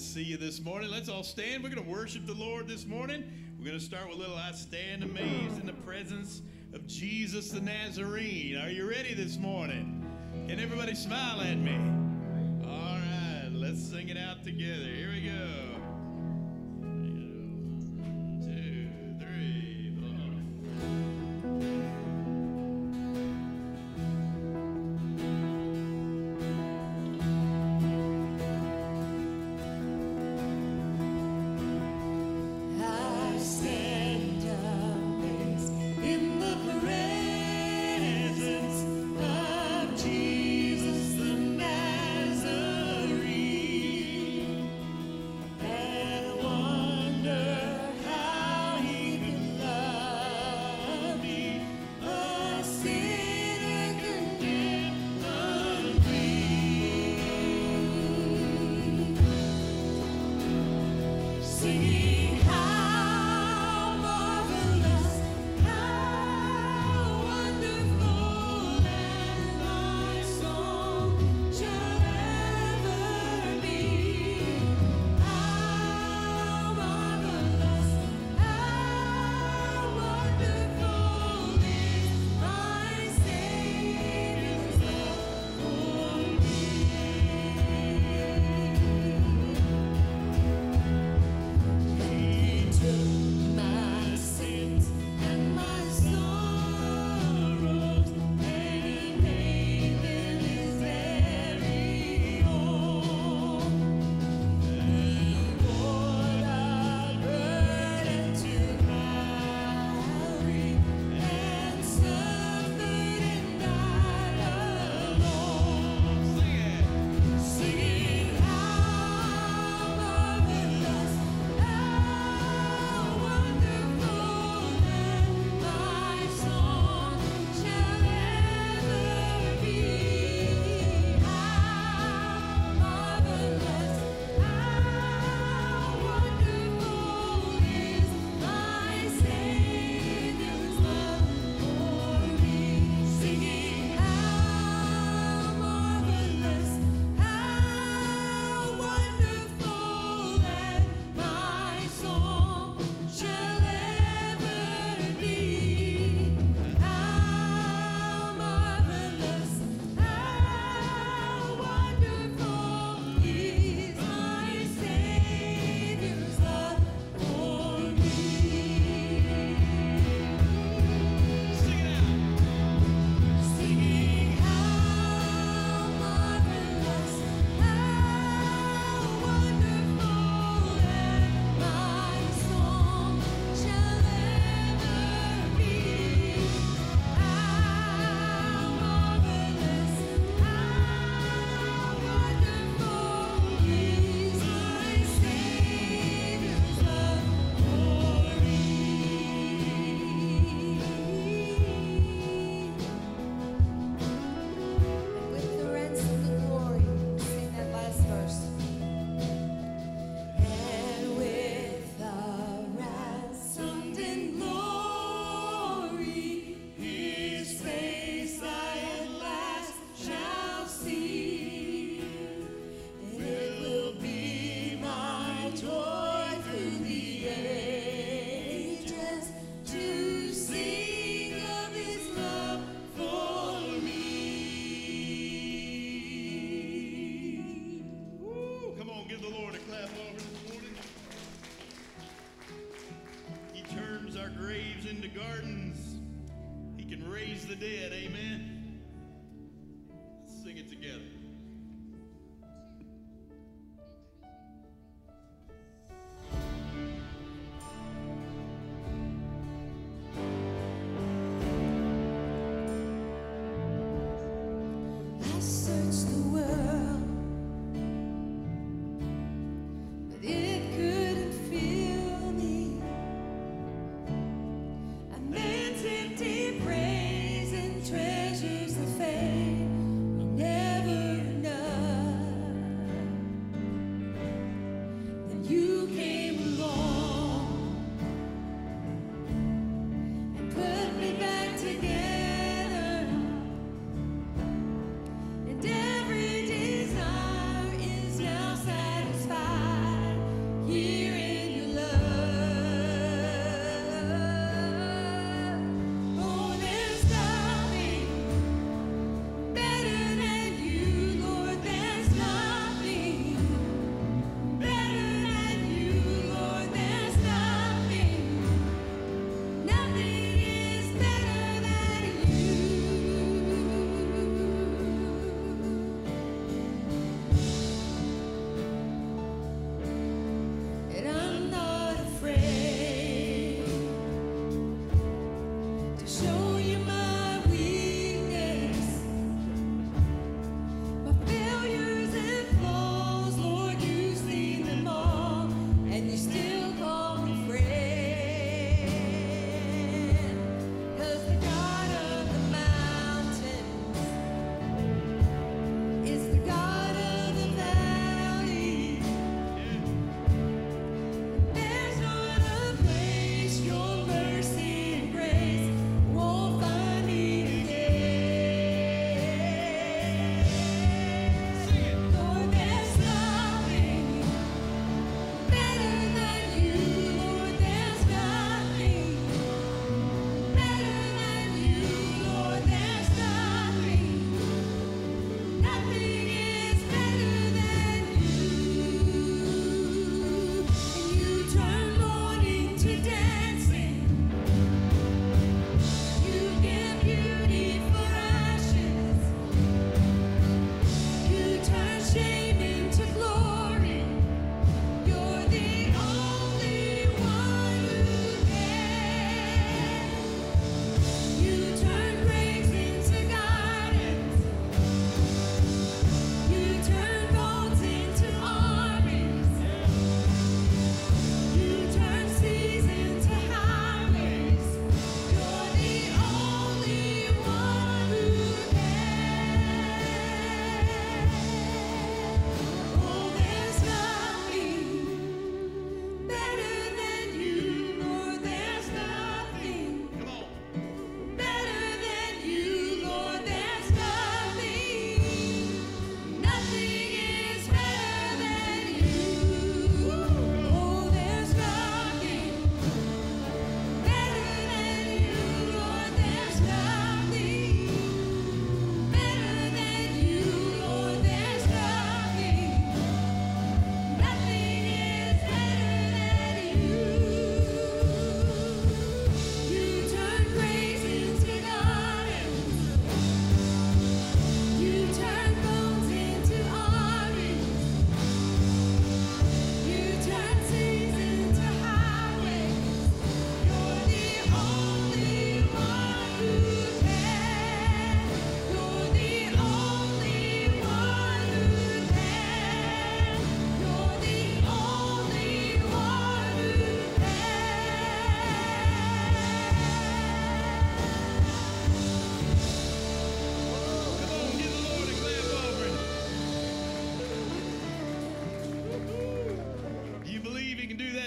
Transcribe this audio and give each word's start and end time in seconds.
see 0.00 0.22
you 0.22 0.38
this 0.38 0.62
morning. 0.62 0.90
Let's 0.90 1.10
all 1.10 1.22
stand. 1.22 1.62
We're 1.62 1.68
going 1.68 1.84
to 1.84 1.90
worship 1.90 2.26
the 2.26 2.34
Lord 2.34 2.66
this 2.66 2.86
morning. 2.86 3.22
We're 3.58 3.66
going 3.66 3.78
to 3.78 3.84
start 3.84 4.08
with 4.08 4.16
a 4.16 4.18
little 4.18 4.36
I 4.36 4.52
stand 4.52 5.02
amazed 5.02 5.60
in 5.60 5.66
the 5.66 5.74
presence 5.74 6.40
of 6.72 6.86
Jesus 6.86 7.50
the 7.50 7.60
Nazarene. 7.60 8.56
Are 8.56 8.70
you 8.70 8.88
ready 8.88 9.12
this 9.12 9.36
morning? 9.36 10.02
Can 10.48 10.58
everybody 10.58 10.94
smile 10.94 11.42
at 11.42 11.58
me? 11.58 11.76
All 12.64 12.96
right, 12.96 13.50
let's 13.52 13.82
sing 13.82 14.08
it 14.08 14.16
out 14.16 14.42
together. 14.42 14.84
Here 14.84 15.10
we 15.10 15.20
go. 15.20 15.59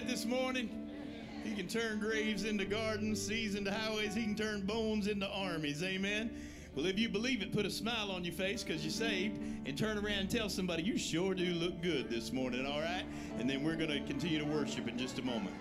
This 0.01 0.25
morning? 0.25 0.69
He 1.43 1.53
can 1.53 1.67
turn 1.67 2.00
graves 2.00 2.45
into 2.45 2.65
gardens, 2.65 3.21
seas 3.21 3.53
into 3.53 3.71
highways. 3.71 4.15
He 4.15 4.23
can 4.23 4.35
turn 4.35 4.62
bones 4.62 5.07
into 5.07 5.27
armies. 5.27 5.83
Amen. 5.83 6.31
Well, 6.75 6.88
if 6.88 6.97
you 6.97 7.09
believe 7.09 7.43
it, 7.43 7.53
put 7.53 7.67
a 7.67 7.69
smile 7.69 8.09
on 8.12 8.23
your 8.23 8.33
face 8.33 8.63
because 8.63 8.83
you're 8.83 8.91
saved 8.91 9.39
and 9.67 9.77
turn 9.77 9.97
around 9.97 10.19
and 10.19 10.29
tell 10.29 10.50
somebody, 10.50 10.81
You 10.81 10.97
sure 10.97 11.35
do 11.35 11.45
look 11.45 11.81
good 11.83 12.09
this 12.09 12.33
morning, 12.33 12.65
all 12.65 12.81
right? 12.81 13.05
And 13.38 13.47
then 13.47 13.63
we're 13.63 13.75
going 13.75 13.91
to 13.91 14.00
continue 14.00 14.39
to 14.39 14.45
worship 14.45 14.88
in 14.88 14.97
just 14.97 15.19
a 15.19 15.21
moment. 15.21 15.55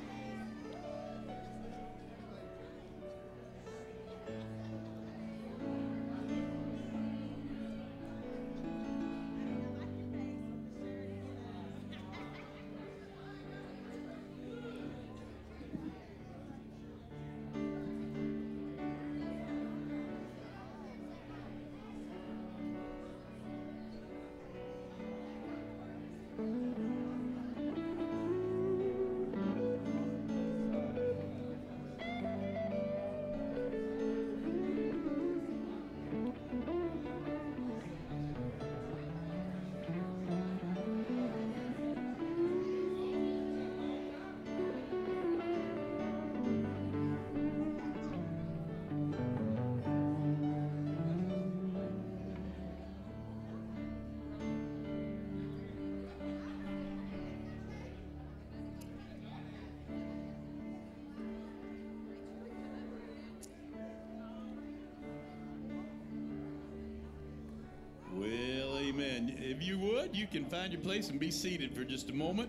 Can 70.33 70.47
find 70.47 70.73
your 70.73 70.81
place 70.81 71.11
and 71.11 71.21
be 71.21 71.31
seated 71.31 71.77
for 71.77 71.85
just 71.85 72.09
a 72.09 72.13
moment. 72.15 72.49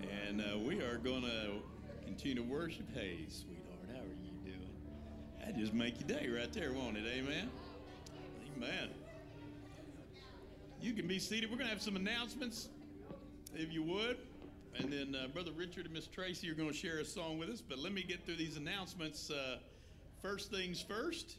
And 0.00 0.40
uh, 0.40 0.58
we 0.58 0.80
are 0.80 0.96
going 0.96 1.20
to 1.20 1.56
continue 2.06 2.36
to 2.36 2.42
worship. 2.42 2.86
Hey, 2.94 3.26
sweetheart, 3.28 3.80
how 3.92 4.00
are 4.00 4.16
you 4.24 4.30
doing? 4.42 4.70
That 5.44 5.58
just 5.58 5.74
make 5.74 6.00
your 6.00 6.18
day 6.18 6.26
right 6.34 6.50
there, 6.54 6.72
won't 6.72 6.96
it? 6.96 7.04
Amen. 7.06 7.50
Amen. 8.56 8.88
You 10.80 10.94
can 10.94 11.06
be 11.06 11.18
seated. 11.18 11.50
We're 11.50 11.58
going 11.58 11.68
to 11.68 11.74
have 11.74 11.82
some 11.82 11.96
announcements, 11.96 12.70
if 13.54 13.70
you 13.70 13.82
would. 13.82 14.16
And 14.78 14.90
then 14.90 15.14
uh, 15.14 15.28
Brother 15.28 15.52
Richard 15.54 15.84
and 15.84 15.92
Miss 15.92 16.06
Tracy 16.06 16.48
are 16.48 16.54
going 16.54 16.70
to 16.70 16.74
share 16.74 17.00
a 17.00 17.04
song 17.04 17.36
with 17.38 17.50
us. 17.50 17.60
But 17.60 17.78
let 17.78 17.92
me 17.92 18.02
get 18.02 18.24
through 18.24 18.36
these 18.36 18.56
announcements. 18.56 19.30
Uh, 19.30 19.58
first 20.22 20.50
things 20.50 20.80
first. 20.80 21.36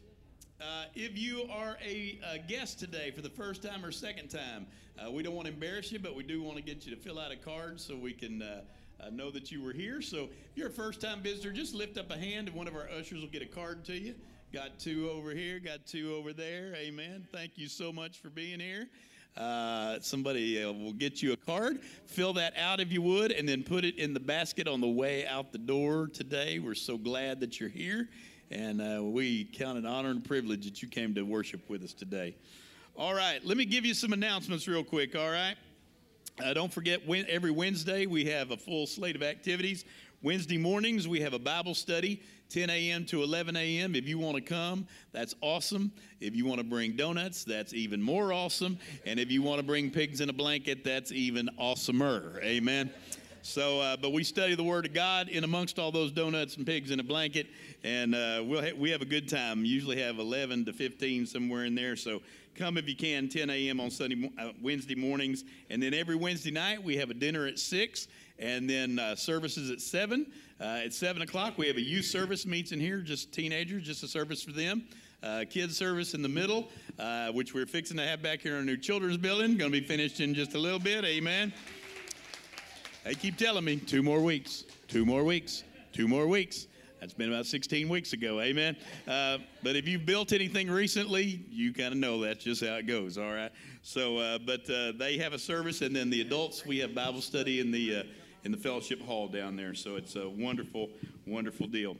Uh, 0.60 0.84
if 0.94 1.18
you 1.18 1.46
are 1.50 1.76
a, 1.84 2.18
a, 2.32 2.38
guest 2.38 2.78
today 2.78 3.10
for 3.10 3.22
the 3.22 3.28
first 3.28 3.62
time 3.62 3.84
or 3.84 3.90
second 3.90 4.28
time, 4.28 4.66
uh, 5.04 5.10
we 5.10 5.22
don't 5.22 5.34
want 5.34 5.48
to 5.48 5.52
embarrass 5.52 5.90
you, 5.90 5.98
but 5.98 6.14
we 6.14 6.22
do 6.22 6.42
want 6.42 6.56
to 6.56 6.62
get 6.62 6.86
you 6.86 6.94
to 6.94 7.00
fill 7.00 7.18
out 7.18 7.32
a 7.32 7.36
card 7.36 7.80
so 7.80 7.96
we 7.96 8.12
can 8.12 8.40
uh, 8.40 8.60
uh 9.00 9.10
know 9.10 9.30
that 9.30 9.50
you 9.50 9.60
were 9.60 9.72
here. 9.72 10.00
So 10.00 10.24
if 10.24 10.56
you're 10.56 10.68
a 10.68 10.70
first 10.70 11.00
time 11.00 11.22
visitor, 11.22 11.50
just 11.50 11.74
lift 11.74 11.98
up 11.98 12.10
a 12.12 12.16
hand 12.16 12.48
and 12.48 12.56
one 12.56 12.68
of 12.68 12.76
our 12.76 12.88
ushers 12.88 13.20
will 13.20 13.28
get 13.28 13.42
a 13.42 13.46
card 13.46 13.84
to 13.86 13.94
you. 13.94 14.14
Got 14.52 14.78
two 14.78 15.10
over 15.10 15.32
here, 15.32 15.58
got 15.58 15.84
two 15.86 16.14
over 16.14 16.32
there. 16.32 16.72
Amen. 16.76 17.26
Thank 17.32 17.58
you 17.58 17.66
so 17.66 17.92
much 17.92 18.18
for 18.18 18.30
being 18.30 18.60
here. 18.60 18.86
Uh, 19.36 19.98
somebody 20.00 20.64
will 20.64 20.92
get 20.92 21.20
you 21.20 21.32
a 21.32 21.36
card. 21.36 21.80
Fill 22.06 22.34
that 22.34 22.56
out 22.56 22.78
if 22.78 22.92
you 22.92 23.02
would, 23.02 23.32
and 23.32 23.48
then 23.48 23.64
put 23.64 23.84
it 23.84 23.98
in 23.98 24.14
the 24.14 24.20
basket 24.20 24.68
on 24.68 24.80
the 24.80 24.88
way 24.88 25.26
out 25.26 25.50
the 25.50 25.58
door 25.58 26.06
today. 26.06 26.60
We're 26.60 26.76
so 26.76 26.96
glad 26.96 27.40
that 27.40 27.58
you're 27.58 27.68
here. 27.68 28.08
And 28.50 28.80
uh, 28.80 29.02
we 29.02 29.44
count 29.44 29.78
it 29.78 29.86
honor 29.86 30.10
and 30.10 30.24
privilege 30.24 30.64
that 30.64 30.82
you 30.82 30.88
came 30.88 31.14
to 31.14 31.22
worship 31.22 31.68
with 31.68 31.82
us 31.82 31.92
today. 31.92 32.34
All 32.96 33.14
right, 33.14 33.44
let 33.44 33.56
me 33.56 33.64
give 33.64 33.84
you 33.84 33.94
some 33.94 34.12
announcements 34.12 34.68
real 34.68 34.84
quick, 34.84 35.16
all 35.16 35.30
right? 35.30 35.56
Uh, 36.44 36.52
don't 36.52 36.72
forget, 36.72 37.06
when, 37.06 37.26
every 37.28 37.50
Wednesday 37.50 38.06
we 38.06 38.24
have 38.26 38.50
a 38.50 38.56
full 38.56 38.86
slate 38.86 39.16
of 39.16 39.22
activities. 39.22 39.84
Wednesday 40.22 40.56
mornings 40.56 41.06
we 41.06 41.20
have 41.20 41.34
a 41.34 41.38
Bible 41.38 41.74
study, 41.74 42.22
10 42.48 42.70
a.m. 42.70 43.04
to 43.06 43.22
11 43.22 43.56
a.m. 43.56 43.94
If 43.94 44.08
you 44.08 44.18
want 44.18 44.36
to 44.36 44.40
come, 44.40 44.86
that's 45.12 45.34
awesome. 45.40 45.92
If 46.20 46.34
you 46.34 46.46
want 46.46 46.60
to 46.60 46.64
bring 46.64 46.96
donuts, 46.96 47.44
that's 47.44 47.74
even 47.74 48.00
more 48.00 48.32
awesome. 48.32 48.78
And 49.04 49.20
if 49.20 49.30
you 49.30 49.42
want 49.42 49.60
to 49.60 49.66
bring 49.66 49.90
pigs 49.90 50.20
in 50.20 50.30
a 50.30 50.32
blanket, 50.32 50.82
that's 50.82 51.12
even 51.12 51.50
awesomer. 51.60 52.42
Amen. 52.42 52.90
So, 53.46 53.78
uh, 53.78 53.98
but 53.98 54.12
we 54.14 54.24
study 54.24 54.54
the 54.54 54.64
Word 54.64 54.86
of 54.86 54.94
God 54.94 55.28
in 55.28 55.44
amongst 55.44 55.78
all 55.78 55.92
those 55.92 56.10
donuts 56.10 56.56
and 56.56 56.64
pigs 56.64 56.90
in 56.90 56.98
a 56.98 57.02
blanket, 57.02 57.46
and 57.82 58.14
uh, 58.14 58.42
we'll 58.42 58.62
ha- 58.62 58.72
we 58.74 58.88
have 58.88 59.02
a 59.02 59.04
good 59.04 59.28
time. 59.28 59.66
Usually 59.66 60.00
have 60.00 60.18
11 60.18 60.64
to 60.64 60.72
15 60.72 61.26
somewhere 61.26 61.66
in 61.66 61.74
there. 61.74 61.94
So 61.94 62.22
come 62.54 62.78
if 62.78 62.88
you 62.88 62.96
can, 62.96 63.28
10 63.28 63.50
a.m. 63.50 63.80
on 63.80 63.90
Sunday, 63.90 64.30
uh, 64.38 64.52
Wednesday 64.62 64.94
mornings, 64.94 65.44
and 65.68 65.82
then 65.82 65.92
every 65.92 66.16
Wednesday 66.16 66.52
night 66.52 66.82
we 66.82 66.96
have 66.96 67.10
a 67.10 67.14
dinner 67.14 67.46
at 67.46 67.58
six, 67.58 68.08
and 68.38 68.68
then 68.68 68.98
uh, 68.98 69.14
services 69.14 69.70
at 69.70 69.82
seven. 69.82 70.24
Uh, 70.58 70.80
at 70.86 70.94
seven 70.94 71.20
o'clock 71.20 71.58
we 71.58 71.66
have 71.66 71.76
a 71.76 71.82
youth 71.82 72.06
service 72.06 72.46
meets 72.46 72.72
in 72.72 72.80
here, 72.80 73.00
just 73.00 73.30
teenagers, 73.30 73.84
just 73.84 74.02
a 74.02 74.08
service 74.08 74.42
for 74.42 74.52
them. 74.52 74.84
Uh, 75.22 75.44
kids 75.50 75.76
service 75.76 76.14
in 76.14 76.22
the 76.22 76.28
middle, 76.30 76.70
uh, 76.98 77.28
which 77.28 77.52
we're 77.52 77.66
fixing 77.66 77.98
to 77.98 78.06
have 78.06 78.22
back 78.22 78.40
here 78.40 78.52
in 78.52 78.60
our 78.60 78.64
new 78.64 78.78
children's 78.78 79.18
building. 79.18 79.58
Going 79.58 79.70
to 79.70 79.80
be 79.80 79.86
finished 79.86 80.20
in 80.20 80.32
just 80.32 80.54
a 80.54 80.58
little 80.58 80.78
bit. 80.78 81.04
Amen. 81.04 81.52
They 83.04 83.14
keep 83.14 83.36
telling 83.36 83.66
me 83.66 83.76
two 83.76 84.02
more 84.02 84.22
weeks, 84.22 84.64
two 84.88 85.04
more 85.04 85.24
weeks, 85.24 85.62
two 85.92 86.08
more 86.08 86.26
weeks. 86.26 86.68
That's 87.00 87.12
been 87.12 87.30
about 87.30 87.44
16 87.44 87.86
weeks 87.90 88.14
ago, 88.14 88.40
amen. 88.40 88.78
Uh, 89.06 89.36
but 89.62 89.76
if 89.76 89.86
you've 89.86 90.06
built 90.06 90.32
anything 90.32 90.70
recently, 90.70 91.44
you 91.50 91.74
kind 91.74 91.92
of 91.92 91.98
know 91.98 92.22
that's 92.22 92.42
just 92.42 92.64
how 92.64 92.76
it 92.76 92.86
goes, 92.86 93.18
all 93.18 93.30
right. 93.30 93.52
So, 93.82 94.16
uh, 94.16 94.38
but 94.38 94.70
uh, 94.70 94.92
they 94.92 95.18
have 95.18 95.34
a 95.34 95.38
service, 95.38 95.82
and 95.82 95.94
then 95.94 96.08
the 96.08 96.22
adults, 96.22 96.64
we 96.64 96.78
have 96.78 96.94
Bible 96.94 97.20
study 97.20 97.60
in 97.60 97.70
the 97.70 97.96
uh, 97.96 98.02
in 98.44 98.52
the 98.52 98.56
fellowship 98.56 99.02
hall 99.02 99.28
down 99.28 99.54
there. 99.54 99.74
So 99.74 99.96
it's 99.96 100.16
a 100.16 100.26
wonderful, 100.26 100.88
wonderful 101.26 101.66
deal. 101.66 101.98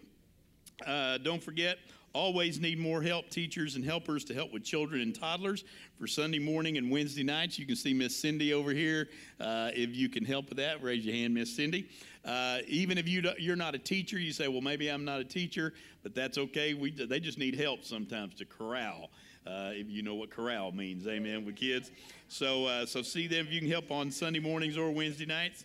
Uh, 0.87 1.19
don't 1.19 1.43
forget, 1.43 1.77
always 2.15 2.61
need 2.61 2.79
more 2.79 3.03
help, 3.03 3.29
teachers 3.29 3.75
and 3.75 3.85
helpers 3.85 4.25
to 4.25 4.35
help 4.35 4.53
with 4.53 4.63
children 4.63 5.03
and 5.03 5.15
toddlers 5.15 5.65
for 5.99 6.07
Sunday 6.07 6.39
morning 6.39 6.79
and 6.79 6.91
Wednesday 6.91 7.25
nights. 7.25 7.59
You 7.59 7.67
can 7.67 7.75
see 7.77 7.93
Miss 7.93 8.17
Cindy 8.17 8.55
over 8.55 8.71
here. 8.71 9.09
Uh, 9.41 9.71
if 9.75 9.95
you 9.95 10.09
can 10.09 10.25
help 10.25 10.49
with 10.49 10.59
that, 10.59 10.83
raise 10.83 11.05
your 11.05 11.15
hand, 11.15 11.35
Miss 11.35 11.55
Cindy. 11.55 11.89
Uh, 12.25 12.59
even 12.69 12.97
if 12.97 13.09
you 13.09 13.23
you're 13.39 13.57
not 13.57 13.75
a 13.75 13.79
teacher, 13.79 14.19
you 14.19 14.33
say, 14.33 14.49
well, 14.49 14.61
maybe 14.61 14.89
I'm 14.89 15.05
not 15.05 15.21
a 15.21 15.25
teacher, 15.25 15.75
but 16.03 16.15
that's 16.15 16.39
okay. 16.39 16.73
We, 16.73 16.93
they 16.93 17.21
just 17.21 17.37
need 17.37 17.57
help 17.57 17.85
sometimes 17.85 18.35
to 18.37 18.45
corral. 18.47 19.11
Uh, 19.47 19.73
if 19.73 19.91
you 19.91 20.03
know 20.03 20.15
what 20.15 20.31
corral 20.31 20.73
means, 20.73 21.07
amen, 21.07 21.45
with 21.45 21.57
kids. 21.57 21.91
So, 22.29 22.65
uh, 22.65 22.87
so 22.87 23.03
see 23.03 23.27
them 23.27 23.47
if 23.47 23.53
you 23.53 23.61
can 23.61 23.69
help 23.69 23.91
on 23.91 24.11
Sunday 24.11 24.39
mornings 24.39 24.79
or 24.79 24.91
Wednesday 24.91 25.27
nights. 25.27 25.65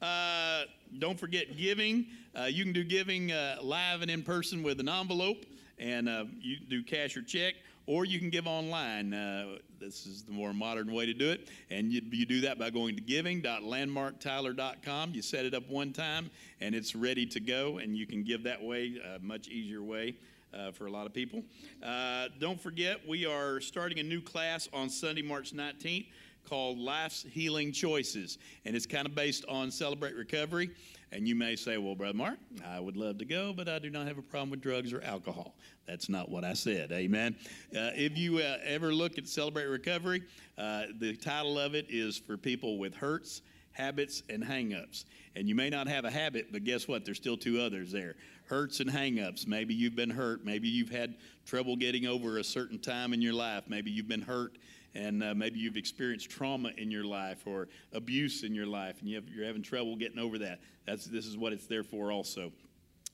Uh, 0.00 0.62
don't 0.98 1.18
forget 1.18 1.56
giving. 1.56 2.06
Uh, 2.38 2.44
you 2.44 2.62
can 2.62 2.72
do 2.72 2.84
giving 2.84 3.32
live 3.62 4.02
and 4.02 4.10
in 4.10 4.22
person 4.22 4.62
with 4.62 4.78
an 4.78 4.88
envelope, 4.88 5.44
and 5.78 6.08
uh, 6.08 6.24
you 6.40 6.56
do 6.58 6.82
cash 6.82 7.16
or 7.16 7.22
check, 7.22 7.54
or 7.86 8.04
you 8.04 8.18
can 8.18 8.30
give 8.30 8.46
online. 8.46 9.14
Uh, 9.14 9.58
this 9.78 10.06
is 10.06 10.22
the 10.22 10.32
more 10.32 10.52
modern 10.52 10.92
way 10.92 11.06
to 11.06 11.14
do 11.14 11.30
it, 11.30 11.48
and 11.70 11.92
you, 11.92 12.02
you 12.10 12.26
do 12.26 12.40
that 12.42 12.58
by 12.58 12.70
going 12.70 12.96
to 12.96 13.02
giving.landmarktyler.com. 13.02 15.14
You 15.14 15.22
set 15.22 15.44
it 15.44 15.54
up 15.54 15.68
one 15.68 15.92
time, 15.92 16.30
and 16.60 16.74
it's 16.74 16.94
ready 16.94 17.26
to 17.26 17.40
go, 17.40 17.78
and 17.78 17.96
you 17.96 18.06
can 18.06 18.24
give 18.24 18.42
that 18.44 18.62
way, 18.62 19.00
a 19.14 19.18
much 19.20 19.48
easier 19.48 19.82
way. 19.82 20.16
Uh, 20.54 20.70
for 20.70 20.86
a 20.86 20.90
lot 20.90 21.04
of 21.04 21.12
people. 21.12 21.42
Uh, 21.82 22.28
don't 22.40 22.58
forget, 22.58 23.06
we 23.06 23.26
are 23.26 23.60
starting 23.60 23.98
a 23.98 24.02
new 24.02 24.22
class 24.22 24.70
on 24.72 24.88
Sunday, 24.88 25.20
March 25.20 25.52
19th 25.52 26.06
called 26.48 26.78
Life's 26.78 27.26
Healing 27.30 27.72
Choices. 27.72 28.38
And 28.64 28.74
it's 28.74 28.86
kind 28.86 29.06
of 29.06 29.14
based 29.14 29.44
on 29.48 29.70
Celebrate 29.70 30.14
Recovery. 30.14 30.70
And 31.12 31.26
you 31.26 31.34
may 31.34 31.54
say, 31.56 31.78
well, 31.78 31.94
Brother 31.94 32.16
Mark, 32.16 32.38
I 32.66 32.80
would 32.80 32.96
love 32.96 33.18
to 33.18 33.24
go, 33.24 33.52
but 33.52 33.68
I 33.68 33.78
do 33.78 33.90
not 33.90 34.06
have 34.06 34.18
a 34.18 34.22
problem 34.22 34.50
with 34.50 34.60
drugs 34.60 34.92
or 34.92 35.02
alcohol. 35.02 35.54
That's 35.86 36.08
not 36.08 36.28
what 36.28 36.44
I 36.44 36.52
said. 36.52 36.90
Amen. 36.90 37.36
Uh, 37.74 37.90
if 37.94 38.18
you 38.18 38.38
uh, 38.38 38.58
ever 38.64 38.92
look 38.92 39.16
at 39.16 39.28
Celebrate 39.28 39.66
Recovery, 39.66 40.22
uh, 40.58 40.86
the 40.98 41.14
title 41.16 41.58
of 41.58 41.74
it 41.74 41.86
is 41.88 42.18
for 42.18 42.36
people 42.36 42.78
with 42.78 42.94
hurts, 42.94 43.42
habits, 43.72 44.24
and 44.28 44.42
hangups. 44.42 45.04
And 45.36 45.48
you 45.48 45.54
may 45.54 45.70
not 45.70 45.86
have 45.86 46.04
a 46.04 46.10
habit, 46.10 46.48
but 46.50 46.64
guess 46.64 46.88
what? 46.88 47.04
There's 47.04 47.18
still 47.18 47.36
two 47.36 47.60
others 47.60 47.92
there 47.92 48.16
hurts 48.46 48.80
and 48.80 48.88
hangups. 48.88 49.46
Maybe 49.46 49.74
you've 49.74 49.96
been 49.96 50.10
hurt. 50.10 50.44
Maybe 50.44 50.68
you've 50.68 50.90
had 50.90 51.16
trouble 51.46 51.76
getting 51.76 52.06
over 52.06 52.38
a 52.38 52.44
certain 52.44 52.78
time 52.78 53.12
in 53.12 53.20
your 53.20 53.32
life. 53.32 53.64
Maybe 53.68 53.90
you've 53.90 54.08
been 54.08 54.22
hurt 54.22 54.56
and 54.96 55.22
uh, 55.22 55.34
maybe 55.34 55.58
you've 55.58 55.76
experienced 55.76 56.30
trauma 56.30 56.70
in 56.78 56.90
your 56.90 57.04
life 57.04 57.46
or 57.46 57.68
abuse 57.92 58.42
in 58.42 58.54
your 58.54 58.66
life, 58.66 59.00
and 59.00 59.08
you 59.08 59.16
have, 59.16 59.28
you're 59.28 59.44
having 59.44 59.62
trouble 59.62 59.94
getting 59.96 60.18
over 60.18 60.38
that. 60.38 60.60
That's 60.86 61.04
this 61.04 61.26
is 61.26 61.36
what 61.36 61.52
it's 61.52 61.66
there 61.66 61.82
for, 61.82 62.10
also. 62.10 62.52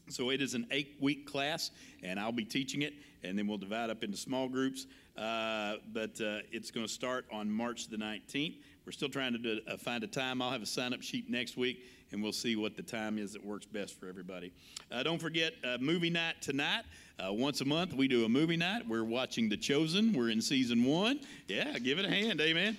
So 0.09 0.31
it 0.31 0.41
is 0.41 0.55
an 0.55 0.67
eight-week 0.71 1.27
class, 1.27 1.71
and 2.03 2.19
I'll 2.19 2.33
be 2.33 2.45
teaching 2.45 2.83
it, 2.83 2.95
and 3.23 3.39
then 3.39 3.47
we'll 3.47 3.59
divide 3.59 3.91
up 3.91 4.05
into 4.05 4.17
small 4.17 4.49
groups. 4.49 4.87
Uh, 5.17 5.75
but 5.93 6.21
uh, 6.21 6.39
it's 6.51 6.71
going 6.71 6.87
to 6.87 6.93
start 6.93 7.27
on 7.33 7.51
March 7.51 7.89
the 7.89 7.97
19th. 7.97 8.57
We're 8.85 8.93
still 8.93 9.09
trying 9.09 9.33
to 9.33 9.39
do, 9.39 9.61
uh, 9.69 9.77
find 9.77 10.03
a 10.03 10.09
time. 10.09 10.43
I'll 10.43 10.51
have 10.51 10.63
a 10.63 10.67
sign-up 10.67 11.03
sheet 11.03 11.31
next 11.31 11.57
week, 11.57 11.85
and 12.11 12.21
we'll 12.21 12.33
see 12.33 12.57
what 12.57 12.77
the 12.77 12.83
time 12.83 13.17
is 13.17 13.33
that 13.33 13.45
works 13.45 13.65
best 13.65 13.99
for 13.99 14.09
everybody. 14.09 14.53
Uh, 14.91 15.05
don't 15.05 15.21
forget 15.21 15.55
uh, 15.63 15.79
movie 15.81 16.11
night 16.11 16.35
tonight. 16.41 16.83
Uh, 17.25 17.33
once 17.33 17.61
a 17.61 17.65
month, 17.65 17.95
we 17.95 18.09
do 18.09 18.25
a 18.25 18.29
movie 18.29 18.57
night. 18.57 18.89
We're 18.89 19.05
watching 19.05 19.49
The 19.49 19.57
Chosen. 19.57 20.13
We're 20.13 20.31
in 20.31 20.43
season 20.43 20.85
one. 20.85 21.21
Yeah, 21.47 21.79
give 21.79 22.01
it 22.01 22.05
a 22.05 22.11
hand, 22.11 22.41
amen. 22.41 22.77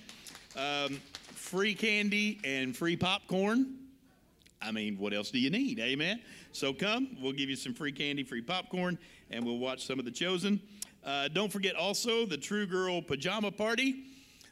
Um, 0.56 1.00
free 1.32 1.74
candy 1.74 2.38
and 2.44 2.76
free 2.76 2.96
popcorn. 2.96 3.74
I 4.60 4.72
mean, 4.72 4.98
what 4.98 5.14
else 5.14 5.30
do 5.30 5.38
you 5.38 5.50
need? 5.50 5.80
Amen. 5.80 6.20
So 6.52 6.74
come, 6.74 7.16
we'll 7.22 7.32
give 7.32 7.48
you 7.48 7.56
some 7.56 7.72
free 7.72 7.92
candy, 7.92 8.24
free 8.24 8.42
popcorn, 8.42 8.98
and 9.30 9.44
we'll 9.44 9.58
watch 9.58 9.86
some 9.86 9.98
of 9.98 10.04
The 10.04 10.10
Chosen. 10.10 10.60
Uh, 11.02 11.28
don't 11.28 11.52
forget 11.52 11.76
also 11.76 12.26
the 12.26 12.36
True 12.36 12.66
Girl 12.66 13.00
Pajama 13.00 13.50
Party. 13.50 14.04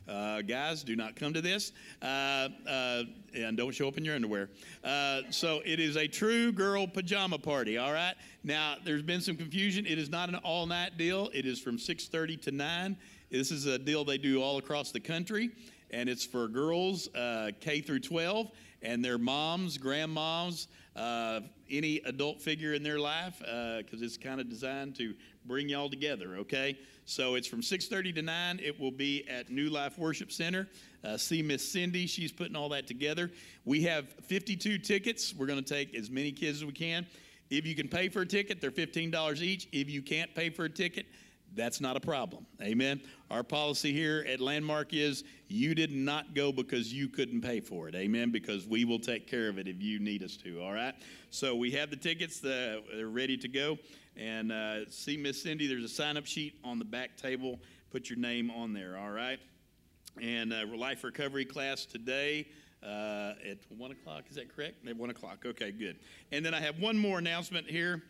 Uh, 0.09 0.42
guys, 0.42 0.82
do 0.82 0.97
not 0.97 1.16
come 1.16 1.32
to 1.32 1.40
this. 1.40 1.73
Uh, 2.00 2.49
uh, 2.68 3.02
and 3.35 3.56
don't 3.56 3.73
show 3.73 3.88
up 3.88 3.97
in 3.97 4.04
your 4.04 4.14
underwear. 4.14 4.50
Uh, 4.82 5.23
so 5.30 5.62
it 5.64 5.78
is 5.78 5.97
a 5.97 6.09
true 6.09 6.52
girl 6.52 6.87
pajama 6.87 7.38
party, 7.38 7.78
all 7.78 7.92
right? 7.92 8.14
Now, 8.42 8.76
there's 8.85 9.02
been 9.02 9.21
some 9.21 9.37
confusion. 9.37 9.87
It 9.87 9.99
is 9.99 10.11
not 10.11 10.28
an 10.28 10.37
all-night 10.37 10.99
deal. 10.99 11.30
It 11.32 11.47
is 11.47 11.61
from 11.61 11.78
6.30 11.78 12.42
to 12.42 12.50
9. 12.50 12.97
This 13.30 13.50
is 13.50 13.66
a 13.66 13.78
deal 13.78 14.04
they 14.04 14.18
do 14.18 14.42
all 14.42 14.59
across 14.59 14.90
the 14.90 15.00
country, 15.00 15.50
and 15.90 16.09
it's 16.09 16.25
for 16.25 16.49
girls 16.49 17.09
uh, 17.14 17.52
K 17.61 17.80
through 17.80 18.00
12 18.00 18.50
and 18.82 19.04
their 19.04 19.16
moms, 19.16 19.78
grandmoms, 19.78 20.66
uh, 20.97 21.40
any 21.71 21.99
adult 22.04 22.42
figure 22.42 22.75
in 22.75 22.82
their 22.82 22.99
life, 22.99 23.38
because 23.38 24.02
it's 24.02 24.18
kind 24.18 24.40
of 24.40 24.50
designed 24.50 24.97
to 24.97 25.14
bring 25.47 25.68
y'all 25.68 25.88
together, 25.88 26.37
okay? 26.37 26.76
So 27.04 27.35
it's 27.35 27.49
from 27.49 27.62
6:30 27.62 28.14
to 28.14 28.23
9. 28.23 28.61
It 28.62 28.78
will 28.78 28.90
be 28.90 29.26
at 29.28 29.50
New 29.50 29.71
Life 29.71 29.99
Worship 29.99 30.30
Center. 30.30 30.68
Uh, 31.04 31.16
see 31.16 31.42
Miss 31.42 31.66
Cindy; 31.66 32.06
she's 32.06 32.32
putting 32.32 32.56
all 32.56 32.68
that 32.71 32.87
together. 32.87 33.30
We 33.64 33.82
have 33.82 34.09
52 34.25 34.78
tickets. 34.78 35.35
We're 35.35 35.47
going 35.47 35.62
to 35.62 35.75
take 35.75 35.94
as 35.94 36.11
many 36.11 36.32
kids 36.32 36.59
as 36.59 36.64
we 36.64 36.73
can. 36.73 37.06
If 37.50 37.66
you 37.66 37.75
can 37.75 37.88
pay 37.88 38.09
for 38.09 38.23
a 38.23 38.26
ticket, 38.26 38.61
they're 38.61 38.71
$15 38.71 39.42
each. 39.42 39.68
If 39.73 39.90
you 39.90 40.00
can't 40.00 40.35
pay 40.35 40.49
for 40.49 40.64
a 40.64 40.71
ticket, 40.71 41.06
that's 41.54 41.80
not 41.80 41.97
a 41.97 42.00
problem. 42.00 42.47
Amen. 42.62 43.00
Our 43.30 43.42
policy 43.42 43.92
here 43.92 44.25
at 44.26 44.40
Landmark 44.40 44.94
is 44.94 45.25
you 45.49 45.75
did 45.75 45.92
not 45.92 46.35
go 46.35 46.50
because 46.50 46.92
you 46.92 47.09
couldn't 47.09 47.42
pay 47.42 47.61
for 47.61 47.88
it. 47.88 47.94
Amen. 47.94 48.30
Because 48.30 48.66
we 48.66 48.87
will 48.87 48.99
take 48.99 49.26
care 49.26 49.49
of 49.49 49.59
it 49.59 49.68
if 49.68 49.82
you 49.82 49.99
need 49.99 50.23
us 50.23 50.37
to. 50.38 50.62
All 50.62 50.73
right. 50.73 50.94
So 51.30 51.54
we 51.54 51.71
have 51.73 51.90
the 51.90 51.97
tickets. 51.97 52.40
they're 52.40 52.80
ready 53.02 53.37
to 53.37 53.49
go. 53.49 53.78
And 54.16 54.52
uh, 54.52 54.90
see 54.90 55.16
Miss 55.16 55.42
Cindy, 55.42 55.66
there's 55.66 55.85
a 55.85 55.88
sign 55.88 56.16
up 56.16 56.26
sheet 56.26 56.59
on 56.64 56.78
the 56.78 56.85
back 56.85 57.16
table. 57.16 57.59
Put 57.90 58.11
your 58.11 58.19
name 58.19 58.50
on 58.50 58.73
there, 58.73 58.99
all 58.99 59.11
right? 59.11 59.38
And 60.21 60.52
uh, 60.52 60.66
life 60.76 61.04
recovery 61.04 61.45
class 61.45 61.87
today 61.87 62.47
uh, 62.83 63.33
at 63.49 63.59
1 63.76 63.90
o'clock, 63.90 64.25
is 64.28 64.37
that 64.37 64.54
correct? 64.54 64.87
At 64.87 64.97
1 64.97 65.11
o'clock, 65.11 65.45
okay, 65.47 65.71
good. 65.73 65.97
And 66.31 66.45
then 66.45 66.52
I 66.52 66.61
have 66.61 66.78
one 66.78 66.99
more 66.99 67.19
announcement 67.19 67.71
here. 67.71 68.02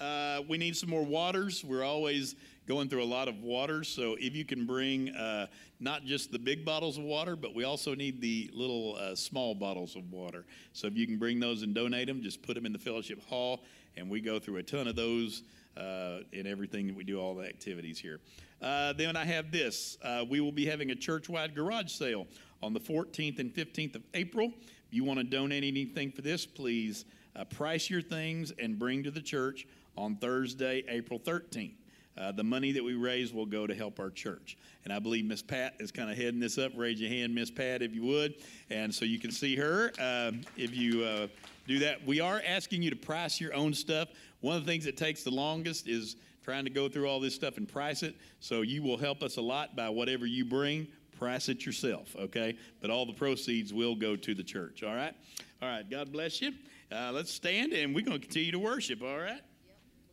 Uh, 0.00 0.42
we 0.48 0.58
need 0.58 0.76
some 0.76 0.90
more 0.90 1.04
waters. 1.04 1.64
We're 1.64 1.84
always 1.84 2.36
going 2.68 2.88
through 2.88 3.02
a 3.02 3.04
lot 3.04 3.26
of 3.26 3.42
waters, 3.42 3.88
so 3.88 4.16
if 4.20 4.36
you 4.36 4.44
can 4.44 4.66
bring 4.66 5.10
uh, 5.10 5.48
not 5.80 6.04
just 6.04 6.30
the 6.30 6.38
big 6.38 6.64
bottles 6.64 6.96
of 6.96 7.02
water, 7.02 7.34
but 7.34 7.54
we 7.56 7.64
also 7.64 7.94
need 7.94 8.20
the 8.20 8.48
little 8.54 8.96
uh, 9.00 9.16
small 9.16 9.54
bottles 9.54 9.96
of 9.96 10.12
water. 10.12 10.44
So 10.72 10.86
if 10.86 10.96
you 10.96 11.06
can 11.06 11.18
bring 11.18 11.40
those 11.40 11.62
and 11.62 11.74
donate 11.74 12.06
them, 12.06 12.22
just 12.22 12.42
put 12.42 12.54
them 12.54 12.64
in 12.64 12.72
the 12.72 12.78
fellowship 12.78 13.20
hall 13.28 13.64
and 13.96 14.08
we 14.08 14.20
go 14.20 14.38
through 14.38 14.56
a 14.56 14.62
ton 14.62 14.86
of 14.86 14.96
those 14.96 15.42
uh, 15.76 16.18
in 16.32 16.46
everything 16.46 16.86
that 16.86 16.96
we 16.96 17.04
do, 17.04 17.20
all 17.20 17.34
the 17.34 17.46
activities 17.46 17.98
here. 17.98 18.20
Uh, 18.60 18.92
then 18.92 19.16
I 19.16 19.24
have 19.24 19.50
this. 19.50 19.98
Uh, 20.02 20.24
we 20.28 20.40
will 20.40 20.52
be 20.52 20.66
having 20.66 20.90
a 20.90 20.94
church-wide 20.94 21.54
garage 21.54 21.90
sale 21.90 22.26
on 22.62 22.72
the 22.72 22.80
14th 22.80 23.38
and 23.38 23.52
15th 23.52 23.96
of 23.96 24.02
April. 24.14 24.52
If 24.56 24.94
you 24.94 25.04
want 25.04 25.18
to 25.18 25.24
donate 25.24 25.64
anything 25.64 26.12
for 26.12 26.22
this, 26.22 26.46
please 26.46 27.04
uh, 27.34 27.44
price 27.44 27.90
your 27.90 28.02
things 28.02 28.52
and 28.58 28.78
bring 28.78 29.02
to 29.02 29.10
the 29.10 29.22
church 29.22 29.66
on 29.96 30.16
Thursday, 30.16 30.84
April 30.88 31.18
13th. 31.18 31.74
Uh, 32.16 32.30
the 32.30 32.44
money 32.44 32.72
that 32.72 32.84
we 32.84 32.94
raise 32.94 33.32
will 33.32 33.46
go 33.46 33.66
to 33.66 33.74
help 33.74 33.98
our 33.98 34.10
church. 34.10 34.58
And 34.84 34.92
I 34.92 34.98
believe 34.98 35.24
Miss 35.24 35.40
Pat 35.40 35.74
is 35.80 35.90
kind 35.90 36.10
of 36.10 36.16
heading 36.16 36.40
this 36.40 36.58
up. 36.58 36.72
Raise 36.76 37.00
your 37.00 37.08
hand, 37.08 37.34
Miss 37.34 37.50
Pat, 37.50 37.80
if 37.80 37.94
you 37.94 38.02
would. 38.02 38.34
And 38.68 38.94
so 38.94 39.06
you 39.06 39.18
can 39.18 39.30
see 39.30 39.56
her. 39.56 39.90
Uh, 39.98 40.32
if 40.58 40.76
you 40.76 41.28
do 41.66 41.78
that. 41.80 42.06
We 42.06 42.20
are 42.20 42.42
asking 42.46 42.82
you 42.82 42.90
to 42.90 42.96
price 42.96 43.40
your 43.40 43.54
own 43.54 43.74
stuff. 43.74 44.08
One 44.40 44.56
of 44.56 44.64
the 44.64 44.70
things 44.70 44.84
that 44.84 44.96
takes 44.96 45.22
the 45.22 45.30
longest 45.30 45.88
is 45.88 46.16
trying 46.44 46.64
to 46.64 46.70
go 46.70 46.88
through 46.88 47.08
all 47.08 47.20
this 47.20 47.34
stuff 47.34 47.56
and 47.56 47.68
price 47.68 48.02
it. 48.02 48.16
So 48.40 48.62
you 48.62 48.82
will 48.82 48.96
help 48.96 49.22
us 49.22 49.36
a 49.36 49.40
lot 49.40 49.76
by 49.76 49.88
whatever 49.88 50.26
you 50.26 50.44
bring. 50.44 50.88
Price 51.18 51.48
it 51.48 51.64
yourself, 51.64 52.16
okay? 52.18 52.56
But 52.80 52.90
all 52.90 53.06
the 53.06 53.12
proceeds 53.12 53.72
will 53.72 53.94
go 53.94 54.16
to 54.16 54.34
the 54.34 54.42
church, 54.42 54.82
all 54.82 54.94
right? 54.94 55.14
All 55.60 55.68
right, 55.68 55.88
God 55.88 56.10
bless 56.10 56.42
you. 56.42 56.52
Uh, 56.90 57.12
let's 57.12 57.32
stand 57.32 57.72
and 57.72 57.94
we're 57.94 58.04
going 58.04 58.20
to 58.20 58.26
continue 58.26 58.50
to 58.52 58.58
worship, 58.58 59.02
all 59.02 59.18
right? 59.18 59.40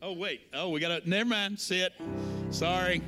Oh, 0.02 0.12
wait. 0.12 0.42
Oh, 0.54 0.70
we 0.70 0.80
got 0.80 1.02
to, 1.02 1.10
never 1.10 1.28
mind. 1.28 1.58
Sit. 1.58 1.92
Sorry. 2.50 3.02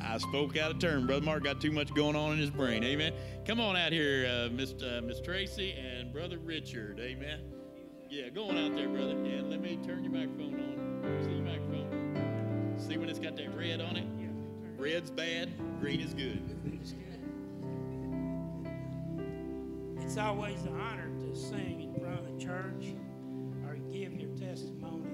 I 0.00 0.18
spoke 0.18 0.56
out 0.56 0.70
of 0.70 0.78
turn. 0.78 1.06
Brother 1.06 1.24
Mark 1.24 1.44
got 1.44 1.60
too 1.60 1.70
much 1.70 1.94
going 1.94 2.16
on 2.16 2.32
in 2.32 2.38
his 2.38 2.50
brain. 2.50 2.82
Amen. 2.82 3.12
Come 3.46 3.60
on 3.60 3.76
out 3.76 3.92
here, 3.92 4.26
uh, 4.26 4.50
Miss, 4.50 4.72
uh, 4.82 5.00
Miss 5.04 5.20
Tracy 5.20 5.72
and 5.72 6.12
Brother 6.12 6.38
Richard. 6.38 6.98
Amen. 6.98 7.53
Yeah, 8.14 8.28
go 8.28 8.48
on 8.48 8.56
out 8.56 8.76
there, 8.76 8.88
brother. 8.88 9.10
And 9.10 9.50
let 9.50 9.60
me 9.60 9.76
turn 9.84 10.04
your 10.04 10.12
microphone 10.12 10.54
on. 10.54 11.24
See 11.24 11.32
your 11.32 11.44
microphone? 11.44 12.74
See 12.78 12.96
when 12.96 13.08
it's 13.08 13.18
got 13.18 13.34
that 13.34 13.58
red 13.58 13.80
on 13.80 13.96
it? 13.96 14.06
Red's 14.78 15.10
bad, 15.10 15.50
green 15.80 15.98
is 15.98 16.14
good. 16.14 16.40
It's 20.00 20.16
always 20.16 20.62
an 20.62 20.80
honor 20.80 21.10
to 21.18 21.34
sing 21.34 21.80
in 21.80 22.00
front 22.00 22.20
of 22.20 22.26
the 22.26 22.38
church 22.44 22.94
or 23.66 23.74
give 23.90 24.14
your 24.14 24.30
testimony. 24.36 25.10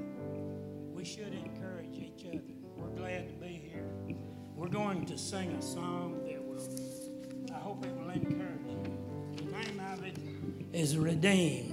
We 0.92 1.02
should 1.02 1.32
encourage 1.32 1.96
each 1.96 2.26
other. 2.26 2.42
We're 2.76 2.94
glad 2.98 3.28
to 3.28 3.34
be 3.36 3.70
here. 3.72 3.88
We're 4.54 4.68
going 4.68 5.06
to 5.06 5.16
sing 5.16 5.52
a 5.52 5.62
song 5.62 6.20
that 6.26 6.44
will, 6.44 6.60
I 7.56 7.60
hope 7.60 7.82
it 7.86 7.92
will 7.94 8.10
encourage 8.10 8.66
you. 8.66 8.98
The 9.36 9.44
name 9.44 9.80
of 9.90 10.04
it 10.04 10.18
is 10.74 10.98
Redeemed. 10.98 11.69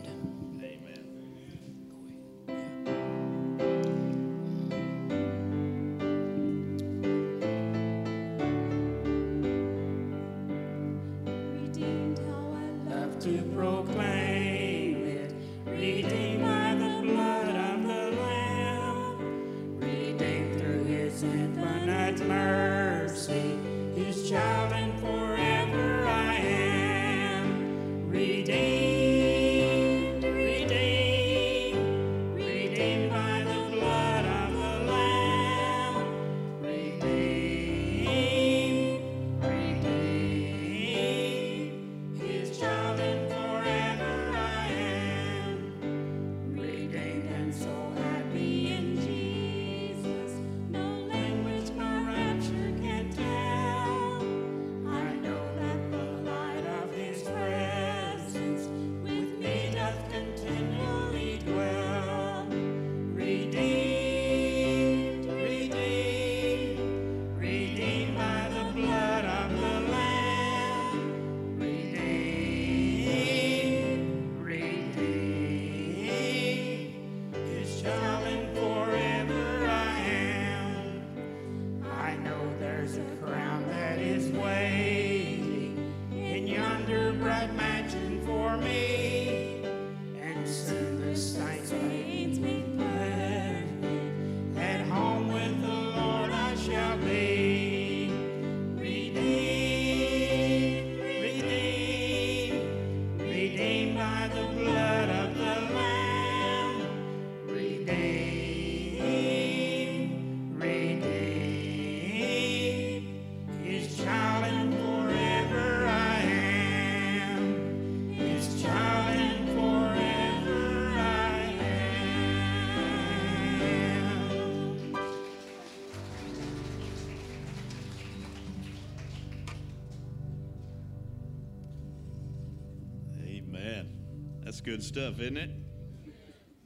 Good 134.67 134.83
stuff, 134.83 135.21
isn't 135.21 135.37
it? 135.37 135.49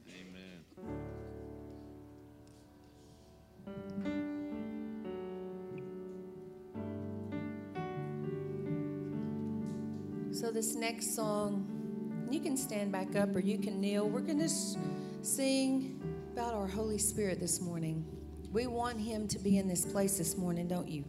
Amen. 0.08 0.64
So, 10.32 10.50
this 10.50 10.74
next 10.74 11.14
song, 11.14 12.26
you 12.28 12.40
can 12.40 12.56
stand 12.56 12.90
back 12.90 13.14
up 13.14 13.36
or 13.36 13.38
you 13.38 13.56
can 13.56 13.80
kneel. 13.80 14.08
We're 14.08 14.18
going 14.18 14.40
to 14.40 14.48
sing 14.48 16.00
about 16.32 16.54
our 16.54 16.66
Holy 16.66 16.98
Spirit 16.98 17.38
this 17.38 17.60
morning. 17.60 18.04
We 18.50 18.66
want 18.66 18.98
Him 18.98 19.28
to 19.28 19.38
be 19.38 19.58
in 19.58 19.68
this 19.68 19.84
place 19.84 20.18
this 20.18 20.36
morning, 20.36 20.66
don't 20.66 20.88
you? 20.88 21.04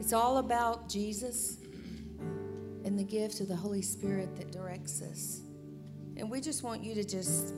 It's 0.00 0.14
all 0.14 0.38
about 0.38 0.88
Jesus 0.88 1.58
and 2.86 2.98
the 2.98 3.04
gift 3.04 3.40
of 3.40 3.48
the 3.48 3.56
Holy 3.56 3.82
Spirit 3.82 4.34
that 4.36 4.50
directs 4.50 5.02
us. 5.02 5.42
And 6.16 6.30
we 6.30 6.40
just 6.40 6.62
want 6.62 6.82
you 6.82 6.94
to 6.94 7.04
just, 7.04 7.52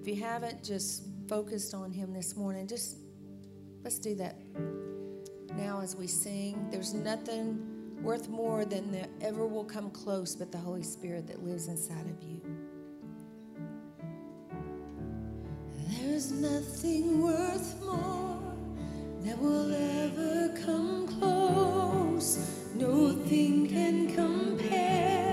if 0.00 0.08
you 0.08 0.16
haven't 0.16 0.64
just 0.64 1.04
focused 1.28 1.74
on 1.74 1.92
Him 1.92 2.12
this 2.12 2.36
morning, 2.36 2.66
just 2.66 2.96
let's 3.84 3.98
do 3.98 4.14
that 4.16 4.36
now 5.56 5.80
as 5.80 5.94
we 5.94 6.06
sing. 6.06 6.68
There's 6.70 6.94
nothing 6.94 8.02
worth 8.02 8.28
more 8.28 8.64
than 8.64 8.90
that 8.92 9.10
ever 9.20 9.46
will 9.46 9.64
come 9.64 9.90
close 9.90 10.34
but 10.34 10.50
the 10.50 10.58
Holy 10.58 10.82
Spirit 10.82 11.26
that 11.26 11.44
lives 11.44 11.68
inside 11.68 12.06
of 12.06 12.22
you. 12.22 12.40
There's 16.00 16.32
nothing 16.32 17.22
worth 17.22 17.82
more 17.84 18.40
that 19.24 19.38
will 19.38 19.72
ever 19.72 20.54
come 20.64 21.06
close. 21.20 22.38
Nothing 22.74 23.68
can 23.68 24.14
compare. 24.14 25.31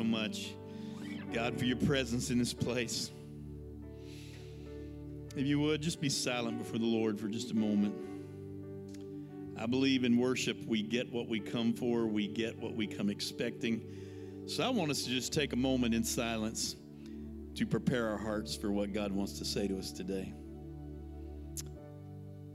So 0.00 0.04
much, 0.04 0.54
God, 1.34 1.58
for 1.58 1.66
your 1.66 1.76
presence 1.76 2.30
in 2.30 2.38
this 2.38 2.54
place. 2.54 3.10
If 5.36 5.46
you 5.46 5.60
would, 5.60 5.82
just 5.82 6.00
be 6.00 6.08
silent 6.08 6.56
before 6.56 6.78
the 6.78 6.86
Lord 6.86 7.20
for 7.20 7.28
just 7.28 7.50
a 7.50 7.54
moment. 7.54 7.94
I 9.58 9.66
believe 9.66 10.04
in 10.04 10.16
worship, 10.16 10.56
we 10.66 10.80
get 10.80 11.12
what 11.12 11.28
we 11.28 11.38
come 11.38 11.74
for, 11.74 12.06
we 12.06 12.28
get 12.28 12.58
what 12.58 12.74
we 12.74 12.86
come 12.86 13.10
expecting. 13.10 13.82
So 14.46 14.64
I 14.64 14.70
want 14.70 14.90
us 14.90 15.02
to 15.02 15.10
just 15.10 15.34
take 15.34 15.52
a 15.52 15.56
moment 15.56 15.94
in 15.94 16.02
silence 16.02 16.76
to 17.56 17.66
prepare 17.66 18.08
our 18.08 18.16
hearts 18.16 18.56
for 18.56 18.72
what 18.72 18.94
God 18.94 19.12
wants 19.12 19.38
to 19.38 19.44
say 19.44 19.68
to 19.68 19.76
us 19.76 19.92
today. 19.92 20.32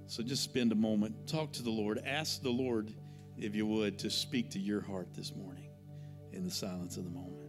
So 0.07 0.23
just 0.23 0.41
spend 0.41 0.71
a 0.71 0.75
moment, 0.75 1.27
talk 1.27 1.53
to 1.53 1.61
the 1.61 1.69
Lord, 1.69 2.01
ask 2.07 2.41
the 2.41 2.49
Lord, 2.49 2.91
if 3.37 3.53
you 3.55 3.67
would, 3.67 3.99
to 3.99 4.09
speak 4.09 4.49
to 4.51 4.59
your 4.59 4.81
heart 4.81 5.13
this 5.13 5.35
morning 5.35 5.64
in 6.35 6.43
the 6.43 6.51
silence 6.51 6.97
of 6.97 7.05
the 7.05 7.09
moment. 7.09 7.44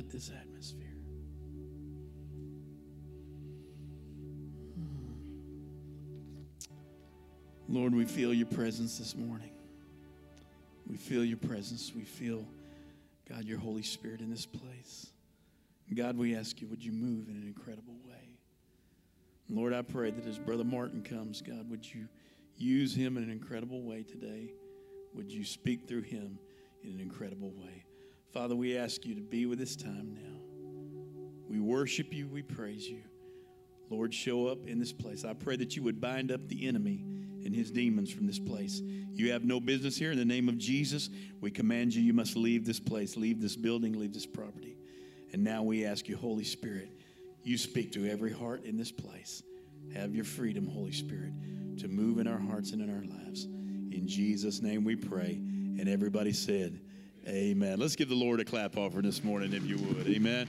Flood 0.00 0.10
this 0.10 0.30
atmosphere. 0.30 0.96
Hmm. 4.74 5.12
Lord, 7.68 7.94
we 7.94 8.04
feel 8.04 8.32
your 8.32 8.46
presence 8.46 8.98
this 8.98 9.16
morning. 9.16 9.50
We 10.86 10.96
feel 10.96 11.24
your 11.24 11.36
presence. 11.36 11.92
We 11.94 12.04
feel, 12.04 12.46
God, 13.28 13.44
your 13.44 13.58
Holy 13.58 13.82
Spirit 13.82 14.20
in 14.20 14.30
this 14.30 14.46
place. 14.46 15.06
God, 15.94 16.16
we 16.16 16.36
ask 16.36 16.60
you, 16.60 16.68
would 16.68 16.84
you 16.84 16.92
move 16.92 17.28
in 17.28 17.34
an 17.36 17.44
incredible 17.46 17.96
way? 18.08 18.38
Lord, 19.48 19.72
I 19.72 19.82
pray 19.82 20.10
that 20.12 20.26
as 20.26 20.38
Brother 20.38 20.64
Martin 20.64 21.02
comes, 21.02 21.42
God, 21.42 21.68
would 21.68 21.84
you 21.84 22.06
use 22.56 22.94
him 22.94 23.16
in 23.16 23.24
an 23.24 23.30
incredible 23.30 23.82
way 23.82 24.04
today? 24.04 24.52
Would 25.14 25.32
you 25.32 25.44
speak 25.44 25.88
through 25.88 26.02
him 26.02 26.38
in 26.84 26.92
an 26.92 27.00
incredible 27.00 27.50
way? 27.50 27.84
Father, 28.32 28.54
we 28.54 28.76
ask 28.76 29.04
you 29.04 29.14
to 29.16 29.20
be 29.20 29.46
with 29.46 29.58
this 29.58 29.74
time 29.74 30.14
now. 30.14 30.40
We 31.48 31.58
worship 31.58 32.12
you, 32.12 32.28
we 32.28 32.42
praise 32.42 32.88
you. 32.88 33.02
Lord, 33.88 34.14
show 34.14 34.46
up 34.46 34.68
in 34.68 34.78
this 34.78 34.92
place. 34.92 35.24
I 35.24 35.34
pray 35.34 35.56
that 35.56 35.74
you 35.74 35.82
would 35.82 36.00
bind 36.00 36.30
up 36.30 36.46
the 36.48 36.68
enemy 36.68 37.04
and 37.44 37.52
his 37.52 37.72
demons 37.72 38.12
from 38.12 38.28
this 38.28 38.38
place. 38.38 38.80
You 39.12 39.32
have 39.32 39.44
no 39.44 39.58
business 39.58 39.96
here. 39.96 40.12
In 40.12 40.18
the 40.18 40.24
name 40.24 40.48
of 40.48 40.58
Jesus, 40.58 41.10
we 41.40 41.50
command 41.50 41.92
you, 41.92 42.02
you 42.02 42.12
must 42.12 42.36
leave 42.36 42.64
this 42.64 42.78
place, 42.78 43.16
leave 43.16 43.40
this 43.42 43.56
building, 43.56 43.98
leave 43.98 44.14
this 44.14 44.26
property. 44.26 44.76
And 45.32 45.42
now 45.42 45.64
we 45.64 45.84
ask 45.84 46.08
you, 46.08 46.16
Holy 46.16 46.44
Spirit, 46.44 46.88
you 47.42 47.58
speak 47.58 47.90
to 47.92 48.08
every 48.08 48.32
heart 48.32 48.64
in 48.64 48.76
this 48.76 48.92
place. 48.92 49.42
Have 49.92 50.14
your 50.14 50.24
freedom, 50.24 50.68
Holy 50.68 50.92
Spirit, 50.92 51.32
to 51.78 51.88
move 51.88 52.18
in 52.18 52.28
our 52.28 52.38
hearts 52.38 52.70
and 52.70 52.80
in 52.80 52.90
our 52.90 53.04
lives. 53.04 53.44
In 53.44 54.04
Jesus' 54.06 54.62
name 54.62 54.84
we 54.84 54.94
pray. 54.94 55.32
And 55.32 55.88
everybody 55.88 56.32
said, 56.32 56.80
Amen. 57.28 57.78
Let's 57.78 57.96
give 57.96 58.08
the 58.08 58.14
Lord 58.14 58.40
a 58.40 58.44
clap 58.44 58.78
offering 58.78 59.04
this 59.04 59.22
morning, 59.22 59.52
if 59.52 59.64
you 59.66 59.76
would. 59.76 60.08
Amen. 60.08 60.48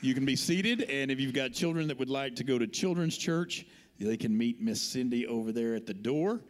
You 0.00 0.12
can 0.12 0.24
be 0.24 0.34
seated, 0.34 0.82
and 0.82 1.10
if 1.10 1.20
you've 1.20 1.32
got 1.32 1.52
children 1.52 1.86
that 1.88 1.98
would 1.98 2.10
like 2.10 2.34
to 2.36 2.44
go 2.44 2.58
to 2.58 2.66
children's 2.66 3.16
church, 3.16 3.64
they 4.00 4.16
can 4.16 4.36
meet 4.36 4.60
Miss 4.60 4.82
Cindy 4.82 5.26
over 5.26 5.52
there 5.52 5.74
at 5.76 5.86
the 5.86 5.94
door. 5.94 6.40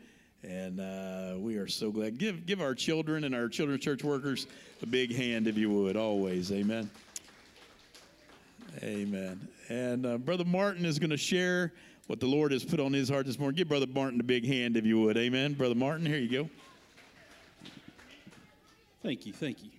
And 0.42 0.80
uh, 0.80 1.34
we 1.38 1.56
are 1.56 1.66
so 1.66 1.90
glad. 1.90 2.18
Give 2.18 2.46
give 2.46 2.60
our 2.60 2.74
children 2.74 3.24
and 3.24 3.34
our 3.34 3.48
children's 3.48 3.82
church 3.82 4.02
workers 4.02 4.46
a 4.82 4.86
big 4.86 5.14
hand, 5.14 5.46
if 5.46 5.56
you 5.56 5.70
would, 5.70 5.96
always. 5.96 6.50
Amen. 6.50 6.90
Amen. 8.82 9.46
And 9.68 10.06
uh, 10.06 10.18
Brother 10.18 10.44
Martin 10.44 10.84
is 10.84 10.98
going 10.98 11.10
to 11.10 11.16
share 11.16 11.72
what 12.06 12.20
the 12.20 12.26
Lord 12.26 12.52
has 12.52 12.64
put 12.64 12.80
on 12.80 12.92
his 12.92 13.08
heart 13.08 13.26
this 13.26 13.38
morning. 13.38 13.56
Give 13.56 13.68
Brother 13.68 13.86
Martin 13.86 14.20
a 14.20 14.24
big 14.24 14.46
hand, 14.46 14.76
if 14.76 14.86
you 14.86 15.00
would. 15.00 15.16
Amen. 15.16 15.54
Brother 15.54 15.74
Martin, 15.74 16.06
here 16.06 16.18
you 16.18 16.30
go. 16.30 16.50
Thank 19.06 19.24
you, 19.24 19.32
thank 19.32 19.62
you. 19.62 19.70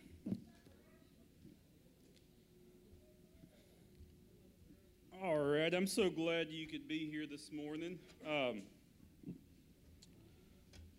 All 5.22 5.38
right, 5.38 5.74
I'm 5.74 5.86
so 5.86 6.10
glad 6.10 6.48
you 6.50 6.66
could 6.66 6.88
be 6.88 7.10
here 7.10 7.28
this 7.30 7.52
morning. 7.52 8.00
Um, 8.26 8.62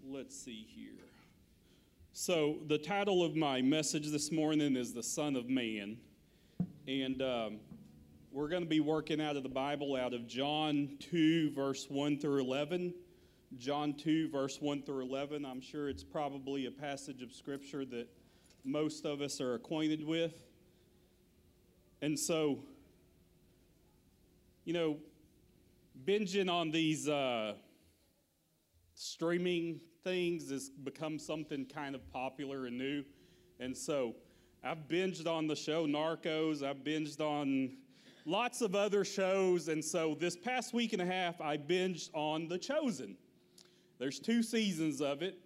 let's 0.07 0.39
see 0.39 0.67
here. 0.77 1.07
So, 2.13 2.59
the 2.67 2.77
title 2.77 3.25
of 3.25 3.35
my 3.35 3.63
message 3.63 4.11
this 4.11 4.31
morning 4.31 4.77
is 4.77 4.93
The 4.93 5.03
Son 5.03 5.35
of 5.35 5.49
Man. 5.49 5.97
And 6.87 7.23
um, 7.23 7.57
we're 8.31 8.49
going 8.49 8.63
to 8.63 8.69
be 8.69 8.81
working 8.81 9.23
out 9.23 9.37
of 9.37 9.43
the 9.43 9.49
Bible 9.49 9.97
out 9.97 10.13
of 10.13 10.29
John 10.29 10.99
2, 11.01 11.53
verse 11.53 11.87
1 11.89 12.19
through 12.19 12.43
11. 12.43 12.93
John 13.57 13.95
2, 13.95 14.29
verse 14.29 14.61
1 14.61 14.83
through 14.83 15.07
11. 15.07 15.47
I'm 15.47 15.63
sure 15.63 15.89
it's 15.89 16.05
probably 16.05 16.67
a 16.67 16.71
passage 16.71 17.23
of 17.23 17.33
Scripture 17.33 17.87
that 17.87 18.07
most 18.69 19.07
of 19.07 19.21
us 19.21 19.41
are 19.41 19.55
acquainted 19.55 20.05
with. 20.05 20.45
And 22.03 22.19
so, 22.19 22.61
you 24.65 24.73
know, 24.73 24.99
binging 26.05 26.51
on 26.51 26.71
these 26.71 27.09
uh, 27.09 27.55
streaming 28.95 29.81
things 30.05 30.51
has 30.51 30.69
become 30.71 31.19
something 31.19 31.67
kind 31.67 31.95
of 31.95 32.09
popular 32.13 32.67
and 32.67 32.79
new. 32.79 33.05
And 33.59 33.77
so, 33.77 34.15
I've 34.63 34.89
binged 34.89 35.27
on 35.27 35.47
the 35.47 35.57
show 35.57 35.87
Narcos, 35.87 36.63
I've 36.63 36.85
binged 36.85 37.21
on 37.21 37.77
lots 38.25 38.61
of 38.61 38.75
other 38.75 39.05
shows. 39.05 39.69
And 39.69 39.85
so, 39.85 40.17
this 40.19 40.37
past 40.37 40.75
week 40.75 40.93
and 40.93 41.03
a 41.03 41.07
half, 41.07 41.41
I 41.41 41.57
binged 41.57 42.11
on 42.15 42.49
The 42.49 42.59
Chosen. 42.59 43.17
There's 43.99 44.21
two 44.21 44.43
seasons 44.43 45.01
of 45.01 45.23
it. 45.23 45.39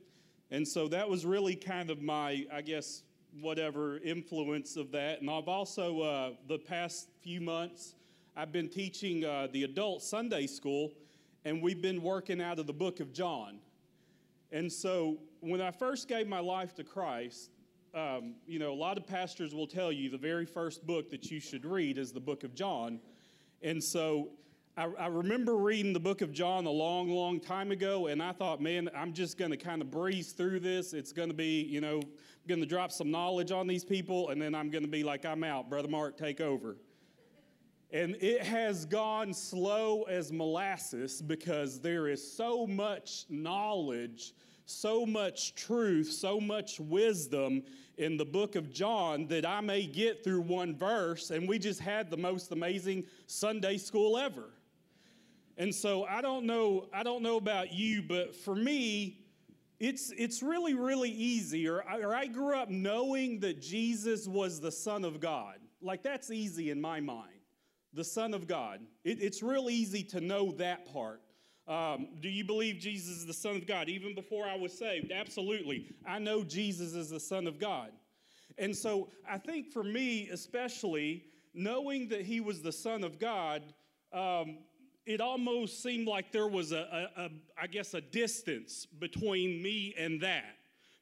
And 0.51 0.67
so, 0.67 0.89
that 0.89 1.09
was 1.09 1.25
really 1.25 1.57
kind 1.57 1.91
of 1.91 2.03
my, 2.03 2.45
I 2.53 2.61
guess, 2.61 3.03
whatever 3.41 3.99
influence 3.99 4.77
of 4.77 4.93
that. 4.93 5.21
And 5.21 5.31
I've 5.31 5.49
also, 5.49 6.01
uh, 6.01 6.31
the 6.49 6.59
past 6.59 7.09
few 7.23 7.41
months, 7.41 7.95
I've 8.37 8.53
been 8.53 8.69
teaching 8.69 9.25
uh, 9.25 9.49
the 9.53 9.65
adult 9.65 10.03
Sunday 10.03 10.47
school, 10.47 10.93
and 11.45 11.63
we've 11.63 11.83
been 11.83 12.03
working 12.03 12.41
out 12.41 12.59
of 12.59 12.67
the 12.67 12.73
book 12.73 13.01
of 13.01 13.13
John. 13.13 13.59
And 14.51 14.71
so 14.71 15.19
when 15.41 15.61
I 15.61 15.71
first 15.71 16.09
gave 16.09 16.29
my 16.29 16.41
life 16.41 16.75
to 16.77 16.85
Christ, 16.85 17.51
um, 17.95 18.35
you 18.47 18.59
know, 18.59 18.73
a 18.73 18.75
lot 18.75 18.97
of 18.97 19.07
pastors 19.07 19.55
will 19.55 19.67
tell 19.67 19.93
you 19.93 20.09
the 20.09 20.19
very 20.19 20.47
first 20.47 20.87
book 20.87 21.11
that 21.11 21.31
you 21.31 21.41
should 21.41 21.65
read 21.65 21.99
is 21.99 22.13
the 22.13 22.21
book 22.21 22.43
of 22.45 22.55
John. 22.55 23.01
And 23.63 23.83
so 23.83 24.31
I, 24.77 24.85
I 24.99 25.07
remember 25.09 25.57
reading 25.57 25.93
the 25.93 26.01
book 26.01 26.23
of 26.23 26.33
John 26.33 26.65
a 26.65 26.71
long, 26.71 27.11
long 27.11 27.39
time 27.39 27.71
ago, 27.71 28.07
and 28.07 28.23
I 28.23 28.33
thought, 28.33 28.63
man, 28.63 28.89
I'm 28.97 29.13
just 29.13 29.37
going 29.37 29.51
to 29.51 29.57
kind 29.59 29.83
of 29.83 29.91
breeze 29.91 30.33
through 30.33 30.61
this. 30.61 30.95
It's 30.95 31.13
going 31.13 31.29
to 31.29 31.35
be, 31.35 31.63
you 31.63 31.83
know, 31.83 32.01
going 32.49 32.61
to 32.61 32.67
drop 32.67 32.91
some 32.93 33.11
knowledge 33.11 33.53
on 33.53 33.67
these 33.67 33.85
people, 33.85 34.31
and 34.31 34.41
then 34.41 34.55
I'm 34.55 34.71
going 34.71 34.85
to 34.85 34.91
be 34.91 35.05
like, 35.05 35.25
I'm 35.25 35.45
out. 35.45 35.71
Brother 35.71 35.89
Mark, 35.89 36.17
take 36.17 36.41
over. 36.41 36.77
And 37.93 38.17
it 38.21 38.43
has 38.43 38.87
gone 38.87 39.35
slow 39.35 40.05
as 40.05 40.33
molasses 40.33 41.21
because 41.21 41.81
there 41.81 42.09
is 42.09 42.33
so 42.37 42.67
much 42.67 43.27
knowledge, 43.29 44.33
so 44.65 45.05
much 45.05 45.55
truth, 45.55 46.11
so 46.11 46.41
much 46.41 46.81
wisdom 46.81 47.63
in 47.99 48.17
the 48.17 48.25
book 48.25 48.57
of 48.57 48.73
John 48.73 49.27
that 49.27 49.45
I 49.45 49.61
may 49.61 49.85
get 49.85 50.25
through 50.25 50.41
one 50.41 50.75
verse. 50.75 51.31
And 51.31 51.47
we 51.47 51.59
just 51.59 51.81
had 51.81 52.11
the 52.11 52.17
most 52.17 52.51
amazing 52.51 53.05
Sunday 53.27 53.77
school 53.77 54.17
ever. 54.17 54.49
And 55.59 55.75
so 55.75 56.05
I 56.05 56.23
don't 56.23 56.47
know, 56.47 56.89
I 56.95 57.03
don't 57.03 57.23
know 57.23 57.37
about 57.37 57.75
you, 57.75 58.03
but 58.03 58.35
for 58.35 58.55
me, 58.55 59.22
it's, 59.83 60.13
it's 60.17 60.43
really, 60.43 60.75
really 60.75 61.11
easy. 61.11 61.69
Or, 61.69 61.83
or 62.03 62.15
I 62.15 62.27
grew 62.27 62.55
up 62.57 62.71
knowing 62.71 63.41
that 63.41 63.61
Jesus 63.61 64.29
was 64.29 64.61
the 64.61 64.73
Son 64.73 65.05
of 65.05 65.19
God. 65.19 65.57
Like 65.81 66.03
that's 66.03 66.31
easy 66.31 66.71
in 66.71 66.81
my 66.81 67.01
mind. 67.01 67.41
the 67.93 68.05
Son 68.05 68.35
of 68.35 68.47
God. 68.47 68.81
It, 69.05 69.21
it's 69.21 69.43
real 69.43 69.69
easy 69.69 70.03
to 70.05 70.21
know 70.21 70.53
that 70.53 70.93
part. 70.93 71.21
Um, 71.69 72.09
do 72.21 72.29
you 72.29 72.45
believe 72.45 72.79
Jesus 72.79 73.19
is 73.19 73.27
the 73.27 73.35
Son 73.35 73.57
of 73.57 73.67
God? 73.67 73.89
Even 73.89 74.15
before 74.15 74.47
I 74.47 74.57
was 74.57 74.77
saved, 74.77 75.13
absolutely. 75.13 75.87
I 76.07 76.19
know 76.19 76.43
Jesus 76.43 76.95
is 76.95 77.11
the 77.11 77.21
Son 77.21 77.47
of 77.47 77.59
God. 77.59 77.91
And 78.59 78.77
so 78.77 79.09
I 79.29 79.39
think 79.39 79.73
for 79.73 79.85
me, 79.85 80.29
especially, 80.31 81.25
knowing 81.55 82.09
that 82.09 82.23
he 82.23 82.41
was 82.41 82.63
the 82.63 82.73
Son 82.73 83.05
of 83.05 83.19
God, 83.19 83.63
um, 84.13 84.59
it 85.07 85.21
almost 85.21 85.83
seemed 85.83 86.07
like 86.07 86.33
there 86.33 86.49
was 86.49 86.73
a, 86.73 87.09
a, 87.17 87.23
a, 87.23 87.31
I 87.61 87.67
guess, 87.67 87.95
a 87.95 88.01
distance 88.01 88.87
between 88.87 89.63
me 89.63 89.95
and 89.99 90.21
that. 90.21 90.57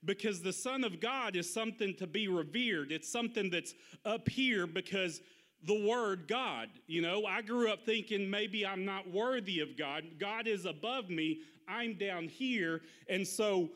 Because 0.04 0.40
the 0.40 0.52
Son 0.52 0.82
of 0.84 1.00
God 1.00 1.36
is 1.36 1.52
something 1.52 1.94
to 1.96 2.06
be 2.06 2.26
revered. 2.26 2.90
It's 2.90 3.10
something 3.10 3.50
that's 3.50 3.74
up 4.06 4.28
here 4.28 4.66
because 4.66 5.20
the 5.64 5.86
word 5.86 6.26
God. 6.26 6.68
You 6.86 7.02
know, 7.02 7.26
I 7.26 7.42
grew 7.42 7.70
up 7.70 7.84
thinking 7.84 8.30
maybe 8.30 8.66
I'm 8.66 8.84
not 8.84 9.10
worthy 9.10 9.60
of 9.60 9.76
God. 9.76 10.04
God 10.18 10.46
is 10.46 10.64
above 10.64 11.10
me, 11.10 11.40
I'm 11.68 11.98
down 11.98 12.28
here. 12.28 12.80
And 13.08 13.26
so 13.26 13.68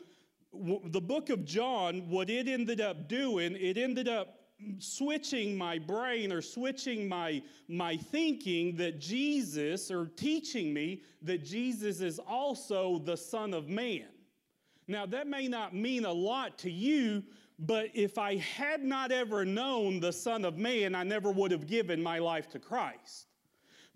w- 0.51 0.81
the 0.85 1.01
book 1.01 1.29
of 1.29 1.45
John, 1.45 2.09
what 2.09 2.29
it 2.29 2.47
ended 2.47 2.81
up 2.81 3.07
doing, 3.07 3.55
it 3.59 3.77
ended 3.77 4.07
up 4.07 4.39
switching 4.79 5.57
my 5.57 5.77
brain 5.77 6.31
or 6.31 6.41
switching 6.41 7.07
my 7.07 7.41
my 7.67 7.97
thinking 7.97 8.75
that 8.77 8.99
Jesus 8.99 9.91
or 9.91 10.07
teaching 10.15 10.73
me 10.73 11.01
that 11.21 11.43
Jesus 11.43 12.01
is 12.01 12.19
also 12.19 12.99
the 12.99 13.17
son 13.17 13.53
of 13.53 13.69
man. 13.69 14.07
Now 14.87 15.05
that 15.07 15.27
may 15.27 15.47
not 15.47 15.73
mean 15.75 16.05
a 16.05 16.13
lot 16.13 16.57
to 16.59 16.71
you, 16.71 17.23
but 17.59 17.89
if 17.93 18.17
I 18.17 18.37
had 18.37 18.83
not 18.83 19.11
ever 19.11 19.45
known 19.45 19.99
the 19.99 20.13
son 20.13 20.45
of 20.45 20.57
man, 20.57 20.95
I 20.95 21.03
never 21.03 21.31
would 21.31 21.51
have 21.51 21.67
given 21.67 22.01
my 22.01 22.19
life 22.19 22.49
to 22.49 22.59
Christ 22.59 23.27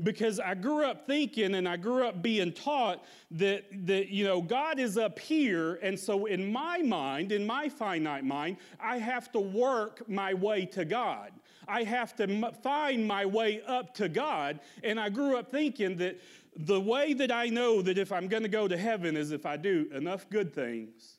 because 0.04 0.40
I 0.40 0.54
grew 0.54 0.86
up 0.86 1.06
thinking 1.06 1.56
and 1.56 1.68
I 1.68 1.78
grew 1.78 2.08
up 2.08 2.22
being 2.22 2.54
taught 2.54 3.04
that, 3.32 3.66
that, 3.86 4.10
you 4.10 4.26
know, 4.26 4.42
God 4.42 4.80
is 4.80 4.98
up 4.98 5.20
here. 5.20 5.76
And 5.82 6.00
so 6.00 6.26
in 6.26 6.52
my 6.52 6.80
mind, 6.80 7.32
in 7.32 7.46
my 7.46 7.68
finite 7.68 8.24
mind, 8.24 8.58
I 8.80 8.98
have 8.98 9.32
to 9.34 9.40
work 9.40 10.08
my 10.08 10.34
way 10.34 10.66
to 10.68 10.86
God. 10.86 11.32
I 11.68 11.84
have 11.84 12.16
to 12.16 12.52
find 12.64 13.06
my 13.06 13.26
way 13.26 13.62
up 13.68 13.94
to 13.96 14.10
God. 14.10 14.60
And 14.84 15.00
I 15.00 15.10
grew 15.10 15.38
up 15.38 15.52
thinking 15.52 15.98
that 15.98 16.20
the 16.56 16.80
way 16.80 17.14
that 17.14 17.32
I 17.32 17.48
know 17.48 17.82
that 17.82 17.98
if 17.98 18.12
I'm 18.12 18.28
going 18.28 18.44
to 18.44 18.50
go 18.50 18.68
to 18.68 18.78
heaven 18.78 19.18
is 19.18 19.32
if 19.32 19.46
I 19.46 19.58
do 19.58 19.88
enough 19.94 20.30
good 20.30 20.54
things 20.54 21.18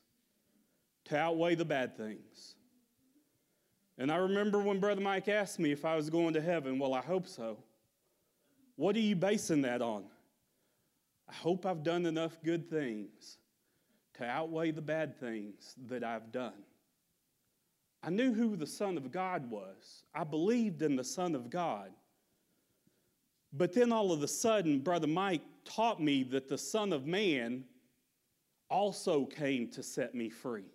to 1.05 1.17
outweigh 1.17 1.55
the 1.55 1.65
bad 1.65 1.95
things. 1.95 2.55
And 3.97 4.11
I 4.11 4.15
remember 4.15 4.59
when 4.59 4.79
Brother 4.79 5.01
Mike 5.01 5.27
asked 5.27 5.59
me 5.59 5.71
if 5.71 5.85
I 5.85 5.95
was 5.95 6.09
going 6.09 6.33
to 6.33 6.41
heaven. 6.41 6.79
Well, 6.79 6.93
I 6.93 7.01
hope 7.01 7.27
so. 7.27 7.57
What 8.81 8.95
are 8.95 8.99
you 8.99 9.15
basing 9.15 9.61
that 9.61 9.83
on? 9.83 10.05
I 11.29 11.33
hope 11.33 11.67
I've 11.67 11.83
done 11.83 12.07
enough 12.07 12.41
good 12.43 12.67
things 12.67 13.37
to 14.15 14.25
outweigh 14.25 14.71
the 14.71 14.81
bad 14.81 15.19
things 15.19 15.75
that 15.87 16.03
I've 16.03 16.31
done. 16.31 16.63
I 18.01 18.09
knew 18.09 18.33
who 18.33 18.55
the 18.55 18.65
Son 18.65 18.97
of 18.97 19.11
God 19.11 19.47
was, 19.51 20.01
I 20.15 20.23
believed 20.23 20.81
in 20.81 20.95
the 20.95 21.03
Son 21.03 21.35
of 21.35 21.51
God. 21.51 21.91
But 23.53 23.71
then 23.71 23.91
all 23.91 24.11
of 24.11 24.23
a 24.23 24.27
sudden, 24.27 24.79
Brother 24.79 25.05
Mike 25.05 25.43
taught 25.63 26.01
me 26.01 26.23
that 26.23 26.49
the 26.49 26.57
Son 26.57 26.91
of 26.91 27.05
Man 27.05 27.63
also 28.67 29.25
came 29.25 29.67
to 29.73 29.83
set 29.83 30.15
me 30.15 30.27
free. 30.27 30.70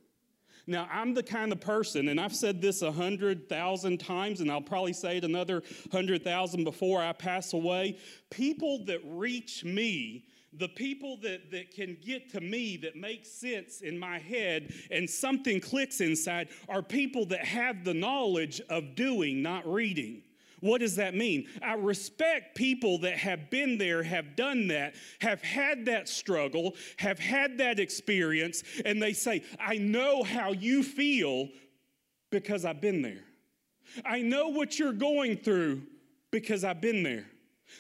Now, 0.67 0.89
I'm 0.91 1.15
the 1.15 1.23
kind 1.23 1.53
of 1.53 1.61
person, 1.61 2.09
and 2.09 2.21
I've 2.21 2.35
said 2.35 2.61
this 2.61 2.83
a 2.83 2.91
hundred 2.91 3.49
thousand 3.49 3.99
times, 3.99 4.41
and 4.41 4.51
I'll 4.51 4.61
probably 4.61 4.93
say 4.93 5.19
it 5.19 5.25
another 5.25 5.63
hundred 5.93 6.25
thousand 6.25 6.65
before 6.65 7.01
I 7.01 7.13
pass 7.13 7.53
away. 7.53 7.99
People 8.31 8.85
that 8.87 9.01
reach 9.05 9.65
me, 9.65 10.25
the 10.53 10.69
people 10.69 11.19
that, 11.23 11.53
that 11.53 11.71
can 11.73 11.97
get 12.05 12.31
to 12.33 12.41
me, 12.41 12.77
that 12.79 12.97
make 12.97 13.25
sense 13.25 13.81
in 13.81 13.97
my 13.97 14.19
head, 14.19 14.73
and 14.91 15.09
something 15.09 15.61
clicks 15.61 16.01
inside, 16.01 16.49
are 16.69 16.83
people 16.83 17.27
that 17.27 17.45
have 17.45 17.85
the 17.85 17.95
knowledge 17.95 18.61
of 18.69 18.97
doing, 18.97 19.43
not 19.43 19.67
reading. 19.73 20.23
What 20.67 20.81
does 20.81 20.97
that 20.97 21.15
mean? 21.15 21.47
I 21.63 21.75
respect 21.75 22.57
people 22.57 22.99
that 22.99 23.17
have 23.19 23.51
been 23.51 23.79
there, 23.79 24.03
have 24.03 24.35
done 24.35 24.69
that, 24.69 24.95
have 25.21 25.41
had 25.43 25.87
that 25.87 26.09
struggle, 26.09 26.75
have 26.97 27.19
had 27.19 27.59
that 27.59 27.79
experience, 27.79 28.65
and 28.85 29.01
they 29.01 29.13
say, 29.13 29.45
I 29.61 29.79
know 29.79 30.23
how 30.23 30.53
you 30.53 30.83
feel 30.83 31.49
because 32.31 32.65
I've 32.65 32.81
been 32.81 33.01
there. 33.01 33.25
I 34.05 34.23
know 34.23 34.49
what 34.49 34.79
you're 34.79 34.93
going 34.93 35.37
through 35.37 35.83
because 36.33 36.65
I've 36.65 36.81
been 36.81 37.03
there. 37.03 37.27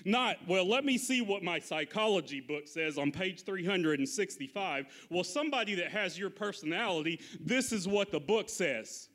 Not, 0.04 0.36
well, 0.48 0.66
let 0.68 0.84
me 0.84 0.98
see 0.98 1.22
what 1.22 1.42
my 1.42 1.58
psychology 1.58 2.40
book 2.40 2.66
says 2.66 2.98
on 2.98 3.10
page 3.10 3.44
365. 3.44 4.86
Well, 5.10 5.24
somebody 5.24 5.74
that 5.76 5.90
has 5.90 6.18
your 6.18 6.30
personality, 6.30 7.20
this 7.40 7.72
is 7.72 7.86
what 7.88 8.10
the 8.10 8.20
book 8.20 8.48
says. 8.48 9.08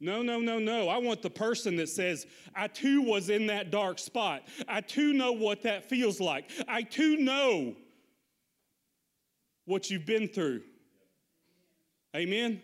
No, 0.00 0.22
no, 0.22 0.38
no, 0.38 0.58
no. 0.58 0.88
I 0.88 0.98
want 0.98 1.22
the 1.22 1.30
person 1.30 1.76
that 1.76 1.88
says, 1.88 2.26
I 2.54 2.68
too 2.68 3.02
was 3.02 3.30
in 3.30 3.46
that 3.48 3.70
dark 3.70 3.98
spot. 3.98 4.46
I 4.68 4.80
too 4.80 5.12
know 5.12 5.32
what 5.32 5.62
that 5.62 5.88
feels 5.88 6.20
like. 6.20 6.50
I 6.68 6.82
too 6.82 7.16
know 7.16 7.74
what 9.64 9.90
you've 9.90 10.06
been 10.06 10.28
through. 10.28 10.62
Amen? 12.14 12.62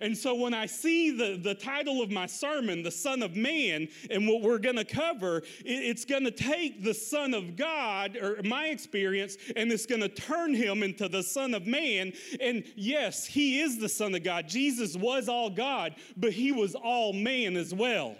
And 0.00 0.16
so 0.16 0.34
when 0.34 0.54
I 0.54 0.66
see 0.66 1.10
the, 1.10 1.38
the 1.42 1.54
title 1.54 2.02
of 2.02 2.10
my 2.10 2.26
sermon, 2.26 2.82
The 2.82 2.90
Son 2.90 3.22
of 3.22 3.36
Man, 3.36 3.88
and 4.10 4.26
what 4.26 4.42
we're 4.42 4.58
going 4.58 4.76
to 4.76 4.84
cover, 4.84 5.38
it, 5.38 5.46
it's 5.66 6.04
going 6.04 6.24
to 6.24 6.30
take 6.30 6.82
the 6.82 6.94
Son 6.94 7.34
of 7.34 7.56
God, 7.56 8.16
or 8.16 8.40
my 8.44 8.68
experience, 8.68 9.36
and 9.56 9.70
it's 9.70 9.86
going 9.86 10.00
to 10.00 10.08
turn 10.08 10.54
him 10.54 10.82
into 10.82 11.08
the 11.08 11.22
Son 11.22 11.54
of 11.54 11.66
Man. 11.66 12.12
And 12.40 12.64
yes, 12.76 13.26
he 13.26 13.60
is 13.60 13.78
the 13.78 13.88
Son 13.88 14.14
of 14.14 14.24
God. 14.24 14.48
Jesus 14.48 14.96
was 14.96 15.28
all 15.28 15.50
God, 15.50 15.94
but 16.16 16.32
he 16.32 16.52
was 16.52 16.74
all 16.74 17.12
man 17.12 17.56
as 17.56 17.74
well. 17.74 18.16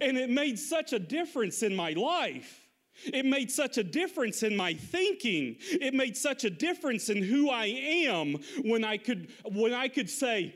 And 0.00 0.16
it 0.16 0.30
made 0.30 0.58
such 0.58 0.92
a 0.92 0.98
difference 0.98 1.62
in 1.62 1.74
my 1.74 1.90
life. 1.92 2.60
It 3.06 3.26
made 3.26 3.50
such 3.50 3.76
a 3.76 3.82
difference 3.82 4.42
in 4.42 4.56
my 4.56 4.74
thinking. 4.74 5.56
It 5.60 5.94
made 5.94 6.16
such 6.16 6.44
a 6.44 6.50
difference 6.50 7.08
in 7.08 7.22
who 7.22 7.50
I 7.50 7.66
am 7.66 8.36
when 8.62 8.84
I 8.84 8.98
could 8.98 9.30
when 9.44 9.74
I 9.74 9.88
could 9.88 10.08
say, 10.08 10.54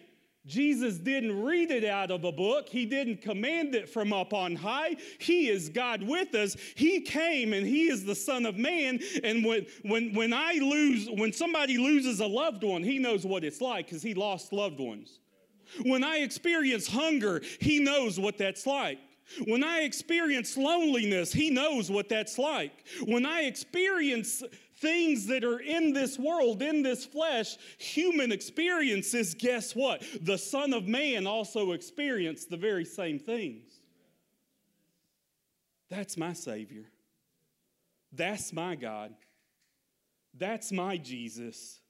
Jesus 0.49 0.97
didn't 0.97 1.43
read 1.43 1.71
it 1.71 1.85
out 1.85 2.11
of 2.11 2.25
a 2.25 2.33
book. 2.33 2.69
He 2.69 2.87
didn't 2.87 3.21
command 3.21 3.75
it 3.75 3.89
from 3.89 4.13
up 4.13 4.33
on 4.33 4.57
high. 4.57 4.97
He 5.19 5.49
is 5.49 5.69
God 5.69 6.03
with 6.03 6.35
us. 6.35 6.57
He 6.75 7.03
came 7.03 7.53
and 7.53 7.67
He 7.67 7.89
is 7.89 8.05
the 8.05 8.15
Son 8.15 8.47
of 8.47 8.57
Man. 8.57 8.99
And 9.23 9.45
when, 9.45 9.67
when, 9.83 10.15
when 10.15 10.33
I 10.33 10.55
lose, 10.55 11.09
when 11.11 11.33
somebody 11.33 11.77
loses 11.77 12.21
a 12.21 12.27
loved 12.27 12.65
one, 12.65 12.83
He 12.83 12.99
knows 12.99 13.27
what 13.27 13.45
it's 13.45 13.61
like 13.61 13.87
because 13.87 14.03
He 14.03 14.15
lost 14.15 14.53
loved 14.53 14.81
ones. 14.81 15.21
When 15.83 16.03
I 16.03 16.19
experience 16.19 16.89
hunger, 16.89 17.43
He 17.61 17.79
knows 17.79 18.19
what 18.19 18.39
that's 18.39 18.67
like. 18.67 18.99
When 19.47 19.63
I 19.63 19.81
experience 19.81 20.57
loneliness, 20.57 21.31
He 21.31 21.51
knows 21.51 21.91
what 21.91 22.09
that's 22.09 22.39
like. 22.39 22.73
When 23.05 23.27
I 23.27 23.43
experience 23.43 24.43
things 24.81 25.27
that 25.27 25.45
are 25.45 25.59
in 25.59 25.93
this 25.93 26.19
world, 26.19 26.63
in 26.63 26.83
this 26.83 27.05
flesh, 27.05 27.57
human 27.79 28.33
experiences, 28.33 29.35
guess 29.35 29.75
what? 29.75 30.03
The 30.23 30.39
Son 30.39 30.73
of 30.73 30.87
Man 30.87 31.27
also 31.27 31.73
experienced 31.73 32.51
the 32.51 32.57
very 32.57 32.85
same 32.85 33.19
things. 33.19 33.81
That's 35.91 36.17
my 36.17 36.33
Savior. 36.33 36.85
That's 38.13 38.53
my 38.53 38.75
God. 38.75 39.15
That's 40.35 40.71
my 40.71 40.97
Jesus. 40.97 41.81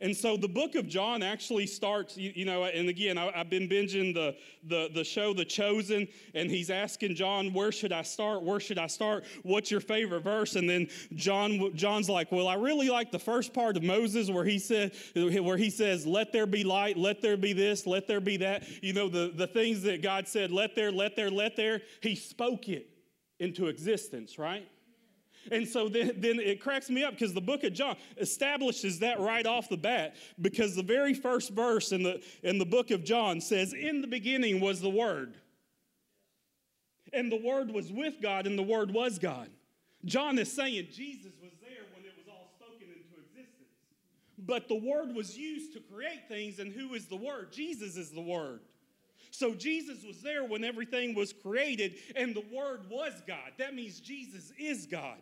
And 0.00 0.16
so 0.16 0.36
the 0.36 0.48
book 0.48 0.74
of 0.74 0.88
John 0.88 1.22
actually 1.22 1.66
starts, 1.66 2.16
you, 2.16 2.32
you 2.34 2.44
know, 2.44 2.64
and 2.64 2.88
again, 2.88 3.18
I, 3.18 3.30
have 3.32 3.50
been 3.50 3.68
binging 3.68 4.14
the, 4.14 4.36
the, 4.64 4.90
the 4.92 5.04
show 5.04 5.32
The 5.32 5.44
Chosen, 5.44 6.08
and 6.34 6.50
he's 6.50 6.70
asking 6.70 7.14
John, 7.14 7.52
where 7.52 7.72
should 7.72 7.92
I 7.92 8.02
start? 8.02 8.42
Where 8.42 8.60
should 8.60 8.78
I 8.78 8.86
start? 8.86 9.24
What's 9.42 9.70
your 9.70 9.80
favorite 9.80 10.22
verse? 10.22 10.56
And 10.56 10.68
then 10.68 10.88
John, 11.14 11.74
John's 11.74 12.08
like, 12.08 12.32
well, 12.32 12.48
I 12.48 12.54
really 12.54 12.88
like 12.88 13.10
the 13.10 13.18
first 13.18 13.52
part 13.52 13.76
of 13.76 13.82
Moses 13.82 14.30
where 14.30 14.44
he 14.44 14.58
said, 14.58 14.92
where 15.14 15.56
he 15.56 15.70
says, 15.70 16.06
let 16.06 16.32
there 16.32 16.46
be 16.46 16.64
light, 16.64 16.96
let 16.96 17.22
there 17.22 17.36
be 17.36 17.52
this, 17.52 17.86
let 17.86 18.06
there 18.06 18.20
be 18.20 18.36
that. 18.38 18.64
You 18.82 18.92
know, 18.92 19.08
the, 19.08 19.32
the 19.34 19.46
things 19.46 19.82
that 19.82 20.02
God 20.02 20.28
said, 20.28 20.50
let 20.50 20.74
there, 20.74 20.92
let 20.92 21.16
there, 21.16 21.30
let 21.30 21.56
there. 21.56 21.82
He 22.00 22.14
spoke 22.14 22.68
it 22.68 22.88
into 23.38 23.66
existence, 23.66 24.38
right? 24.38 24.66
And 25.50 25.66
so 25.66 25.88
then, 25.88 26.12
then 26.18 26.38
it 26.38 26.60
cracks 26.60 26.90
me 26.90 27.04
up 27.04 27.12
because 27.12 27.34
the 27.34 27.40
book 27.40 27.64
of 27.64 27.72
John 27.72 27.96
establishes 28.18 29.00
that 29.00 29.20
right 29.20 29.46
off 29.46 29.68
the 29.68 29.76
bat 29.76 30.16
because 30.40 30.74
the 30.74 30.82
very 30.82 31.14
first 31.14 31.50
verse 31.50 31.92
in 31.92 32.02
the, 32.02 32.22
in 32.42 32.58
the 32.58 32.66
book 32.66 32.90
of 32.90 33.04
John 33.04 33.40
says, 33.40 33.72
In 33.72 34.00
the 34.00 34.06
beginning 34.06 34.60
was 34.60 34.80
the 34.80 34.90
Word. 34.90 35.34
And 37.12 37.30
the 37.30 37.40
Word 37.40 37.70
was 37.70 37.92
with 37.92 38.20
God, 38.20 38.46
and 38.46 38.58
the 38.58 38.62
Word 38.62 38.92
was 38.92 39.18
God. 39.18 39.48
John 40.04 40.38
is 40.38 40.52
saying 40.52 40.88
Jesus 40.92 41.32
was 41.40 41.52
there 41.60 41.84
when 41.94 42.04
it 42.04 42.12
was 42.16 42.26
all 42.28 42.50
spoken 42.58 42.88
into 42.88 43.20
existence. 43.22 43.68
But 44.38 44.68
the 44.68 44.74
Word 44.74 45.14
was 45.14 45.38
used 45.38 45.72
to 45.74 45.80
create 45.80 46.28
things, 46.28 46.58
and 46.58 46.72
who 46.72 46.94
is 46.94 47.06
the 47.06 47.16
Word? 47.16 47.52
Jesus 47.52 47.96
is 47.96 48.10
the 48.10 48.20
Word. 48.20 48.60
So 49.30 49.54
Jesus 49.54 50.04
was 50.04 50.22
there 50.22 50.44
when 50.44 50.62
everything 50.62 51.14
was 51.14 51.32
created, 51.32 51.96
and 52.14 52.34
the 52.34 52.44
Word 52.52 52.82
was 52.88 53.12
God. 53.26 53.52
That 53.58 53.74
means 53.74 54.00
Jesus 54.00 54.52
is 54.58 54.86
God. 54.86 55.18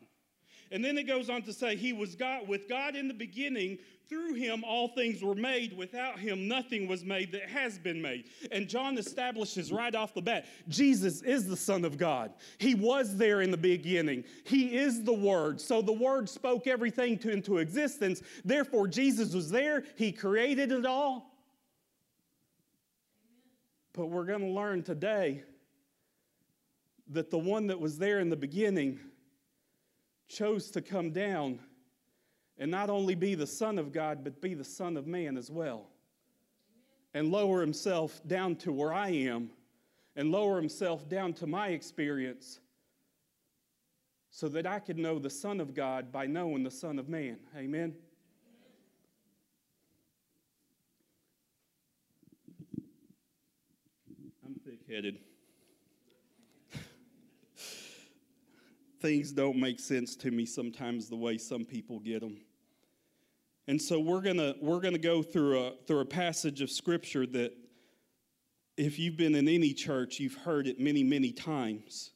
And 0.73 0.83
then 0.83 0.97
it 0.97 1.05
goes 1.05 1.29
on 1.29 1.43
to 1.43 1.53
say, 1.53 1.77
He 1.77 1.93
was 1.93 2.15
God 2.15 2.49
with 2.49 2.69
God 2.69 2.97
in 2.97 3.07
the 3.07 3.15
beginning. 3.15 3.79
Through 4.09 4.35
him, 4.35 4.63
all 4.63 4.89
things 4.89 5.23
were 5.23 5.35
made. 5.35 5.75
Without 5.75 6.19
him, 6.19 6.47
nothing 6.47 6.87
was 6.87 7.03
made 7.03 7.33
that 7.33 7.49
has 7.49 7.79
been 7.79 8.03
made. 8.03 8.25
And 8.51 8.69
John 8.69 8.99
establishes 8.99 9.73
right 9.73 9.95
off 9.95 10.13
the 10.13 10.21
bat 10.21 10.45
Jesus 10.69 11.23
is 11.23 11.47
the 11.47 11.57
Son 11.57 11.85
of 11.85 11.97
God. 11.97 12.33
He 12.59 12.75
was 12.75 13.17
there 13.17 13.41
in 13.41 13.51
the 13.51 13.57
beginning, 13.57 14.25
He 14.45 14.77
is 14.77 15.05
the 15.05 15.13
Word. 15.13 15.61
So 15.61 15.83
the 15.83 15.93
Word 15.93 16.29
spoke 16.29 16.67
everything 16.67 17.19
to, 17.21 17.31
into 17.31 17.59
existence. 17.59 18.23
Therefore, 18.45 18.89
Jesus 18.89 19.35
was 19.35 19.51
there, 19.51 19.85
He 19.97 20.11
created 20.11 20.73
it 20.73 20.85
all. 20.85 21.31
But 23.93 24.07
we're 24.07 24.25
going 24.25 24.41
to 24.41 24.47
learn 24.47 24.83
today 24.83 25.43
that 27.09 27.31
the 27.31 27.39
one 27.39 27.67
that 27.67 27.79
was 27.79 27.99
there 27.99 28.21
in 28.21 28.31
the 28.31 28.37
beginning 28.37 28.99
chose 30.33 30.71
to 30.71 30.81
come 30.81 31.11
down 31.11 31.59
and 32.59 32.71
not 32.71 32.91
only 32.91 33.15
be 33.15 33.35
the 33.35 33.47
Son 33.47 33.79
of 33.79 33.93
God, 33.93 34.25
but 34.25 34.41
be 34.41 34.55
the 34.55 34.65
Son 34.65 34.97
of 34.97 35.07
Man 35.07 35.37
as 35.37 35.51
well. 35.51 35.89
And 37.15 37.31
lower 37.31 37.61
himself 37.61 38.21
down 38.27 38.57
to 38.57 38.73
where 38.73 38.93
I 38.93 39.11
am 39.11 39.51
and 40.17 40.31
lower 40.31 40.57
himself 40.57 41.09
down 41.09 41.33
to 41.35 41.47
my 41.47 41.69
experience 41.69 42.61
so 44.31 44.49
that 44.49 44.67
I 44.67 44.79
could 44.79 44.99
know 44.99 45.19
the 45.19 45.31
Son 45.31 45.61
of 45.61 45.75
God 45.75 46.11
by 46.11 46.27
knowing 46.27 46.63
the 46.63 46.71
Son 46.71 46.99
of 46.99 47.09
Man. 47.09 47.37
Amen. 47.57 47.95
I'm 54.45 54.55
thick 54.65 54.81
headed. 54.89 55.19
Things 59.03 59.33
don't 59.33 59.59
make 59.59 59.81
sense 59.81 60.15
to 60.17 60.31
me 60.31 60.47
sometimes 60.47 61.09
the 61.09 61.17
way 61.17 61.37
some 61.37 61.65
people 61.65 61.99
get 61.99 62.21
them. 62.21 62.39
And 63.67 63.83
so 63.83 63.99
we're 63.99 64.21
gonna 64.21 64.55
we're 64.61 64.81
gonna 64.81 64.97
go 64.97 65.25
through 65.25 65.59
a 65.59 65.73
through 65.89 66.01
a 66.01 66.05
passage 66.05 66.61
of 66.61 66.71
scripture 66.71 67.27
that 67.27 67.53
if 68.77 69.01
you've 69.01 69.17
been 69.17 69.35
in 69.35 69.49
any 69.49 69.73
church, 69.73 70.21
you've 70.21 70.37
heard 70.37 70.69
it 70.69 70.79
many, 70.79 71.03
many 71.03 71.33
times. 71.33 72.13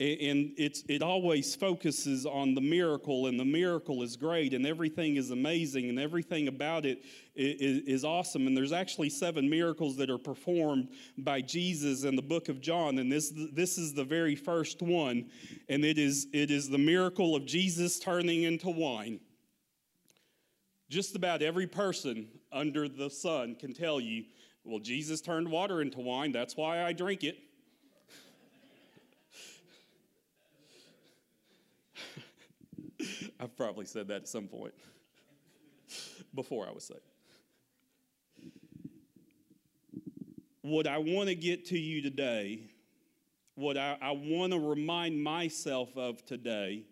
And 0.00 0.52
it's, 0.56 0.84
it 0.88 1.02
always 1.02 1.56
focuses 1.56 2.24
on 2.24 2.54
the 2.54 2.60
miracle, 2.60 3.26
and 3.26 3.38
the 3.38 3.44
miracle 3.44 4.04
is 4.04 4.14
great, 4.14 4.54
and 4.54 4.64
everything 4.64 5.16
is 5.16 5.32
amazing, 5.32 5.88
and 5.88 5.98
everything 5.98 6.46
about 6.46 6.86
it 6.86 7.04
is, 7.34 7.82
is 7.82 8.04
awesome. 8.04 8.46
And 8.46 8.56
there's 8.56 8.70
actually 8.72 9.10
seven 9.10 9.50
miracles 9.50 9.96
that 9.96 10.08
are 10.08 10.16
performed 10.16 10.90
by 11.18 11.40
Jesus 11.40 12.04
in 12.04 12.14
the 12.14 12.22
book 12.22 12.48
of 12.48 12.60
John, 12.60 12.98
and 12.98 13.10
this, 13.10 13.32
this 13.52 13.76
is 13.76 13.92
the 13.92 14.04
very 14.04 14.36
first 14.36 14.82
one, 14.82 15.30
and 15.68 15.84
it 15.84 15.98
is, 15.98 16.28
it 16.32 16.52
is 16.52 16.70
the 16.70 16.78
miracle 16.78 17.34
of 17.34 17.44
Jesus 17.44 17.98
turning 17.98 18.44
into 18.44 18.70
wine. 18.70 19.18
Just 20.88 21.16
about 21.16 21.42
every 21.42 21.66
person 21.66 22.28
under 22.52 22.88
the 22.88 23.10
sun 23.10 23.56
can 23.56 23.74
tell 23.74 23.98
you, 23.98 24.26
well, 24.62 24.78
Jesus 24.78 25.20
turned 25.20 25.50
water 25.50 25.82
into 25.82 25.98
wine, 25.98 26.30
that's 26.30 26.56
why 26.56 26.84
I 26.84 26.92
drink 26.92 27.24
it. 27.24 27.36
I've 33.40 33.56
probably 33.56 33.84
said 33.84 34.08
that 34.08 34.22
at 34.22 34.28
some 34.28 34.48
point 34.48 34.74
before 36.34 36.66
I 36.66 36.72
was 36.72 36.84
saved. 36.84 37.00
What 40.62 40.86
I 40.86 40.98
want 40.98 41.28
to 41.28 41.34
get 41.34 41.66
to 41.66 41.78
you 41.78 42.02
today, 42.02 42.60
what 43.54 43.76
I, 43.78 43.96
I 44.02 44.10
want 44.10 44.52
to 44.52 44.58
remind 44.58 45.22
myself 45.22 45.96
of 45.96 46.24
today, 46.26 46.82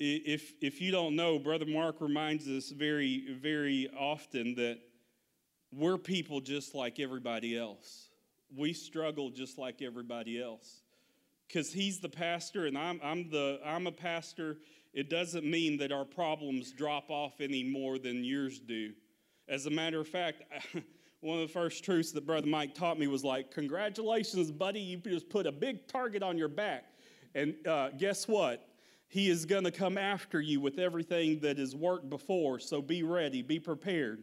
if, 0.00 0.54
if 0.60 0.80
you 0.80 0.90
don't 0.90 1.14
know, 1.14 1.38
Brother 1.38 1.66
Mark 1.66 2.00
reminds 2.00 2.48
us 2.48 2.70
very, 2.70 3.36
very 3.40 3.88
often 3.98 4.54
that 4.54 4.78
we're 5.72 5.98
people 5.98 6.40
just 6.40 6.74
like 6.74 6.98
everybody 7.00 7.56
else. 7.56 8.08
We 8.56 8.72
struggle 8.72 9.30
just 9.30 9.58
like 9.58 9.82
everybody 9.82 10.40
else. 10.40 10.80
Because 11.46 11.72
he's 11.72 12.00
the 12.00 12.08
pastor 12.08 12.66
and 12.66 12.76
I'm, 12.76 13.00
I'm, 13.02 13.30
the, 13.30 13.60
I'm 13.64 13.86
a 13.86 13.92
pastor 13.92 14.58
it 14.92 15.10
doesn't 15.10 15.44
mean 15.44 15.76
that 15.78 15.92
our 15.92 16.04
problems 16.04 16.72
drop 16.72 17.10
off 17.10 17.40
any 17.40 17.62
more 17.62 17.98
than 17.98 18.24
yours 18.24 18.58
do. 18.58 18.92
As 19.48 19.66
a 19.66 19.70
matter 19.70 20.00
of 20.00 20.08
fact, 20.08 20.42
one 21.20 21.40
of 21.40 21.46
the 21.46 21.52
first 21.52 21.84
truths 21.84 22.12
that 22.12 22.26
Brother 22.26 22.46
Mike 22.46 22.74
taught 22.74 22.98
me 22.98 23.06
was 23.06 23.24
like, 23.24 23.50
Congratulations, 23.50 24.50
buddy, 24.50 24.80
you 24.80 24.98
just 24.98 25.28
put 25.28 25.46
a 25.46 25.52
big 25.52 25.86
target 25.88 26.22
on 26.22 26.38
your 26.38 26.48
back. 26.48 26.84
And 27.34 27.54
uh, 27.66 27.90
guess 27.90 28.26
what? 28.26 28.66
He 29.08 29.30
is 29.30 29.46
going 29.46 29.64
to 29.64 29.70
come 29.70 29.96
after 29.96 30.40
you 30.40 30.60
with 30.60 30.78
everything 30.78 31.40
that 31.40 31.58
has 31.58 31.74
worked 31.74 32.10
before, 32.10 32.58
so 32.58 32.82
be 32.82 33.02
ready, 33.02 33.40
be 33.42 33.58
prepared. 33.58 34.22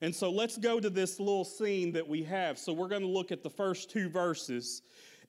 And 0.00 0.14
so 0.14 0.30
let's 0.30 0.56
go 0.56 0.78
to 0.78 0.90
this 0.90 1.18
little 1.18 1.44
scene 1.44 1.92
that 1.92 2.06
we 2.06 2.22
have. 2.24 2.58
So 2.58 2.72
we're 2.72 2.88
going 2.88 3.02
to 3.02 3.08
look 3.08 3.32
at 3.32 3.42
the 3.42 3.50
first 3.50 3.90
two 3.90 4.08
verses 4.08 4.82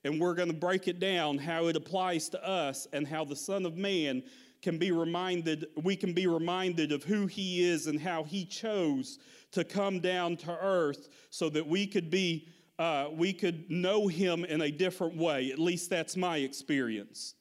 and 0.04 0.20
we're 0.20 0.34
going 0.34 0.48
to 0.48 0.54
break 0.54 0.88
it 0.88 0.98
down 0.98 1.38
how 1.38 1.66
it 1.66 1.76
applies 1.76 2.28
to 2.30 2.46
us 2.46 2.86
and 2.92 3.06
how 3.06 3.24
the 3.24 3.36
Son 3.36 3.66
of 3.66 3.76
Man 3.76 4.22
can 4.62 4.78
be 4.78 4.92
reminded, 4.92 5.66
we 5.82 5.96
can 5.96 6.12
be 6.12 6.26
reminded 6.26 6.92
of 6.92 7.04
who 7.04 7.26
He 7.26 7.68
is 7.68 7.86
and 7.86 8.00
how 8.00 8.24
He 8.24 8.44
chose 8.44 9.18
to 9.52 9.64
come 9.64 10.00
down 10.00 10.36
to 10.38 10.56
earth 10.60 11.08
so 11.30 11.48
that 11.50 11.66
we 11.66 11.86
could 11.86 12.10
be, 12.10 12.48
uh, 12.78 13.08
we 13.12 13.32
could 13.32 13.70
know 13.70 14.06
Him 14.06 14.44
in 14.44 14.62
a 14.62 14.70
different 14.70 15.16
way. 15.16 15.50
At 15.50 15.58
least 15.58 15.90
that's 15.90 16.16
my 16.16 16.38
experience. 16.38 17.34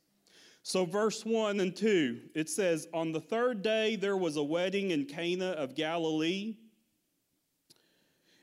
So, 0.63 0.85
verse 0.85 1.25
1 1.25 1.61
and 1.61 1.75
2, 1.75 2.19
it 2.35 2.49
says, 2.49 2.87
On 2.93 3.11
the 3.11 3.21
third 3.21 3.63
day 3.63 3.95
there 3.95 4.17
was 4.17 4.35
a 4.35 4.43
wedding 4.43 4.91
in 4.91 5.05
Cana 5.05 5.51
of 5.51 5.75
Galilee, 5.75 6.55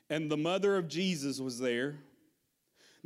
and 0.09 0.29
the 0.29 0.37
mother 0.37 0.77
of 0.77 0.87
Jesus 0.87 1.39
was 1.39 1.59
there. 1.59 1.99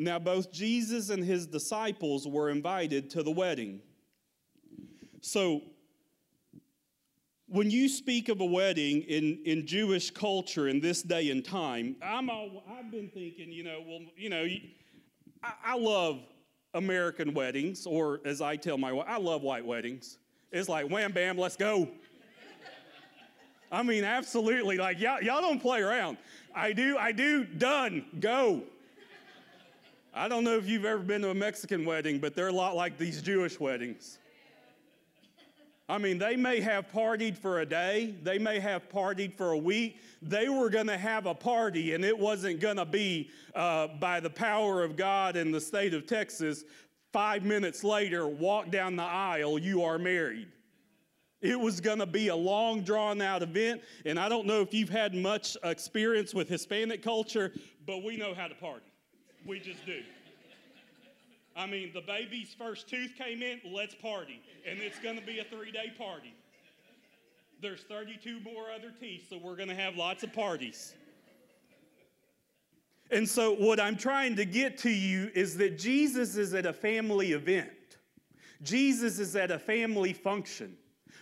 Now, 0.01 0.17
both 0.17 0.51
Jesus 0.51 1.11
and 1.11 1.23
his 1.23 1.45
disciples 1.45 2.27
were 2.27 2.49
invited 2.49 3.11
to 3.11 3.21
the 3.21 3.29
wedding. 3.29 3.81
So, 5.21 5.61
when 7.45 7.69
you 7.69 7.87
speak 7.87 8.27
of 8.27 8.41
a 8.41 8.45
wedding 8.45 9.03
in, 9.03 9.37
in 9.45 9.67
Jewish 9.67 10.09
culture 10.09 10.67
in 10.69 10.79
this 10.79 11.03
day 11.03 11.29
and 11.29 11.45
time, 11.45 11.97
I'm 12.01 12.31
I've 12.31 12.89
been 12.89 13.09
thinking, 13.09 13.51
you 13.51 13.63
know, 13.63 13.83
well, 13.87 13.99
you 14.17 14.31
know, 14.31 14.43
I, 15.43 15.53
I 15.63 15.77
love 15.77 16.19
American 16.73 17.35
weddings, 17.35 17.85
or 17.85 18.21
as 18.25 18.41
I 18.41 18.55
tell 18.55 18.79
my 18.79 18.91
wife, 18.91 19.05
I 19.07 19.19
love 19.19 19.43
white 19.43 19.65
weddings. 19.65 20.17
It's 20.51 20.67
like 20.67 20.89
wham 20.89 21.11
bam, 21.11 21.37
let's 21.37 21.57
go. 21.57 21.87
I 23.71 23.83
mean, 23.83 24.03
absolutely. 24.03 24.77
Like 24.77 24.99
y'all, 24.99 25.21
y'all 25.21 25.41
don't 25.41 25.61
play 25.61 25.81
around. 25.81 26.17
I 26.55 26.73
do, 26.73 26.97
I 26.97 27.11
do, 27.11 27.43
done, 27.43 28.05
go. 28.19 28.63
I 30.13 30.27
don't 30.27 30.43
know 30.43 30.57
if 30.57 30.67
you've 30.67 30.83
ever 30.83 31.01
been 31.01 31.21
to 31.21 31.29
a 31.29 31.33
Mexican 31.33 31.85
wedding, 31.85 32.19
but 32.19 32.35
they're 32.35 32.49
a 32.49 32.53
lot 32.53 32.75
like 32.75 32.97
these 32.97 33.21
Jewish 33.21 33.59
weddings. 33.59 34.19
I 35.87 35.97
mean, 35.97 36.17
they 36.17 36.35
may 36.35 36.59
have 36.59 36.91
partied 36.91 37.37
for 37.37 37.61
a 37.61 37.65
day, 37.65 38.15
they 38.21 38.37
may 38.37 38.59
have 38.59 38.89
partied 38.89 39.35
for 39.35 39.51
a 39.51 39.57
week. 39.57 39.99
They 40.21 40.49
were 40.49 40.69
going 40.69 40.87
to 40.87 40.97
have 40.97 41.25
a 41.25 41.33
party, 41.33 41.93
and 41.93 42.05
it 42.05 42.17
wasn't 42.17 42.59
going 42.59 42.77
to 42.77 42.85
be 42.85 43.29
uh, 43.55 43.87
by 43.99 44.19
the 44.19 44.29
power 44.29 44.83
of 44.83 44.95
God 44.95 45.35
in 45.35 45.51
the 45.51 45.61
state 45.61 45.93
of 45.93 46.07
Texas. 46.07 46.63
Five 47.11 47.43
minutes 47.43 47.83
later, 47.83 48.27
walk 48.27 48.69
down 48.69 48.95
the 48.95 49.03
aisle, 49.03 49.59
you 49.59 49.83
are 49.83 49.97
married. 49.97 50.47
It 51.41 51.59
was 51.59 51.81
going 51.81 51.99
to 51.99 52.05
be 52.05 52.27
a 52.27 52.35
long, 52.35 52.83
drawn 52.83 53.21
out 53.21 53.41
event. 53.41 53.81
And 54.05 54.19
I 54.19 54.29
don't 54.29 54.45
know 54.45 54.61
if 54.61 54.73
you've 54.73 54.89
had 54.89 55.15
much 55.15 55.57
experience 55.63 56.33
with 56.33 56.47
Hispanic 56.47 57.01
culture, 57.01 57.51
but 57.85 58.03
we 58.03 58.15
know 58.15 58.33
how 58.33 58.47
to 58.47 58.55
party. 58.55 58.90
We 59.45 59.59
just 59.59 59.85
do. 59.85 60.01
I 61.55 61.65
mean, 61.65 61.91
the 61.93 62.01
baby's 62.01 62.55
first 62.57 62.87
tooth 62.89 63.13
came 63.17 63.41
in, 63.41 63.59
let's 63.65 63.95
party. 63.95 64.41
And 64.69 64.79
it's 64.79 64.99
going 64.99 65.19
to 65.19 65.25
be 65.25 65.39
a 65.39 65.43
three 65.43 65.71
day 65.71 65.91
party. 65.97 66.33
There's 67.61 67.81
32 67.81 68.39
more 68.39 68.71
other 68.75 68.91
teeth, 68.99 69.27
so 69.29 69.37
we're 69.37 69.55
going 69.55 69.69
to 69.69 69.75
have 69.75 69.95
lots 69.95 70.23
of 70.23 70.33
parties. 70.33 70.95
And 73.11 73.27
so, 73.27 73.53
what 73.53 73.79
I'm 73.79 73.97
trying 73.97 74.37
to 74.37 74.45
get 74.45 74.77
to 74.79 74.89
you 74.89 75.29
is 75.35 75.57
that 75.57 75.77
Jesus 75.77 76.37
is 76.37 76.53
at 76.53 76.65
a 76.65 76.73
family 76.73 77.33
event, 77.33 77.69
Jesus 78.63 79.19
is 79.19 79.35
at 79.35 79.51
a 79.51 79.59
family 79.59 80.13
function. 80.13 80.77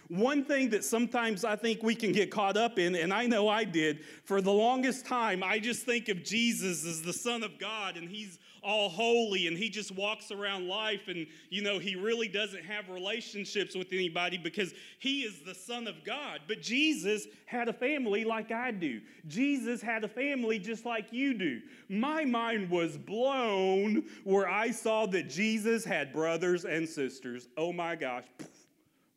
One 0.09 0.43
thing 0.43 0.69
that 0.71 0.83
sometimes 0.83 1.45
I 1.45 1.55
think 1.55 1.83
we 1.83 1.95
can 1.95 2.11
get 2.11 2.31
caught 2.31 2.57
up 2.57 2.79
in, 2.79 2.95
and 2.95 3.13
I 3.13 3.27
know 3.27 3.47
I 3.47 3.63
did, 3.63 4.03
for 4.25 4.41
the 4.41 4.51
longest 4.51 5.05
time, 5.05 5.43
I 5.43 5.59
just 5.59 5.85
think 5.85 6.09
of 6.09 6.23
Jesus 6.23 6.85
as 6.85 7.01
the 7.01 7.13
Son 7.13 7.43
of 7.43 7.59
God, 7.59 7.95
and 7.95 8.09
He's 8.09 8.39
all 8.63 8.89
holy 8.89 9.47
and 9.47 9.57
he 9.57 9.69
just 9.69 9.91
walks 9.91 10.31
around 10.31 10.67
life 10.67 11.07
and, 11.07 11.27
you 11.49 11.61
know, 11.61 11.79
he 11.79 11.95
really 11.95 12.27
doesn't 12.27 12.63
have 12.63 12.89
relationships 12.89 13.75
with 13.75 13.91
anybody 13.91 14.37
because 14.37 14.73
he 14.99 15.21
is 15.21 15.39
the 15.45 15.55
Son 15.55 15.87
of 15.87 16.03
God. 16.03 16.41
But 16.47 16.61
Jesus 16.61 17.27
had 17.45 17.67
a 17.67 17.73
family 17.73 18.23
like 18.23 18.51
I 18.51 18.71
do. 18.71 19.01
Jesus 19.27 19.81
had 19.81 20.03
a 20.03 20.07
family 20.07 20.59
just 20.59 20.85
like 20.85 21.11
you 21.11 21.33
do. 21.33 21.61
My 21.89 22.25
mind 22.25 22.69
was 22.69 22.97
blown 22.97 24.03
where 24.23 24.49
I 24.49 24.71
saw 24.71 25.05
that 25.07 25.29
Jesus 25.29 25.85
had 25.85 26.13
brothers 26.13 26.65
and 26.65 26.87
sisters. 26.87 27.47
Oh 27.57 27.73
my 27.73 27.95
gosh. 27.95 28.25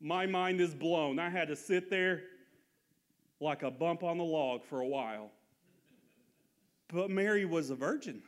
My 0.04 0.26
mind 0.26 0.60
is 0.60 0.74
blown. 0.74 1.20
I 1.20 1.30
had 1.30 1.46
to 1.46 1.54
sit 1.54 1.88
there 1.88 2.24
like 3.38 3.62
a 3.62 3.70
bump 3.70 4.02
on 4.02 4.18
the 4.18 4.24
log 4.24 4.64
for 4.64 4.80
a 4.80 4.86
while. 4.86 5.30
But 6.88 7.08
Mary 7.08 7.44
was 7.44 7.70
a 7.70 7.76
virgin. 7.76 8.20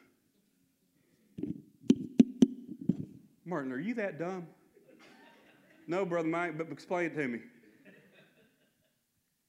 Martin, 3.44 3.72
are 3.72 3.80
you 3.80 3.94
that 3.94 4.20
dumb? 4.20 4.46
No, 5.88 6.04
Brother 6.04 6.28
Mike, 6.28 6.56
but 6.56 6.70
explain 6.70 7.06
it 7.06 7.16
to 7.16 7.26
me. 7.26 7.40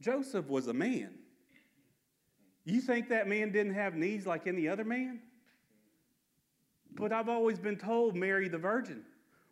Joseph 0.02 0.48
was 0.48 0.68
a 0.68 0.74
man. 0.74 1.14
You 2.66 2.82
think 2.82 3.10
that 3.10 3.28
man 3.28 3.52
didn't 3.52 3.76
have 3.76 3.94
needs 3.94 4.26
like 4.26 4.48
any 4.48 4.68
other 4.68 4.84
man? 4.84 5.22
But 6.96 7.14
I've 7.14 7.30
always 7.30 7.60
been 7.60 7.78
told 7.78 8.16
Mary 8.16 8.48
the 8.48 8.58
virgin. 8.58 9.04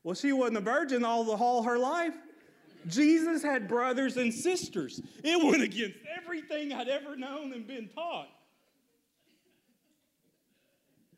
Well, 0.04 0.16
she 0.16 0.34
wasn't 0.34 0.58
a 0.58 0.62
virgin 0.62 1.06
all 1.06 1.24
the 1.24 1.34
all 1.34 1.62
her 1.64 1.78
life. 1.78 2.16
Jesus 2.88 3.42
had 3.42 3.68
brothers 3.68 4.18
and 4.18 4.34
sisters. 4.34 5.02
It 5.24 5.44
went 5.44 5.64
against 5.64 5.98
everything 6.18 6.74
I'd 6.74 6.88
ever 6.88 7.16
known 7.16 7.54
and 7.54 7.68
been 7.68 7.90
taught. 7.90 8.30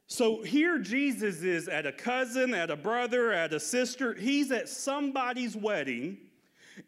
So 0.08 0.44
here 0.44 0.78
Jesus 0.78 1.42
is 1.42 1.68
at 1.68 1.86
a 1.86 1.92
cousin, 1.92 2.54
at 2.54 2.70
a 2.70 2.76
brother, 2.76 3.32
at 3.34 3.54
a 3.54 3.60
sister. 3.60 4.14
He's 4.14 4.52
at 4.52 4.70
somebody's 4.70 5.56
wedding, 5.56 6.18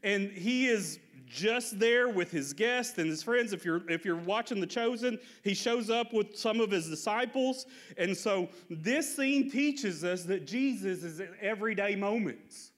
and 0.03 0.29
he 0.29 0.67
is 0.67 0.99
just 1.25 1.77
there 1.79 2.09
with 2.09 2.31
his 2.31 2.53
guests 2.53 2.97
and 2.97 3.09
his 3.09 3.21
friends. 3.21 3.53
If 3.53 3.65
you're 3.65 3.89
if 3.89 4.05
you're 4.05 4.15
watching 4.15 4.61
The 4.61 4.67
Chosen, 4.67 5.19
he 5.43 5.53
shows 5.53 5.89
up 5.89 6.13
with 6.13 6.37
some 6.37 6.61
of 6.61 6.71
his 6.71 6.89
disciples. 6.89 7.65
And 7.97 8.15
so 8.15 8.49
this 8.69 9.15
scene 9.15 9.51
teaches 9.51 10.03
us 10.03 10.23
that 10.23 10.47
Jesus 10.47 11.03
is 11.03 11.19
in 11.19 11.29
everyday 11.41 11.95
moments. 11.95 12.71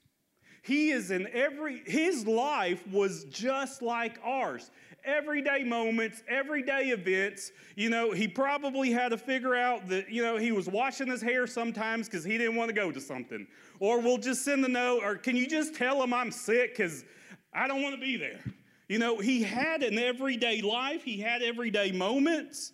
He 0.62 0.90
is 0.90 1.10
in 1.10 1.26
every 1.32 1.82
his 1.86 2.26
life 2.26 2.86
was 2.88 3.24
just 3.24 3.82
like 3.82 4.18
ours 4.22 4.70
everyday 5.04 5.64
moments, 5.64 6.22
everyday 6.28 6.88
events. 6.88 7.52
You 7.76 7.90
know, 7.90 8.12
he 8.12 8.28
probably 8.28 8.90
had 8.90 9.10
to 9.10 9.18
figure 9.18 9.54
out 9.54 9.88
that, 9.88 10.10
you 10.10 10.22
know, 10.22 10.36
he 10.36 10.52
was 10.52 10.68
washing 10.68 11.08
his 11.08 11.22
hair 11.22 11.46
sometimes 11.46 12.08
because 12.08 12.24
he 12.24 12.38
didn't 12.38 12.56
want 12.56 12.68
to 12.68 12.74
go 12.74 12.90
to 12.90 13.00
something. 13.00 13.46
Or 13.78 14.00
we'll 14.00 14.18
just 14.18 14.44
send 14.44 14.64
a 14.64 14.68
note, 14.68 15.02
or 15.02 15.16
can 15.16 15.36
you 15.36 15.46
just 15.46 15.74
tell 15.74 16.02
him 16.02 16.12
I'm 16.12 16.30
sick 16.30 16.76
because 16.76 17.04
I 17.52 17.66
don't 17.66 17.82
want 17.82 17.94
to 17.94 18.00
be 18.00 18.16
there? 18.16 18.40
You 18.88 18.98
know, 18.98 19.18
he 19.18 19.42
had 19.42 19.82
an 19.82 19.98
everyday 19.98 20.60
life, 20.62 21.04
he 21.04 21.18
had 21.18 21.42
everyday 21.42 21.92
moments. 21.92 22.72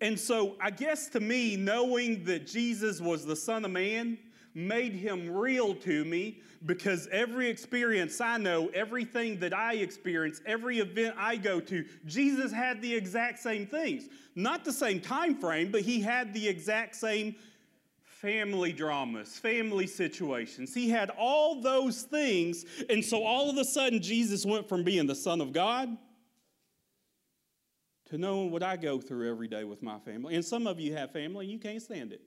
And 0.00 0.20
so, 0.20 0.56
I 0.60 0.70
guess 0.70 1.08
to 1.10 1.20
me, 1.20 1.56
knowing 1.56 2.24
that 2.24 2.46
Jesus 2.46 3.00
was 3.00 3.24
the 3.24 3.36
Son 3.36 3.64
of 3.64 3.70
Man 3.70 4.18
made 4.56 4.94
him 4.94 5.30
real 5.30 5.74
to 5.74 6.04
me 6.06 6.40
because 6.64 7.06
every 7.08 7.48
experience 7.48 8.20
I 8.22 8.38
know, 8.38 8.68
everything 8.68 9.38
that 9.40 9.52
I 9.52 9.74
experience, 9.74 10.40
every 10.46 10.78
event 10.78 11.14
I 11.18 11.36
go 11.36 11.60
to, 11.60 11.84
Jesus 12.06 12.50
had 12.50 12.80
the 12.80 12.92
exact 12.92 13.38
same 13.38 13.66
things. 13.66 14.08
Not 14.34 14.64
the 14.64 14.72
same 14.72 15.00
time 15.00 15.38
frame, 15.38 15.70
but 15.70 15.82
he 15.82 16.00
had 16.00 16.32
the 16.32 16.48
exact 16.48 16.96
same 16.96 17.36
family 18.00 18.72
dramas, 18.72 19.36
family 19.36 19.86
situations. 19.86 20.72
He 20.72 20.88
had 20.88 21.10
all 21.10 21.60
those 21.60 22.02
things. 22.02 22.64
And 22.88 23.04
so 23.04 23.24
all 23.24 23.50
of 23.50 23.58
a 23.58 23.64
sudden, 23.64 24.00
Jesus 24.00 24.46
went 24.46 24.66
from 24.70 24.82
being 24.82 25.06
the 25.06 25.14
Son 25.14 25.42
of 25.42 25.52
God 25.52 25.94
to 28.08 28.16
knowing 28.16 28.50
what 28.50 28.62
I 28.62 28.76
go 28.76 29.00
through 29.00 29.30
every 29.30 29.48
day 29.48 29.64
with 29.64 29.82
my 29.82 29.98
family. 29.98 30.34
And 30.34 30.44
some 30.44 30.66
of 30.66 30.80
you 30.80 30.94
have 30.94 31.12
family, 31.12 31.46
you 31.46 31.58
can't 31.58 31.82
stand 31.82 32.12
it. 32.12 32.22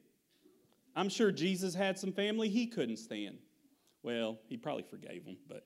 I'm 1.00 1.08
sure 1.08 1.32
Jesus 1.32 1.74
had 1.74 1.98
some 1.98 2.12
family 2.12 2.50
he 2.50 2.68
couldn't 2.68 2.98
stand. 2.98 3.38
Well, 4.04 4.38
he 4.50 4.58
probably 4.58 4.84
forgave 4.84 5.24
them, 5.24 5.38
but. 5.48 5.66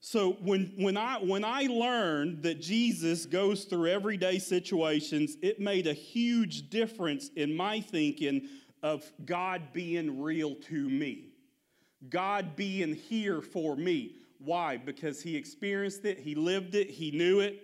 So 0.00 0.32
when, 0.40 0.72
when, 0.78 0.96
I, 0.96 1.18
when 1.18 1.44
I 1.44 1.62
learned 1.62 2.42
that 2.42 2.60
Jesus 2.60 3.24
goes 3.26 3.64
through 3.64 3.88
everyday 3.88 4.40
situations, 4.40 5.36
it 5.42 5.60
made 5.60 5.86
a 5.86 5.92
huge 5.92 6.70
difference 6.70 7.30
in 7.36 7.56
my 7.56 7.80
thinking 7.80 8.48
of 8.82 9.04
God 9.24 9.72
being 9.72 10.20
real 10.20 10.54
to 10.54 10.88
me, 10.88 11.30
God 12.08 12.56
being 12.56 12.94
here 12.94 13.40
for 13.40 13.76
me. 13.76 14.16
Why? 14.38 14.76
Because 14.76 15.22
he 15.22 15.36
experienced 15.36 16.04
it, 16.04 16.18
he 16.18 16.34
lived 16.34 16.74
it, 16.74 16.90
he 16.90 17.12
knew 17.12 17.40
it. 17.40 17.62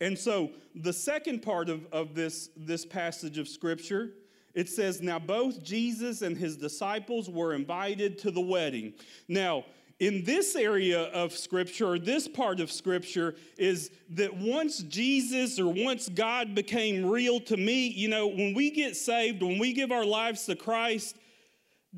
And 0.00 0.18
so 0.18 0.50
the 0.74 0.92
second 0.92 1.42
part 1.42 1.68
of, 1.68 1.86
of 1.92 2.14
this, 2.14 2.50
this 2.56 2.86
passage 2.86 3.38
of 3.38 3.48
Scripture 3.48 4.10
it 4.54 4.68
says, 4.68 5.00
Now 5.00 5.18
both 5.18 5.62
Jesus 5.62 6.22
and 6.22 6.36
his 6.36 6.56
disciples 6.56 7.28
were 7.28 7.54
invited 7.54 8.18
to 8.18 8.30
the 8.30 8.40
wedding. 8.40 8.94
Now, 9.28 9.64
in 9.98 10.24
this 10.24 10.56
area 10.56 11.02
of 11.10 11.32
Scripture, 11.32 11.86
or 11.86 11.98
this 11.98 12.26
part 12.26 12.58
of 12.58 12.72
Scripture, 12.72 13.34
is 13.58 13.90
that 14.10 14.34
once 14.34 14.78
Jesus 14.78 15.60
or 15.60 15.72
once 15.72 16.08
God 16.08 16.54
became 16.54 17.04
real 17.04 17.38
to 17.40 17.56
me, 17.56 17.88
you 17.88 18.08
know, 18.08 18.26
when 18.26 18.54
we 18.54 18.70
get 18.70 18.96
saved, 18.96 19.42
when 19.42 19.58
we 19.58 19.74
give 19.74 19.92
our 19.92 20.06
lives 20.06 20.46
to 20.46 20.56
Christ, 20.56 21.16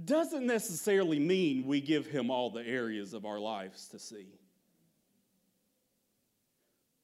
doesn't 0.05 0.47
necessarily 0.47 1.21
mean 1.21 1.65
we 1.65 1.81
give 1.81 2.07
him 2.07 2.29
all 2.31 2.51
the 2.51 2.67
areas 2.67 3.15
of 3.15 3.25
our 3.25 3.39
lives 3.39 3.87
to 3.89 4.01
see. 4.01 4.27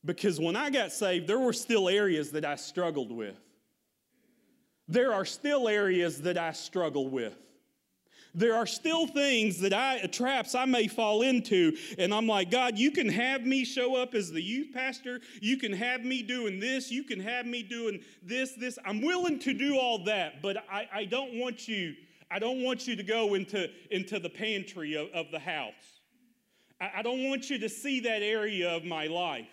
Because 0.08 0.40
when 0.40 0.56
I 0.56 0.70
got 0.70 0.90
saved, 0.90 1.28
there 1.28 1.38
were 1.38 1.52
still 1.52 1.88
areas 1.88 2.32
that 2.32 2.44
I 2.44 2.56
struggled 2.56 3.12
with 3.12 3.36
there 4.88 5.12
are 5.12 5.24
still 5.24 5.68
areas 5.68 6.22
that 6.22 6.38
I 6.38 6.52
struggle 6.52 7.08
with. 7.08 7.36
There 8.34 8.54
are 8.54 8.66
still 8.66 9.06
things 9.06 9.60
that 9.60 9.72
I, 9.72 10.06
traps 10.06 10.54
I 10.54 10.64
may 10.64 10.86
fall 10.86 11.22
into, 11.22 11.76
and 11.98 12.12
I'm 12.12 12.26
like, 12.26 12.50
God, 12.50 12.78
you 12.78 12.90
can 12.90 13.08
have 13.08 13.42
me 13.44 13.64
show 13.64 13.96
up 13.96 14.14
as 14.14 14.30
the 14.30 14.40
youth 14.40 14.68
pastor. 14.72 15.20
You 15.40 15.56
can 15.56 15.72
have 15.72 16.04
me 16.04 16.22
doing 16.22 16.60
this. 16.60 16.90
You 16.90 17.04
can 17.04 17.20
have 17.20 17.46
me 17.46 17.62
doing 17.62 18.00
this, 18.22 18.52
this. 18.54 18.78
I'm 18.84 19.00
willing 19.00 19.38
to 19.40 19.54
do 19.54 19.78
all 19.78 20.04
that, 20.04 20.42
but 20.42 20.58
I, 20.70 20.88
I 20.92 21.04
don't 21.04 21.38
want 21.38 21.68
you, 21.68 21.94
I 22.30 22.38
don't 22.38 22.62
want 22.62 22.86
you 22.86 22.96
to 22.96 23.02
go 23.02 23.34
into, 23.34 23.68
into 23.90 24.18
the 24.18 24.30
pantry 24.30 24.94
of, 24.94 25.08
of 25.12 25.30
the 25.32 25.40
house. 25.40 25.72
I, 26.80 26.90
I 26.96 27.02
don't 27.02 27.28
want 27.28 27.50
you 27.50 27.58
to 27.58 27.68
see 27.68 28.00
that 28.00 28.22
area 28.22 28.70
of 28.70 28.84
my 28.84 29.06
life. 29.06 29.48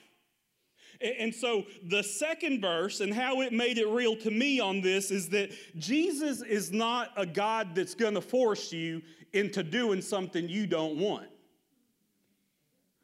And 1.20 1.34
so 1.34 1.66
the 1.84 2.04
second 2.04 2.62
verse 2.62 3.00
and 3.02 3.14
how 3.14 3.42
it 3.42 3.54
made 3.54 3.78
it 3.78 3.88
real 3.88 4.16
to 4.18 4.32
me 4.32 4.60
on 4.60 4.82
this 4.82 5.12
is 5.12 5.30
that 5.30 5.52
Jesus 5.78 6.42
is 6.42 6.72
not 6.72 7.12
a 7.16 7.26
God 7.26 7.76
that's 7.76 7.94
going 7.94 8.16
to 8.16 8.22
force 8.22 8.72
you 8.72 9.02
into 9.34 9.64
doing 9.64 10.02
something 10.02 10.50
you 10.50 10.66
don't 10.66 10.98
want. 10.98 11.28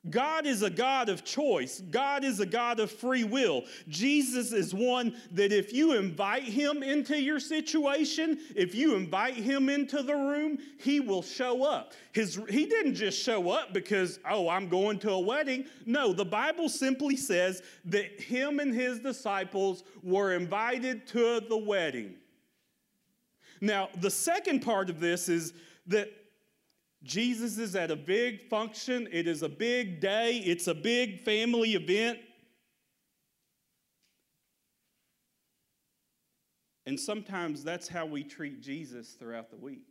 God 0.10 0.48
is 0.48 0.64
a 0.64 0.70
God 0.70 1.10
of 1.10 1.24
choice. 1.24 1.80
God 1.92 2.24
is 2.24 2.40
a 2.40 2.46
God 2.46 2.80
of 2.80 2.90
free 2.90 3.24
will. 3.24 3.66
Jesus 3.88 4.52
is 4.52 4.74
one 4.74 5.16
that 5.34 5.52
if 5.52 5.72
you 5.72 5.94
invite 5.94 6.44
him 6.44 6.82
into 6.82 7.22
your 7.22 7.40
situation, 7.40 8.40
if 8.56 8.74
you 8.74 8.96
invite 8.96 9.36
him 9.36 9.70
into 9.70 10.02
the 10.02 10.16
room, 10.16 10.58
he 10.80 11.00
will 11.00 11.22
show 11.22 11.64
up. 11.64 11.94
His, 12.14 12.40
he 12.50 12.66
didn't 12.66 12.96
just 12.96 13.22
show 13.22 13.52
up 13.52 13.74
because, 13.74 14.20
oh, 14.28 14.50
I'm 14.50 14.70
going 14.70 14.98
to 15.00 15.12
a 15.12 15.20
wedding. 15.20 15.66
No, 15.86 16.14
the 16.14 16.26
Bible 16.26 16.68
simply 16.68 17.16
says 17.16 17.62
that 17.86 18.20
him 18.20 18.60
and 18.60 18.74
his 18.74 19.00
disciples 19.00 19.84
were 20.02 20.34
invited 20.34 21.06
to 21.08 21.42
the 21.42 21.58
wedding. 21.58 22.16
Now, 23.62 23.90
the 24.00 24.10
second 24.10 24.62
part 24.62 24.90
of 24.90 25.00
this 25.00 25.30
is 25.30 25.54
that 25.86 26.10
Jesus 27.04 27.58
is 27.58 27.76
at 27.76 27.90
a 27.90 27.96
big 27.96 28.48
function, 28.48 29.08
it 29.12 29.28
is 29.28 29.42
a 29.42 29.50
big 29.50 30.00
day, 30.00 30.38
it's 30.46 30.68
a 30.68 30.76
big 30.76 31.22
family 31.22 31.74
event. 31.74 32.20
And 36.86 37.00
sometimes 37.00 37.64
that's 37.64 37.88
how 37.88 38.06
we 38.06 38.24
treat 38.24 38.62
Jesus 38.62 39.12
throughout 39.12 39.50
the 39.50 39.58
week. 39.58 39.86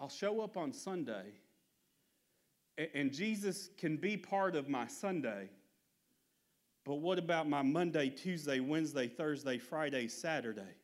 I'll 0.00 0.08
show 0.08 0.40
up 0.40 0.56
on 0.56 0.72
Sunday, 0.72 1.26
and 2.94 3.12
Jesus 3.12 3.70
can 3.78 3.96
be 3.96 4.16
part 4.16 4.56
of 4.56 4.68
my 4.68 4.88
Sunday. 4.88 5.48
But 6.84 6.96
what 6.96 7.18
about 7.18 7.48
my 7.48 7.62
Monday, 7.62 8.08
Tuesday, 8.08 8.58
Wednesday, 8.58 9.06
Thursday, 9.06 9.58
Friday, 9.58 10.08
Saturday? 10.08 10.74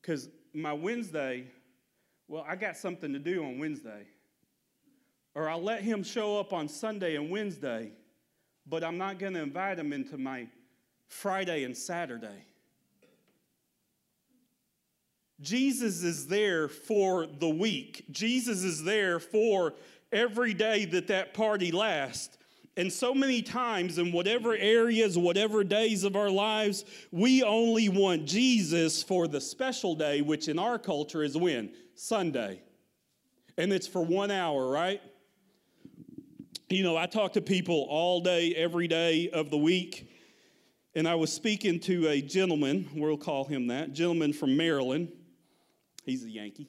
Because 0.00 0.30
my 0.54 0.72
Wednesday, 0.72 1.44
well, 2.30 2.46
I 2.48 2.54
got 2.54 2.76
something 2.76 3.12
to 3.12 3.18
do 3.18 3.42
on 3.42 3.58
Wednesday. 3.58 4.06
Or 5.34 5.48
I'll 5.48 5.62
let 5.62 5.82
him 5.82 6.04
show 6.04 6.38
up 6.38 6.52
on 6.52 6.68
Sunday 6.68 7.16
and 7.16 7.28
Wednesday, 7.28 7.90
but 8.68 8.84
I'm 8.84 8.96
not 8.96 9.18
going 9.18 9.34
to 9.34 9.42
invite 9.42 9.80
him 9.80 9.92
into 9.92 10.16
my 10.16 10.46
Friday 11.08 11.64
and 11.64 11.76
Saturday. 11.76 12.46
Jesus 15.40 16.04
is 16.04 16.28
there 16.28 16.68
for 16.68 17.26
the 17.26 17.48
week. 17.48 18.04
Jesus 18.12 18.62
is 18.62 18.84
there 18.84 19.18
for 19.18 19.74
every 20.12 20.54
day 20.54 20.84
that 20.84 21.08
that 21.08 21.34
party 21.34 21.72
lasts. 21.72 22.38
And 22.76 22.92
so 22.92 23.12
many 23.12 23.42
times, 23.42 23.98
in 23.98 24.12
whatever 24.12 24.54
areas, 24.54 25.18
whatever 25.18 25.64
days 25.64 26.04
of 26.04 26.14
our 26.16 26.30
lives, 26.30 26.84
we 27.10 27.42
only 27.42 27.88
want 27.88 28.26
Jesus 28.26 29.02
for 29.02 29.26
the 29.26 29.40
special 29.40 29.94
day, 29.94 30.22
which 30.22 30.48
in 30.48 30.58
our 30.58 30.78
culture 30.78 31.22
is 31.22 31.36
when? 31.36 31.72
Sunday. 31.94 32.62
And 33.58 33.72
it's 33.72 33.88
for 33.88 34.02
one 34.04 34.30
hour, 34.30 34.68
right? 34.68 35.02
You 36.68 36.84
know, 36.84 36.96
I 36.96 37.06
talk 37.06 37.32
to 37.32 37.40
people 37.40 37.86
all 37.90 38.20
day, 38.20 38.54
every 38.54 38.86
day 38.86 39.28
of 39.30 39.50
the 39.50 39.58
week. 39.58 40.08
And 40.94 41.08
I 41.08 41.16
was 41.16 41.32
speaking 41.32 41.80
to 41.80 42.08
a 42.08 42.22
gentleman, 42.22 42.88
we'll 42.94 43.16
call 43.16 43.44
him 43.44 43.66
that, 43.66 43.92
gentleman 43.92 44.32
from 44.32 44.56
Maryland. 44.56 45.12
He's 46.04 46.24
a 46.24 46.30
Yankee. 46.30 46.68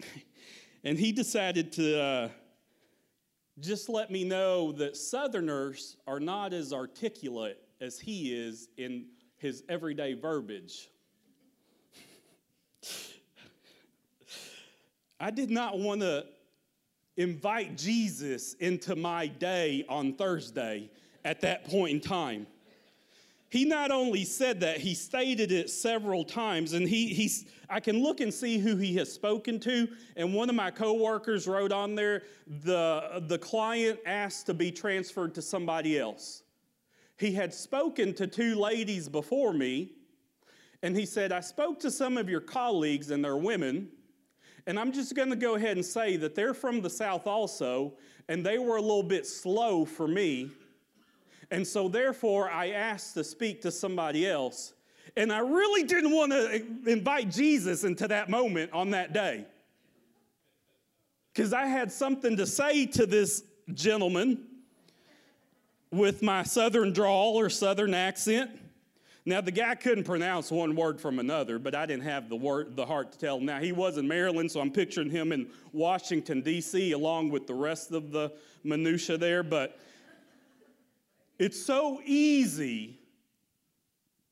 and 0.84 0.98
he 0.98 1.12
decided 1.12 1.72
to 1.72 2.00
uh, 2.00 2.28
just 3.60 3.88
let 3.88 4.10
me 4.10 4.24
know 4.24 4.72
that 4.72 4.96
Southerners 4.96 5.96
are 6.06 6.20
not 6.20 6.52
as 6.52 6.72
articulate 6.72 7.58
as 7.80 7.98
he 8.00 8.34
is 8.34 8.68
in 8.76 9.06
his 9.36 9.62
everyday 9.68 10.14
verbiage. 10.14 10.90
I 15.20 15.30
did 15.30 15.50
not 15.50 15.78
want 15.78 16.00
to 16.00 16.26
invite 17.16 17.76
Jesus 17.76 18.54
into 18.54 18.96
my 18.96 19.28
day 19.28 19.84
on 19.88 20.14
Thursday 20.14 20.90
at 21.24 21.40
that 21.42 21.64
point 21.64 21.92
in 21.92 22.00
time. 22.00 22.46
He 23.54 23.64
not 23.64 23.92
only 23.92 24.24
said 24.24 24.58
that, 24.62 24.78
he 24.78 24.94
stated 24.94 25.52
it 25.52 25.70
several 25.70 26.24
times, 26.24 26.72
and 26.72 26.88
he, 26.88 27.14
he's, 27.14 27.46
I 27.70 27.78
can 27.78 28.02
look 28.02 28.18
and 28.18 28.34
see 28.34 28.58
who 28.58 28.74
he 28.74 28.96
has 28.96 29.12
spoken 29.12 29.60
to. 29.60 29.86
And 30.16 30.34
one 30.34 30.50
of 30.50 30.56
my 30.56 30.72
coworkers 30.72 31.46
wrote 31.46 31.70
on 31.70 31.94
there, 31.94 32.24
the, 32.48 33.22
the 33.28 33.38
client 33.38 34.00
asked 34.06 34.46
to 34.46 34.54
be 34.54 34.72
transferred 34.72 35.36
to 35.36 35.40
somebody 35.40 36.00
else. 36.00 36.42
He 37.16 37.30
had 37.30 37.54
spoken 37.54 38.12
to 38.14 38.26
two 38.26 38.56
ladies 38.56 39.08
before 39.08 39.52
me, 39.52 39.92
and 40.82 40.96
he 40.96 41.06
said, 41.06 41.30
I 41.30 41.38
spoke 41.38 41.78
to 41.82 41.92
some 41.92 42.16
of 42.16 42.28
your 42.28 42.40
colleagues, 42.40 43.12
and 43.12 43.24
they're 43.24 43.36
women, 43.36 43.88
and 44.66 44.80
I'm 44.80 44.90
just 44.90 45.14
going 45.14 45.30
to 45.30 45.36
go 45.36 45.54
ahead 45.54 45.76
and 45.76 45.86
say 45.86 46.16
that 46.16 46.34
they're 46.34 46.54
from 46.54 46.80
the 46.80 46.90
South 46.90 47.28
also, 47.28 47.92
and 48.28 48.44
they 48.44 48.58
were 48.58 48.78
a 48.78 48.82
little 48.82 49.04
bit 49.04 49.28
slow 49.28 49.84
for 49.84 50.08
me. 50.08 50.50
And 51.54 51.64
so, 51.64 51.86
therefore, 51.86 52.50
I 52.50 52.70
asked 52.70 53.14
to 53.14 53.22
speak 53.22 53.62
to 53.62 53.70
somebody 53.70 54.28
else. 54.28 54.72
And 55.16 55.32
I 55.32 55.38
really 55.38 55.84
didn't 55.84 56.10
want 56.10 56.32
to 56.32 56.66
invite 56.84 57.30
Jesus 57.30 57.84
into 57.84 58.08
that 58.08 58.28
moment 58.28 58.72
on 58.72 58.90
that 58.90 59.12
day. 59.12 59.46
Because 61.32 61.52
I 61.52 61.66
had 61.66 61.92
something 61.92 62.36
to 62.38 62.44
say 62.44 62.86
to 62.86 63.06
this 63.06 63.44
gentleman 63.72 64.44
with 65.92 66.22
my 66.22 66.42
southern 66.42 66.92
drawl 66.92 67.38
or 67.38 67.48
southern 67.48 67.94
accent. 67.94 68.50
Now, 69.24 69.40
the 69.40 69.52
guy 69.52 69.76
couldn't 69.76 70.02
pronounce 70.02 70.50
one 70.50 70.74
word 70.74 71.00
from 71.00 71.20
another, 71.20 71.60
but 71.60 71.76
I 71.76 71.86
didn't 71.86 72.02
have 72.02 72.28
the, 72.28 72.34
word, 72.34 72.74
the 72.74 72.84
heart 72.84 73.12
to 73.12 73.18
tell 73.18 73.38
him. 73.38 73.44
Now, 73.44 73.60
he 73.60 73.70
was 73.70 73.96
in 73.96 74.08
Maryland, 74.08 74.50
so 74.50 74.58
I'm 74.58 74.72
picturing 74.72 75.08
him 75.08 75.30
in 75.30 75.48
Washington, 75.72 76.40
D.C., 76.40 76.90
along 76.90 77.30
with 77.30 77.46
the 77.46 77.54
rest 77.54 77.92
of 77.92 78.10
the 78.10 78.32
minutia 78.64 79.16
there. 79.16 79.44
But 79.44 79.78
it's 81.38 81.60
so 81.60 82.00
easy 82.04 83.00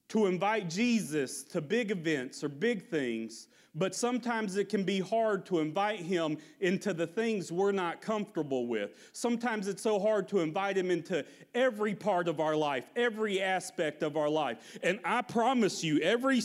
to 0.09 0.27
invite 0.27 0.69
Jesus 0.69 1.43
to 1.43 1.61
big 1.61 1.91
events 1.91 2.45
or 2.45 2.49
big 2.49 2.87
things, 2.89 3.49
but 3.75 3.95
sometimes 3.95 4.59
it 4.59 4.69
can 4.69 4.85
be 4.85 5.01
hard 5.01 5.47
to 5.47 5.61
invite 5.61 6.01
him 6.01 6.37
into 6.61 6.93
the 6.93 7.07
things 7.07 7.51
we're 7.51 7.73
not 7.73 8.03
comfortable 8.03 8.67
with. 8.67 8.91
Sometimes 9.13 9.69
it's 9.69 9.83
so 9.83 9.99
hard 9.99 10.29
to 10.29 10.41
invite 10.41 10.77
him 10.77 10.91
into 10.91 11.25
every 11.55 11.95
part 11.95 12.29
of 12.29 12.41
our 12.41 12.55
life, 12.55 12.85
every 12.95 13.41
aspect 13.41 14.03
of 14.03 14.19
our 14.19 14.29
life. 14.29 14.79
And 14.83 15.01
I 15.03 15.23
promise 15.23 15.83
you, 15.83 15.99
every 16.01 16.43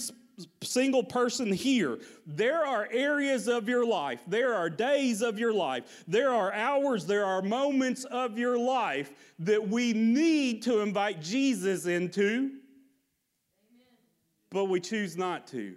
single 0.62 1.04
person 1.04 1.52
here, 1.52 2.00
there 2.26 2.66
are 2.66 2.88
areas 2.92 3.48
of 3.48 3.68
your 3.68 3.86
life, 3.86 4.22
there 4.28 4.54
are 4.54 4.70
days 4.70 5.22
of 5.22 5.40
your 5.40 5.54
life, 5.54 6.04
there 6.08 6.34
are 6.34 6.54
hours, 6.54 7.06
there 7.06 7.26
are 7.26 7.42
moments 7.42 8.04
of 8.06 8.38
your 8.38 8.58
life 8.58 9.12
that 9.40 9.68
we 9.68 9.94
need 9.94 10.62
to 10.64 10.80
invite 10.80 11.22
Jesus 11.22 11.86
into, 11.86 12.22
Amen. 12.22 12.60
but 14.52 14.66
we 14.66 14.80
choose 14.80 15.18
not 15.18 15.48
to. 15.48 15.76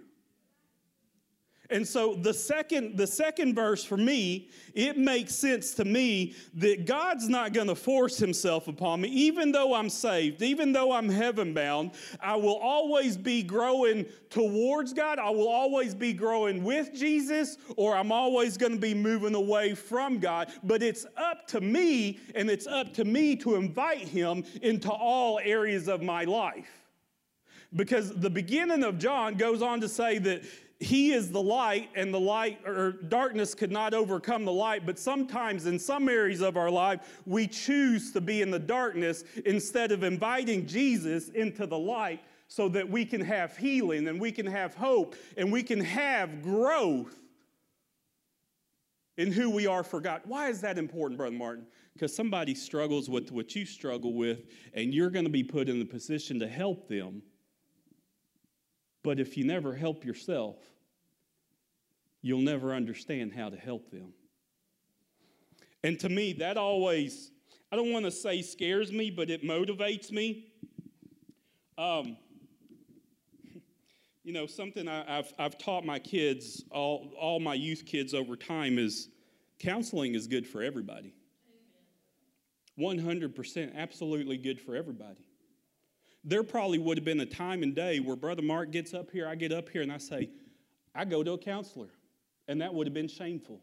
And 1.71 1.87
so 1.87 2.15
the 2.15 2.33
second, 2.33 2.97
the 2.97 3.07
second 3.07 3.55
verse 3.55 3.83
for 3.83 3.97
me, 3.97 4.49
it 4.73 4.97
makes 4.97 5.33
sense 5.33 5.73
to 5.75 5.85
me 5.85 6.35
that 6.55 6.85
God's 6.85 7.29
not 7.29 7.53
going 7.53 7.67
to 7.67 7.75
force 7.75 8.17
himself 8.17 8.67
upon 8.67 9.01
me. 9.01 9.07
Even 9.07 9.51
though 9.51 9.73
I'm 9.73 9.89
saved, 9.89 10.41
even 10.41 10.73
though 10.73 10.91
I'm 10.91 11.07
heaven 11.07 11.53
bound, 11.53 11.91
I 12.19 12.35
will 12.35 12.57
always 12.57 13.15
be 13.15 13.41
growing 13.41 14.05
towards 14.29 14.91
God. 14.93 15.17
I 15.17 15.29
will 15.29 15.47
always 15.47 15.95
be 15.95 16.11
growing 16.11 16.63
with 16.63 16.93
Jesus, 16.93 17.57
or 17.77 17.95
I'm 17.95 18.11
always 18.11 18.57
going 18.57 18.73
to 18.73 18.79
be 18.79 18.93
moving 18.93 19.35
away 19.35 19.73
from 19.73 20.19
God. 20.19 20.51
But 20.63 20.83
it's 20.83 21.05
up 21.15 21.47
to 21.47 21.61
me, 21.61 22.19
and 22.35 22.49
it's 22.49 22.67
up 22.67 22.93
to 22.95 23.05
me 23.05 23.37
to 23.37 23.55
invite 23.55 24.07
him 24.07 24.43
into 24.61 24.91
all 24.91 25.39
areas 25.41 25.87
of 25.87 26.01
my 26.01 26.25
life. 26.25 26.69
Because 27.73 28.13
the 28.13 28.29
beginning 28.29 28.83
of 28.83 28.97
John 28.97 29.35
goes 29.35 29.61
on 29.61 29.79
to 29.79 29.87
say 29.87 30.17
that 30.19 30.43
he 30.81 31.13
is 31.13 31.31
the 31.31 31.41
light 31.41 31.89
and 31.93 32.11
the 32.11 32.19
light 32.19 32.59
or 32.65 32.93
darkness 32.93 33.53
could 33.53 33.71
not 33.71 33.93
overcome 33.93 34.45
the 34.45 34.51
light. 34.51 34.83
But 34.83 34.97
sometimes 34.97 35.67
in 35.67 35.77
some 35.77 36.09
areas 36.09 36.41
of 36.41 36.57
our 36.57 36.71
life 36.71 37.21
we 37.27 37.45
choose 37.45 38.11
to 38.13 38.19
be 38.19 38.41
in 38.41 38.49
the 38.49 38.59
darkness 38.59 39.23
instead 39.45 39.91
of 39.91 40.01
inviting 40.01 40.65
jesus 40.65 41.29
into 41.29 41.67
the 41.67 41.77
light 41.77 42.21
so 42.47 42.67
that 42.69 42.89
we 42.89 43.05
can 43.05 43.21
have 43.21 43.55
healing 43.55 44.07
and 44.07 44.19
we 44.19 44.31
can 44.31 44.47
have 44.47 44.73
hope 44.73 45.15
and 45.37 45.51
we 45.51 45.61
can 45.61 45.79
have 45.79 46.41
growth 46.41 47.15
in 49.17 49.31
who 49.31 49.51
we 49.51 49.67
are 49.67 49.83
for 49.83 50.01
god. 50.01 50.21
Why 50.25 50.49
is 50.49 50.61
that 50.61 50.79
important 50.79 51.19
brother 51.19 51.35
martin? 51.35 51.67
Because 51.93 52.15
somebody 52.15 52.55
struggles 52.55 53.07
with 53.07 53.31
what 53.31 53.55
you 53.55 53.67
struggle 53.67 54.15
with 54.15 54.47
and 54.73 54.95
you're 54.95 55.11
going 55.11 55.25
to 55.25 55.31
be 55.31 55.43
put 55.43 55.69
in 55.69 55.77
the 55.77 55.85
position 55.85 56.39
to 56.39 56.47
help 56.47 56.87
them. 56.87 57.21
But 59.03 59.19
if 59.19 59.37
you 59.37 59.43
never 59.43 59.73
help 59.73 60.05
yourself, 60.05 60.57
you'll 62.21 62.41
never 62.41 62.73
understand 62.73 63.33
how 63.33 63.49
to 63.49 63.57
help 63.57 63.89
them. 63.91 64.13
And 65.83 65.99
to 65.99 66.09
me, 66.09 66.33
that 66.33 66.57
always, 66.57 67.31
I 67.71 67.75
don't 67.75 67.91
want 67.91 68.05
to 68.05 68.11
say 68.11 68.41
scares 68.41 68.91
me, 68.91 69.09
but 69.09 69.29
it 69.29 69.43
motivates 69.43 70.11
me. 70.11 70.47
Um, 71.77 72.17
you 74.23 74.33
know, 74.33 74.45
something 74.45 74.87
I, 74.87 75.15
have 75.15 75.33
I've 75.39 75.57
taught 75.57 75.85
my 75.85 75.97
kids, 75.97 76.63
all, 76.71 77.11
all 77.19 77.39
my 77.39 77.55
youth 77.55 77.85
kids 77.85 78.13
over 78.13 78.35
time, 78.35 78.77
is 78.77 79.09
counseling 79.59 80.15
is 80.15 80.27
good 80.27 80.47
for 80.47 80.61
everybody. 80.61 81.13
100% 82.79 83.75
absolutely 83.75 84.37
good 84.37 84.59
for 84.59 84.75
everybody 84.75 85.25
there 86.23 86.43
probably 86.43 86.77
would 86.77 86.97
have 86.97 87.05
been 87.05 87.19
a 87.19 87.25
time 87.25 87.63
and 87.63 87.75
day 87.75 87.99
where 87.99 88.15
Brother 88.15 88.41
Mark 88.41 88.71
gets 88.71 88.93
up 88.93 89.09
here, 89.11 89.27
I 89.27 89.35
get 89.35 89.51
up 89.51 89.69
here, 89.69 89.81
and 89.81 89.91
I 89.91 89.97
say, 89.97 90.29
I 90.93 91.05
go 91.05 91.23
to 91.23 91.33
a 91.33 91.37
counselor. 91.37 91.89
And 92.51 92.59
that 92.59 92.73
would 92.73 92.85
have 92.85 92.93
been 92.93 93.07
shameful. 93.07 93.61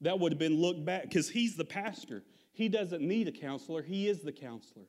That 0.00 0.18
would 0.18 0.32
have 0.32 0.38
been 0.38 0.58
looked 0.58 0.86
back 0.86 1.02
because 1.02 1.28
he's 1.28 1.54
the 1.54 1.66
pastor. 1.66 2.22
He 2.54 2.66
doesn't 2.66 3.02
need 3.02 3.28
a 3.28 3.32
counselor, 3.32 3.82
he 3.82 4.08
is 4.08 4.20
the 4.20 4.32
counselor. 4.32 4.86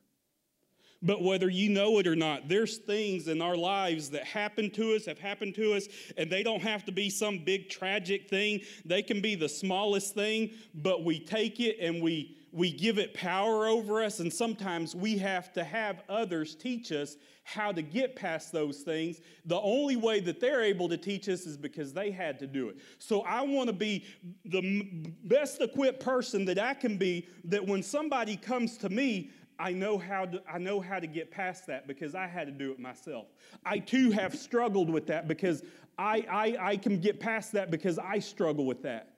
But 1.02 1.22
whether 1.22 1.50
you 1.50 1.70
know 1.70 2.00
it 2.00 2.08
or 2.08 2.16
not, 2.16 2.48
there's 2.48 2.78
things 2.78 3.28
in 3.28 3.42
our 3.42 3.58
lives 3.58 4.12
that 4.12 4.24
happen 4.24 4.70
to 4.72 4.96
us, 4.96 5.08
have 5.08 5.20
happened 5.20 5.56
to 5.56 5.74
us, 5.74 5.88
and 6.16 6.32
they 6.32 6.42
don't 6.42 6.62
have 6.62 6.86
to 6.86 6.94
be 6.94 7.10
some 7.10 7.40
big 7.44 7.70
tragic 7.70 8.30
thing. 8.30 8.62
They 8.86 9.02
can 9.02 9.20
be 9.20 9.36
the 9.36 9.50
smallest 9.50 10.16
thing, 10.16 10.52
but 10.74 11.04
we 11.04 11.20
take 11.20 11.60
it 11.60 11.80
and 11.82 12.02
we 12.02 12.38
we 12.52 12.72
give 12.72 12.98
it 12.98 13.14
power 13.14 13.68
over 13.68 14.04
us, 14.04 14.20
and 14.20 14.32
sometimes 14.32 14.96
we 14.96 15.18
have 15.18 15.54
to 15.54 15.64
have 15.64 16.04
others 16.10 16.56
teach 16.56 16.92
us 16.92 17.16
how 17.44 17.72
to 17.72 17.82
get 17.82 18.16
past 18.16 18.52
those 18.52 18.80
things. 18.82 19.22
The 19.46 19.60
only 19.60 19.96
way 19.96 20.20
that 20.22 20.40
they're 20.40 20.62
able 20.62 20.90
to 20.90 20.98
teach 20.98 21.30
us 21.30 21.46
is 21.46 21.58
because 21.58 21.94
they 21.94 22.12
had 22.12 22.40
to 22.40 22.48
do 22.48 22.70
it. 22.70 22.78
So 23.00 23.22
I 23.22 23.42
want 23.42 23.68
to 23.68 23.74
be 23.74 24.06
the 24.46 24.84
best 25.24 25.62
equipped 25.62 26.04
person 26.04 26.46
that 26.46 26.60
I 26.60 26.74
can 26.74 26.98
be, 26.98 27.28
that 27.46 27.66
when 27.66 27.82
somebody 27.82 28.36
comes 28.36 28.78
to 28.80 28.90
me, 28.90 29.32
I 29.58 29.72
know 29.72 29.98
how 29.98 30.26
to, 30.26 30.42
I 30.52 30.58
know 30.58 30.82
how 30.82 31.00
to 31.00 31.08
get 31.08 31.30
past 31.32 31.68
that 31.68 31.88
because 31.88 32.16
I 32.16 32.28
had 32.28 32.48
to 32.48 32.52
do 32.52 32.72
it 32.72 32.80
myself. 32.80 33.28
I 33.64 33.80
too 33.80 34.12
have 34.12 34.36
struggled 34.36 34.90
with 34.90 35.08
that 35.08 35.28
because 35.28 35.64
I, 35.98 36.26
I, 36.30 36.72
I 36.72 36.78
can 36.78 37.00
get 37.00 37.20
past 37.20 37.52
that 37.54 37.70
because 37.70 38.00
I 38.00 38.20
struggle 38.20 38.66
with 38.66 38.82
that. 38.84 39.11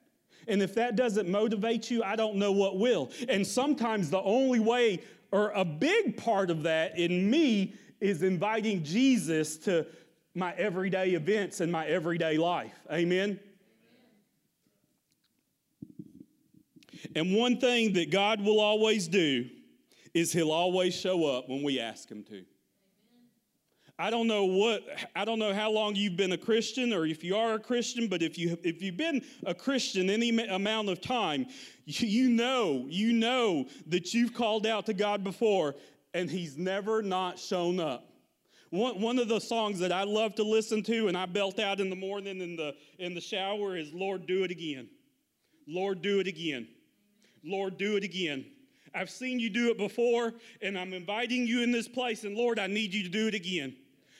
And 0.48 0.62
if 0.62 0.74
that 0.74 0.96
doesn't 0.96 1.28
motivate 1.28 1.90
you, 1.90 2.02
I 2.02 2.16
don't 2.16 2.36
know 2.36 2.52
what 2.52 2.78
will. 2.78 3.10
And 3.28 3.46
sometimes 3.46 4.10
the 4.10 4.22
only 4.22 4.60
way 4.60 5.00
or 5.32 5.50
a 5.50 5.64
big 5.64 6.16
part 6.16 6.50
of 6.50 6.62
that 6.62 6.98
in 6.98 7.28
me 7.28 7.74
is 8.00 8.22
inviting 8.22 8.84
Jesus 8.84 9.56
to 9.58 9.86
my 10.34 10.52
everyday 10.54 11.10
events 11.10 11.60
and 11.60 11.70
my 11.70 11.86
everyday 11.86 12.36
life. 12.36 12.74
Amen? 12.92 13.40
And 17.14 17.34
one 17.34 17.58
thing 17.58 17.92
that 17.94 18.10
God 18.10 18.40
will 18.40 18.60
always 18.60 19.08
do 19.08 19.48
is 20.12 20.32
He'll 20.32 20.52
always 20.52 20.94
show 20.94 21.26
up 21.26 21.48
when 21.48 21.62
we 21.62 21.80
ask 21.80 22.10
Him 22.10 22.24
to. 22.24 22.44
I 23.96 24.10
don't 24.10 24.26
know 24.26 24.46
what 24.46 24.82
I 25.14 25.24
don't 25.24 25.38
know 25.38 25.54
how 25.54 25.70
long 25.70 25.94
you've 25.94 26.16
been 26.16 26.32
a 26.32 26.38
Christian 26.38 26.92
or 26.92 27.06
if 27.06 27.22
you 27.22 27.36
are 27.36 27.54
a 27.54 27.60
Christian, 27.60 28.08
but 28.08 28.22
if 28.22 28.36
you 28.36 28.58
if 28.64 28.82
you've 28.82 28.96
been 28.96 29.22
a 29.46 29.54
Christian 29.54 30.10
any 30.10 30.36
amount 30.48 30.88
of 30.88 31.00
time, 31.00 31.46
you, 31.84 32.28
know, 32.28 32.86
you 32.88 33.12
know 33.12 33.66
that 33.86 34.12
you've 34.12 34.34
called 34.34 34.66
out 34.66 34.86
to 34.86 34.94
God 34.94 35.22
before 35.22 35.76
and 36.12 36.28
he's 36.28 36.56
never 36.56 37.02
not 37.02 37.38
shown 37.38 37.78
up. 37.78 38.10
One, 38.70 39.00
one 39.00 39.18
of 39.20 39.28
the 39.28 39.40
songs 39.40 39.78
that 39.78 39.92
I 39.92 40.02
love 40.02 40.34
to 40.36 40.42
listen 40.42 40.82
to 40.84 41.06
and 41.06 41.16
I 41.16 41.26
belt 41.26 41.60
out 41.60 41.78
in 41.78 41.88
the 41.88 41.96
morning 41.96 42.40
in 42.40 42.56
the 42.56 42.74
in 42.98 43.14
the 43.14 43.20
shower 43.20 43.76
is 43.76 43.92
Lord 43.92 44.26
do 44.26 44.42
it 44.42 44.50
again. 44.50 44.88
Lord 45.68 46.02
do 46.02 46.18
it 46.18 46.26
again. 46.26 46.66
Lord 47.44 47.78
do 47.78 47.96
it 47.96 48.02
again. 48.02 48.44
I've 48.92 49.10
seen 49.10 49.38
you 49.40 49.50
do 49.50 49.70
it 49.70 49.78
before, 49.78 50.34
and 50.62 50.78
I'm 50.78 50.92
inviting 50.92 51.46
you 51.46 51.62
in 51.62 51.72
this 51.72 51.88
place, 51.88 52.22
and 52.22 52.36
Lord, 52.36 52.60
I 52.60 52.68
need 52.68 52.94
you 52.94 53.02
to 53.02 53.08
do 53.08 53.26
it 53.26 53.34
again. 53.34 53.74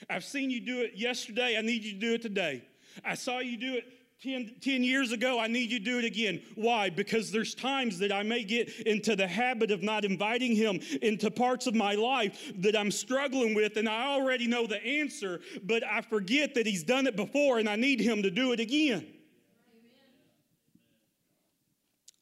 I've 0.09 0.23
seen 0.23 0.49
you 0.49 0.61
do 0.61 0.81
it 0.81 0.93
yesterday. 0.95 1.57
I 1.57 1.61
need 1.61 1.83
you 1.83 1.93
to 1.93 1.99
do 1.99 2.13
it 2.13 2.21
today. 2.21 2.63
I 3.03 3.15
saw 3.15 3.39
you 3.39 3.57
do 3.57 3.73
it 3.75 3.85
10, 4.23 4.55
10, 4.61 4.83
years 4.83 5.11
ago, 5.11 5.39
I 5.39 5.47
need 5.47 5.71
you 5.71 5.79
to 5.79 5.85
do 5.85 5.99
it 5.99 6.05
again. 6.05 6.41
Why? 6.55 6.89
Because 6.89 7.31
there's 7.31 7.53
times 7.53 7.99
that 7.99 8.13
I 8.13 8.23
may 8.23 8.43
get 8.43 8.69
into 8.87 9.15
the 9.15 9.27
habit 9.27 9.71
of 9.71 9.83
not 9.83 10.05
inviting 10.05 10.55
him 10.55 10.79
into 11.01 11.29
parts 11.29 11.67
of 11.67 11.75
my 11.75 11.93
life 11.95 12.53
that 12.59 12.77
I'm 12.77 12.91
struggling 12.91 13.53
with, 13.53 13.75
and 13.77 13.89
I 13.89 14.07
already 14.07 14.47
know 14.47 14.67
the 14.67 14.83
answer, 14.83 15.41
but 15.63 15.83
I 15.83 16.01
forget 16.01 16.55
that 16.55 16.65
he's 16.65 16.83
done 16.83 17.07
it 17.07 17.15
before 17.15 17.59
and 17.59 17.67
I 17.67 17.75
need 17.75 17.99
him 17.99 18.23
to 18.23 18.31
do 18.31 18.53
it 18.53 18.59
again. 18.61 19.05
Amen. 19.05 19.11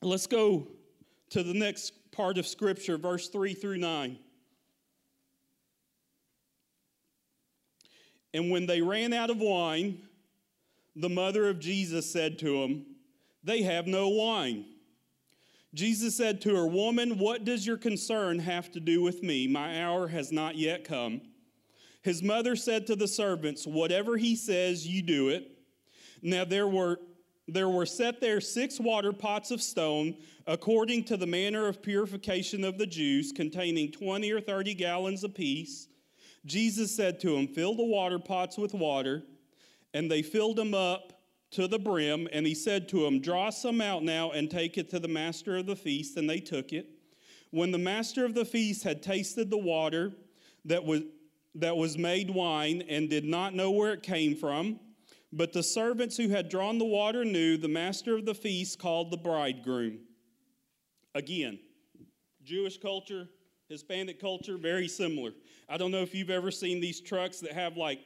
Let's 0.02 0.28
go 0.28 0.68
to 1.30 1.44
the 1.44 1.54
next 1.54 2.12
part 2.12 2.38
of 2.38 2.48
Scripture, 2.48 2.98
verse 2.98 3.30
3 3.30 3.54
through 3.54 3.78
9. 3.78 4.18
And 8.34 8.50
when 8.50 8.66
they 8.66 8.82
ran 8.82 9.14
out 9.14 9.30
of 9.30 9.40
wine, 9.40 10.00
the 10.96 11.10
mother 11.10 11.50
of 11.50 11.60
Jesus 11.60 12.12
said 12.12 12.40
to 12.40 12.64
him, 12.64 12.86
They 13.44 13.62
have 13.64 13.88
no 13.88 14.10
wine. 14.10 14.66
Jesus 15.74 16.16
said 16.16 16.42
to 16.42 16.56
her, 16.56 16.68
Woman, 16.68 17.18
what 17.18 17.46
does 17.46 17.66
your 17.66 17.78
concern 17.78 18.40
have 18.40 18.72
to 18.72 18.80
do 18.80 19.02
with 19.02 19.24
me? 19.24 19.48
My 19.48 19.82
hour 19.82 20.08
has 20.08 20.32
not 20.32 20.56
yet 20.56 20.84
come. 20.84 21.22
His 22.04 22.22
mother 22.22 22.56
said 22.56 22.86
to 22.88 22.96
the 22.96 23.08
servants, 23.08 23.66
Whatever 23.66 24.18
he 24.18 24.36
says, 24.36 24.86
you 24.86 25.02
do 25.02 25.30
it. 25.30 25.52
Now 26.22 26.46
there 26.46 26.68
were 26.68 27.00
there 27.48 27.68
were 27.68 27.86
set 27.86 28.22
there 28.22 28.40
six 28.40 28.80
water 28.80 29.12
pots 29.12 29.52
of 29.52 29.62
stone, 29.62 30.16
according 30.48 31.04
to 31.06 31.18
the 31.18 31.28
manner 31.28 31.68
of 31.68 31.82
purification 31.82 32.64
of 32.64 32.78
the 32.78 32.88
Jews, 32.88 33.34
containing 33.34 33.92
twenty 33.92 34.32
or 34.32 34.40
thirty 34.40 34.74
gallons 34.74 35.26
apiece. 35.26 35.88
Jesus 36.46 36.96
said 36.96 37.20
to 37.22 37.36
him, 37.36 37.48
Fill 37.48 37.76
the 37.76 37.84
water 37.84 38.20
pots 38.20 38.58
with 38.58 38.74
water. 38.74 39.24
And 39.94 40.10
they 40.10 40.22
filled 40.22 40.58
them 40.58 40.74
up 40.74 41.14
to 41.52 41.68
the 41.68 41.80
brim. 41.80 42.28
And 42.32 42.46
he 42.46 42.56
said 42.56 42.90
to 42.90 43.04
them, 43.04 43.22
Draw 43.22 43.52
some 43.52 43.82
out 43.82 44.04
now 44.04 44.32
and 44.32 44.50
take 44.50 44.78
it 44.78 44.90
to 44.90 45.00
the 45.00 45.08
master 45.08 45.58
of 45.58 45.66
the 45.66 45.76
feast. 45.76 46.18
And 46.18 46.30
they 46.30 46.40
took 46.40 46.74
it. 46.74 46.88
When 47.52 47.72
the 47.72 47.78
master 47.78 48.26
of 48.26 48.34
the 48.34 48.46
feast 48.46 48.84
had 48.84 49.04
tasted 49.04 49.50
the 49.50 49.58
water 49.58 50.12
that 50.66 50.84
was, 50.84 51.02
that 51.56 51.78
was 51.78 51.98
made 51.98 52.30
wine 52.30 52.84
and 52.90 53.10
did 53.10 53.26
not 53.26 53.54
know 53.54 53.70
where 53.72 53.94
it 53.94 54.02
came 54.02 54.36
from, 54.36 54.80
but 55.32 55.54
the 55.54 55.64
servants 55.64 56.18
who 56.18 56.30
had 56.30 56.50
drawn 56.50 56.78
the 56.78 56.86
water 56.86 57.24
knew, 57.24 57.58
the 57.58 57.68
master 57.68 58.16
of 58.16 58.26
the 58.26 58.36
feast 58.36 58.80
called 58.80 59.12
the 59.12 59.18
bridegroom. 59.18 60.00
Again, 61.16 61.60
Jewish 62.44 62.80
culture, 62.80 63.28
Hispanic 63.70 64.20
culture, 64.20 64.58
very 64.58 64.88
similar. 64.88 65.32
I 65.74 65.78
don't 65.78 65.90
know 65.90 66.04
if 66.04 66.14
you've 66.14 66.30
ever 66.30 66.52
seen 66.52 66.80
these 66.80 67.02
trucks 67.02 67.40
that 67.40 67.54
have 67.54 67.78
like 67.78 68.00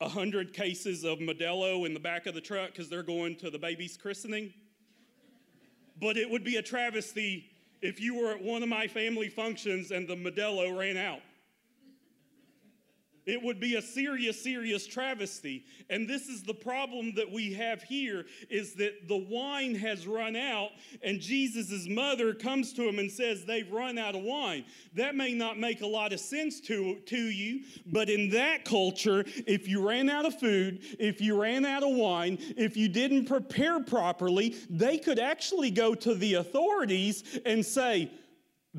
a 0.00 0.08
hundred 0.08 0.52
cases 0.52 1.02
of 1.02 1.18
Modelo 1.18 1.84
in 1.84 1.92
the 1.92 1.98
back 1.98 2.26
of 2.26 2.34
the 2.36 2.40
truck 2.40 2.70
because 2.70 2.88
they're 2.88 3.02
going 3.02 3.34
to 3.38 3.50
the 3.50 3.58
baby's 3.58 3.96
christening. 3.96 4.54
but 6.00 6.16
it 6.16 6.30
would 6.30 6.44
be 6.44 6.58
a 6.58 6.62
travesty 6.62 7.50
if 7.82 8.00
you 8.00 8.14
were 8.14 8.30
at 8.30 8.40
one 8.40 8.62
of 8.62 8.68
my 8.68 8.86
family 8.86 9.28
functions 9.28 9.90
and 9.90 10.06
the 10.06 10.14
Modelo 10.14 10.78
ran 10.78 10.96
out. 10.96 11.22
It 13.26 13.42
would 13.42 13.58
be 13.58 13.74
a 13.74 13.82
serious, 13.82 14.40
serious 14.40 14.86
travesty. 14.86 15.64
And 15.90 16.08
this 16.08 16.28
is 16.28 16.44
the 16.44 16.54
problem 16.54 17.12
that 17.16 17.30
we 17.30 17.52
have 17.54 17.82
here 17.82 18.24
is 18.48 18.74
that 18.74 19.08
the 19.08 19.16
wine 19.16 19.74
has 19.74 20.06
run 20.06 20.36
out, 20.36 20.70
and 21.02 21.20
Jesus' 21.20 21.88
mother 21.88 22.32
comes 22.34 22.72
to 22.74 22.88
him 22.88 23.00
and 23.00 23.10
says, 23.10 23.44
They've 23.44 23.70
run 23.70 23.98
out 23.98 24.14
of 24.14 24.22
wine. 24.22 24.64
That 24.94 25.16
may 25.16 25.34
not 25.34 25.58
make 25.58 25.80
a 25.80 25.86
lot 25.86 26.12
of 26.12 26.20
sense 26.20 26.60
to, 26.62 27.00
to 27.06 27.16
you, 27.16 27.64
but 27.86 28.08
in 28.08 28.30
that 28.30 28.64
culture, 28.64 29.24
if 29.46 29.66
you 29.66 29.86
ran 29.86 30.08
out 30.08 30.24
of 30.24 30.38
food, 30.38 30.82
if 31.00 31.20
you 31.20 31.40
ran 31.40 31.64
out 31.64 31.82
of 31.82 31.96
wine, 31.96 32.38
if 32.56 32.76
you 32.76 32.88
didn't 32.88 33.24
prepare 33.24 33.80
properly, 33.80 34.56
they 34.70 34.98
could 34.98 35.18
actually 35.18 35.72
go 35.72 35.94
to 35.96 36.14
the 36.14 36.34
authorities 36.34 37.40
and 37.44 37.66
say, 37.66 38.08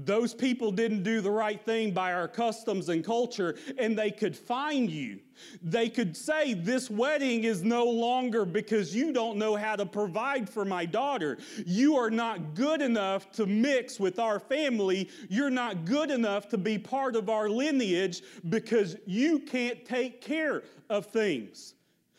those 0.06 0.34
people 0.34 0.72
didn't 0.72 1.02
do 1.02 1.22
the 1.22 1.32
right 1.32 1.64
thing 1.66 1.92
by 1.92 2.14
our 2.14 2.28
customs 2.28 2.90
and 2.90 3.04
culture, 3.04 3.58
and 3.80 3.98
they 3.98 4.12
could 4.12 4.38
fine 4.38 4.88
you. 4.90 5.20
They 5.64 5.90
could 5.90 6.16
say, 6.16 6.54
This 6.54 6.90
wedding 6.90 7.46
is 7.46 7.64
no 7.64 7.86
longer 7.86 8.46
because 8.46 8.96
you 8.96 9.12
don't 9.12 9.38
know 9.38 9.56
how 9.56 9.76
to 9.76 9.86
provide 9.86 10.48
for 10.48 10.66
my 10.66 10.86
daughter. 10.86 11.40
You 11.66 11.96
are 11.96 12.12
not 12.12 12.54
good 12.54 12.82
enough 12.82 13.32
to 13.34 13.48
mix 13.48 14.00
with 14.00 14.20
our 14.20 14.40
family. 14.40 15.10
You're 15.30 15.50
not 15.50 15.86
good 15.86 16.12
enough 16.12 16.48
to 16.50 16.58
be 16.58 16.78
part 16.78 17.16
of 17.16 17.30
our 17.30 17.50
lineage 17.50 18.22
because 18.50 18.98
you 19.08 19.40
can't 19.40 19.84
take 19.84 20.22
care 20.22 20.62
of 20.90 21.08
things. 21.08 21.74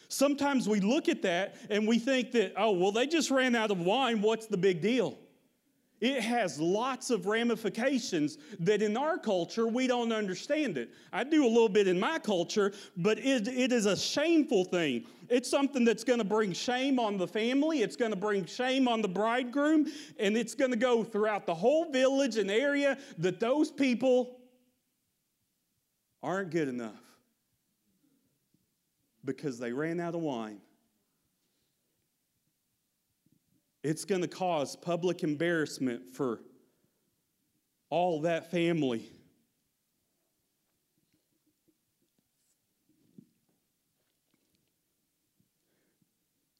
Sometimes 0.08 0.68
we 0.68 0.80
look 0.80 1.08
at 1.08 1.22
that 1.22 1.56
and 1.70 1.86
we 1.86 1.98
think 1.98 2.32
that, 2.32 2.54
oh, 2.56 2.72
well, 2.72 2.92
they 2.92 3.06
just 3.06 3.30
ran 3.30 3.54
out 3.54 3.70
of 3.70 3.80
wine. 3.80 4.20
What's 4.20 4.46
the 4.46 4.56
big 4.56 4.80
deal? 4.80 5.18
It 6.00 6.20
has 6.22 6.60
lots 6.60 7.10
of 7.10 7.26
ramifications 7.26 8.38
that 8.60 8.82
in 8.82 8.96
our 8.96 9.18
culture 9.18 9.66
we 9.66 9.88
don't 9.88 10.12
understand 10.12 10.78
it. 10.78 10.90
I 11.12 11.24
do 11.24 11.44
a 11.44 11.48
little 11.48 11.68
bit 11.68 11.88
in 11.88 11.98
my 11.98 12.20
culture, 12.20 12.72
but 12.96 13.18
it, 13.18 13.48
it 13.48 13.72
is 13.72 13.86
a 13.86 13.96
shameful 13.96 14.64
thing. 14.64 15.06
It's 15.28 15.50
something 15.50 15.84
that's 15.84 16.04
going 16.04 16.20
to 16.20 16.24
bring 16.24 16.52
shame 16.52 17.00
on 17.00 17.18
the 17.18 17.26
family, 17.26 17.82
it's 17.82 17.96
going 17.96 18.12
to 18.12 18.16
bring 18.16 18.46
shame 18.46 18.86
on 18.86 19.02
the 19.02 19.08
bridegroom, 19.08 19.86
and 20.18 20.36
it's 20.36 20.54
going 20.54 20.70
to 20.70 20.76
go 20.76 21.02
throughout 21.02 21.46
the 21.46 21.54
whole 21.54 21.90
village 21.90 22.36
and 22.36 22.50
area 22.50 22.96
that 23.18 23.40
those 23.40 23.70
people 23.70 24.38
aren't 26.22 26.50
good 26.50 26.68
enough 26.68 27.02
because 29.24 29.58
they 29.58 29.72
ran 29.72 29.98
out 29.98 30.14
of 30.14 30.20
wine. 30.20 30.60
It's 33.82 34.04
going 34.04 34.22
to 34.22 34.28
cause 34.28 34.76
public 34.76 35.22
embarrassment 35.22 36.10
for 36.10 36.40
all 37.90 38.22
that 38.22 38.50
family. 38.50 39.08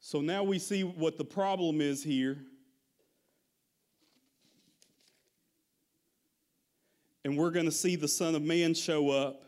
So 0.01 0.23
now 0.23 0.43
we 0.43 0.59
see 0.59 0.85
what 0.85 1.19
the 1.19 1.25
problem 1.25 1.83
is 1.83 2.03
here. 2.03 2.39
And 7.25 7.37
we're 7.37 7.51
going 7.51 7.67
to 7.67 7.73
see 7.73 7.95
the 7.95 8.09
Son 8.09 8.35
of 8.35 8.41
Man 8.41 8.73
show 8.73 9.11
up 9.11 9.43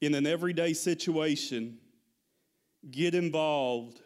in 0.00 0.14
an 0.14 0.28
everyday 0.28 0.74
situation, 0.74 1.78
get 2.88 3.16
involved, 3.16 4.00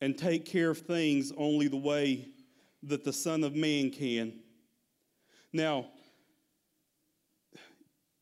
and 0.00 0.16
take 0.16 0.44
care 0.44 0.70
of 0.70 0.78
things 0.78 1.32
only 1.36 1.68
the 1.68 1.76
way 1.76 2.28
that 2.82 3.04
the 3.04 3.12
Son 3.12 3.44
of 3.44 3.54
Man 3.54 3.90
can. 3.90 4.32
Now, 5.52 5.86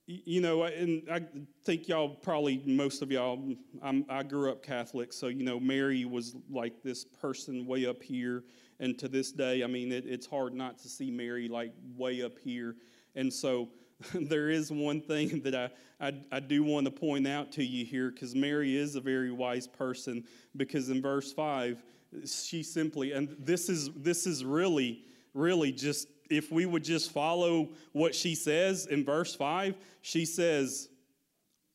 you 0.06 0.40
know, 0.40 0.62
and 0.62 1.02
I 1.12 1.20
think 1.64 1.86
y'all 1.86 2.08
probably, 2.08 2.62
most 2.64 3.02
of 3.02 3.12
y'all, 3.12 3.54
I'm, 3.82 4.06
i 4.08 4.22
grew 4.22 4.50
up 4.50 4.62
Catholic, 4.62 5.12
so, 5.12 5.26
you 5.26 5.44
know, 5.44 5.60
Mary 5.60 6.06
was 6.06 6.34
like 6.50 6.82
this 6.82 7.04
person 7.04 7.66
way 7.66 7.84
up 7.84 8.02
here. 8.02 8.44
And 8.80 8.98
to 9.00 9.08
this 9.08 9.32
day, 9.32 9.62
I 9.62 9.66
mean, 9.66 9.92
it, 9.92 10.06
it's 10.06 10.26
hard 10.26 10.54
not 10.54 10.78
to 10.78 10.88
see 10.88 11.10
Mary 11.10 11.46
like 11.48 11.74
way 11.96 12.22
up 12.22 12.38
here. 12.38 12.76
And 13.16 13.30
so 13.30 13.68
there 14.14 14.48
is 14.48 14.70
one 14.70 15.00
thing 15.00 15.40
that 15.42 15.54
I, 15.54 15.70
I, 16.00 16.12
I 16.30 16.40
do 16.40 16.62
want 16.62 16.84
to 16.86 16.90
point 16.90 17.26
out 17.26 17.52
to 17.52 17.64
you 17.64 17.84
here 17.84 18.10
because 18.10 18.34
Mary 18.34 18.76
is 18.76 18.94
a 18.94 19.00
very 19.00 19.32
wise 19.32 19.66
person 19.66 20.24
because 20.56 20.88
in 20.88 21.02
verse 21.02 21.32
5, 21.32 21.82
she 22.24 22.62
simply, 22.62 23.12
and 23.12 23.34
this 23.38 23.68
is, 23.68 23.90
this 23.94 24.26
is 24.26 24.44
really, 24.44 25.04
really 25.34 25.72
just 25.72 26.08
if 26.30 26.52
we 26.52 26.66
would 26.66 26.84
just 26.84 27.10
follow 27.10 27.70
what 27.92 28.14
she 28.14 28.34
says 28.34 28.86
in 28.86 29.04
verse 29.04 29.34
5, 29.34 29.76
she 30.02 30.24
says, 30.24 30.88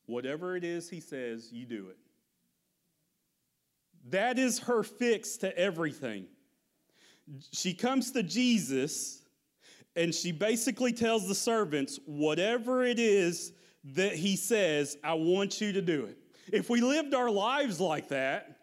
Whatever 0.05 0.57
it 0.57 0.63
is 0.65 0.89
he 0.89 0.99
says, 0.99 1.49
you 1.51 1.65
do 1.65 1.87
it. 1.87 1.97
That 4.09 4.37
is 4.37 4.59
her 4.59 4.83
fix 4.83 5.37
to 5.37 5.57
everything. 5.57 6.25
She 7.51 7.73
comes 7.73 8.11
to 8.11 8.21
Jesus 8.21 9.22
and 9.95 10.13
she 10.13 10.31
basically 10.31 10.91
tells 10.93 11.27
the 11.27 11.35
servants, 11.35 11.99
Whatever 12.05 12.83
it 12.83 12.99
is 12.99 13.53
that 13.83 14.15
he 14.15 14.35
says, 14.35 14.97
I 15.03 15.13
want 15.13 15.59
you 15.61 15.73
to 15.73 15.81
do 15.81 16.05
it. 16.05 16.17
If 16.51 16.69
we 16.69 16.81
lived 16.81 17.13
our 17.13 17.29
lives 17.29 17.79
like 17.79 18.09
that, 18.09 18.57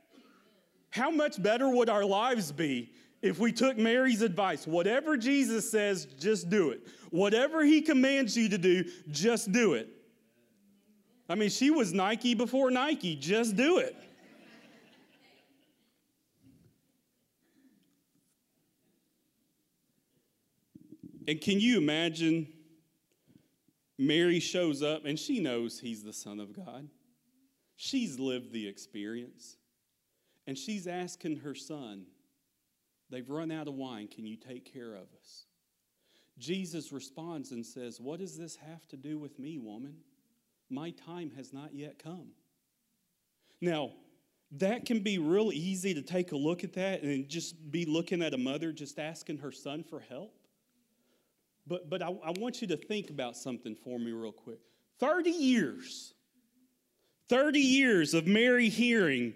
how 0.91 1.11
much 1.11 1.41
better 1.43 1.69
would 1.69 1.89
our 1.89 2.05
lives 2.05 2.51
be 2.53 2.93
if 3.23 3.39
we 3.39 3.53
took 3.53 3.77
Mary's 3.77 4.23
advice? 4.23 4.67
Whatever 4.67 5.17
Jesus 5.17 5.71
says, 5.71 6.07
just 6.19 6.51
do 6.51 6.71
it. 6.71 6.87
Whatever 7.11 7.65
he 7.65 7.81
commands 7.81 8.37
you 8.37 8.49
to 8.49 8.59
do, 8.59 8.85
just 9.11 9.53
do 9.53 9.75
it. 9.75 9.89
I 11.29 11.37
mean, 11.37 11.51
she 11.51 11.71
was 11.71 11.93
Nike 11.93 12.35
before 12.35 12.71
Nike, 12.71 13.15
just 13.15 13.57
do 13.57 13.79
it. 13.79 13.97
And 21.31 21.41
can 21.41 21.61
you 21.61 21.79
imagine? 21.79 22.49
Mary 23.97 24.41
shows 24.41 24.83
up 24.83 25.05
and 25.05 25.17
she 25.17 25.39
knows 25.39 25.79
he's 25.79 26.03
the 26.03 26.13
Son 26.13 26.41
of 26.41 26.53
God. 26.53 26.89
She's 27.77 28.19
lived 28.19 28.51
the 28.51 28.67
experience. 28.67 29.57
And 30.49 30.59
she's 30.59 30.89
asking 30.89 31.37
her 31.37 31.55
son, 31.55 32.07
They've 33.11 33.31
run 33.31 33.53
out 33.53 33.69
of 33.69 33.75
wine. 33.75 34.09
Can 34.09 34.27
you 34.27 34.37
take 34.37 34.73
care 34.73 34.97
of 34.97 35.05
us? 35.21 35.45
Jesus 36.37 36.91
responds 36.91 37.53
and 37.53 37.65
says, 37.65 38.01
What 38.01 38.19
does 38.19 38.37
this 38.37 38.57
have 38.57 38.89
to 38.89 38.97
do 38.97 39.17
with 39.17 39.39
me, 39.39 39.57
woman? 39.57 39.99
My 40.69 40.91
time 40.91 41.31
has 41.37 41.53
not 41.53 41.73
yet 41.73 42.03
come. 42.03 42.31
Now, 43.61 43.93
that 44.51 44.85
can 44.85 45.05
be 45.05 45.19
real 45.19 45.53
easy 45.53 45.95
to 45.95 46.03
take 46.03 46.33
a 46.33 46.37
look 46.37 46.65
at 46.65 46.73
that 46.73 47.03
and 47.03 47.29
just 47.29 47.71
be 47.71 47.85
looking 47.85 48.21
at 48.21 48.35
a 48.35 48.39
mother 48.39 48.73
just 48.73 48.99
asking 48.99 49.39
her 49.39 49.53
son 49.53 49.85
for 49.85 50.01
help. 50.01 50.40
But, 51.71 51.89
but 51.89 52.03
I, 52.03 52.09
I 52.09 52.33
want 52.33 52.61
you 52.61 52.67
to 52.67 52.77
think 52.77 53.11
about 53.11 53.37
something 53.37 53.77
for 53.77 53.97
me, 53.97 54.11
real 54.11 54.33
quick. 54.33 54.59
30 54.99 55.31
years, 55.31 56.13
30 57.29 57.61
years 57.61 58.13
of 58.13 58.27
Mary 58.27 58.69
hearing 58.69 59.33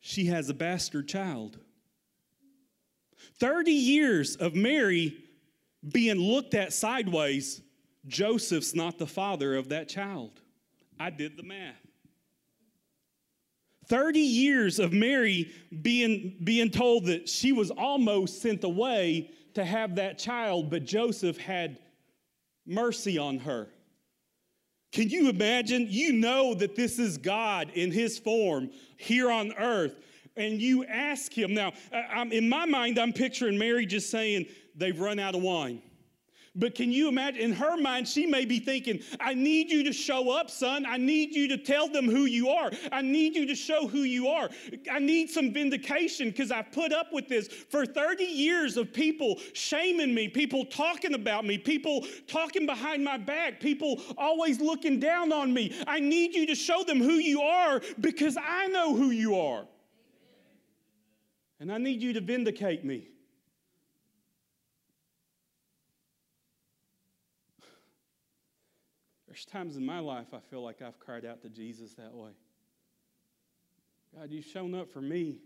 she 0.00 0.24
has 0.26 0.48
a 0.48 0.54
bastard 0.54 1.06
child. 1.06 1.58
30 3.38 3.72
years 3.72 4.36
of 4.36 4.54
Mary 4.54 5.18
being 5.92 6.16
looked 6.16 6.54
at 6.54 6.72
sideways, 6.72 7.60
Joseph's 8.06 8.74
not 8.74 8.98
the 8.98 9.06
father 9.06 9.54
of 9.54 9.68
that 9.68 9.90
child. 9.90 10.40
I 10.98 11.10
did 11.10 11.36
the 11.36 11.42
math. 11.42 11.74
30 13.88 14.18
years 14.18 14.78
of 14.78 14.94
Mary 14.94 15.52
being, 15.82 16.38
being 16.42 16.70
told 16.70 17.04
that 17.04 17.28
she 17.28 17.52
was 17.52 17.70
almost 17.70 18.40
sent 18.40 18.64
away 18.64 19.30
to 19.56 19.64
have 19.64 19.96
that 19.96 20.18
child, 20.18 20.68
but 20.68 20.84
Joseph 20.84 21.38
had 21.38 21.78
mercy 22.66 23.16
on 23.16 23.38
her. 23.38 23.68
Can 24.92 25.08
you 25.08 25.30
imagine? 25.30 25.86
You 25.88 26.12
know 26.12 26.52
that 26.54 26.76
this 26.76 26.98
is 26.98 27.16
God 27.16 27.70
in 27.74 27.90
his 27.90 28.18
form 28.18 28.70
here 28.98 29.30
on 29.30 29.54
earth, 29.54 29.96
and 30.36 30.60
you 30.60 30.84
ask 30.84 31.32
him. 31.32 31.54
Now, 31.54 31.72
I'm, 31.90 32.32
in 32.32 32.50
my 32.50 32.66
mind, 32.66 32.98
I'm 32.98 33.14
picturing 33.14 33.56
Mary 33.56 33.86
just 33.86 34.10
saying, 34.10 34.46
They've 34.74 34.98
run 34.98 35.18
out 35.18 35.34
of 35.34 35.40
wine. 35.40 35.80
But 36.58 36.74
can 36.74 36.90
you 36.90 37.08
imagine? 37.08 37.42
In 37.42 37.52
her 37.52 37.76
mind, 37.76 38.08
she 38.08 38.24
may 38.24 38.46
be 38.46 38.58
thinking, 38.58 39.00
I 39.20 39.34
need 39.34 39.70
you 39.70 39.84
to 39.84 39.92
show 39.92 40.30
up, 40.30 40.50
son. 40.50 40.86
I 40.86 40.96
need 40.96 41.34
you 41.34 41.48
to 41.48 41.58
tell 41.58 41.86
them 41.86 42.06
who 42.06 42.24
you 42.24 42.48
are. 42.48 42.70
I 42.90 43.02
need 43.02 43.36
you 43.36 43.46
to 43.46 43.54
show 43.54 43.86
who 43.86 44.00
you 44.00 44.28
are. 44.28 44.48
I 44.90 44.98
need 44.98 45.28
some 45.28 45.52
vindication 45.52 46.30
because 46.30 46.50
I've 46.50 46.72
put 46.72 46.94
up 46.94 47.12
with 47.12 47.28
this 47.28 47.48
for 47.48 47.84
30 47.84 48.24
years 48.24 48.78
of 48.78 48.92
people 48.92 49.38
shaming 49.52 50.14
me, 50.14 50.28
people 50.28 50.64
talking 50.64 51.12
about 51.12 51.44
me, 51.44 51.58
people 51.58 52.06
talking 52.26 52.64
behind 52.64 53.04
my 53.04 53.18
back, 53.18 53.60
people 53.60 54.00
always 54.16 54.58
looking 54.58 54.98
down 54.98 55.32
on 55.32 55.52
me. 55.52 55.78
I 55.86 56.00
need 56.00 56.34
you 56.34 56.46
to 56.46 56.54
show 56.54 56.82
them 56.84 57.00
who 57.00 57.14
you 57.14 57.42
are 57.42 57.82
because 58.00 58.38
I 58.42 58.68
know 58.68 58.96
who 58.96 59.10
you 59.10 59.38
are. 59.38 59.66
And 61.60 61.70
I 61.70 61.76
need 61.76 62.02
you 62.02 62.14
to 62.14 62.20
vindicate 62.22 62.82
me. 62.82 63.08
There's 69.36 69.44
times 69.44 69.76
in 69.76 69.84
my 69.84 69.98
life 69.98 70.28
I 70.32 70.38
feel 70.38 70.62
like 70.62 70.80
I've 70.80 70.98
cried 70.98 71.26
out 71.26 71.42
to 71.42 71.50
Jesus 71.50 71.92
that 71.98 72.14
way. 72.14 72.30
God, 74.18 74.30
you've 74.30 74.46
shown 74.46 74.74
up 74.74 74.90
for 74.90 75.02
me. 75.02 75.36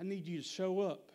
I 0.00 0.02
need 0.02 0.26
you 0.26 0.38
to 0.38 0.42
show 0.42 0.80
up 0.80 1.12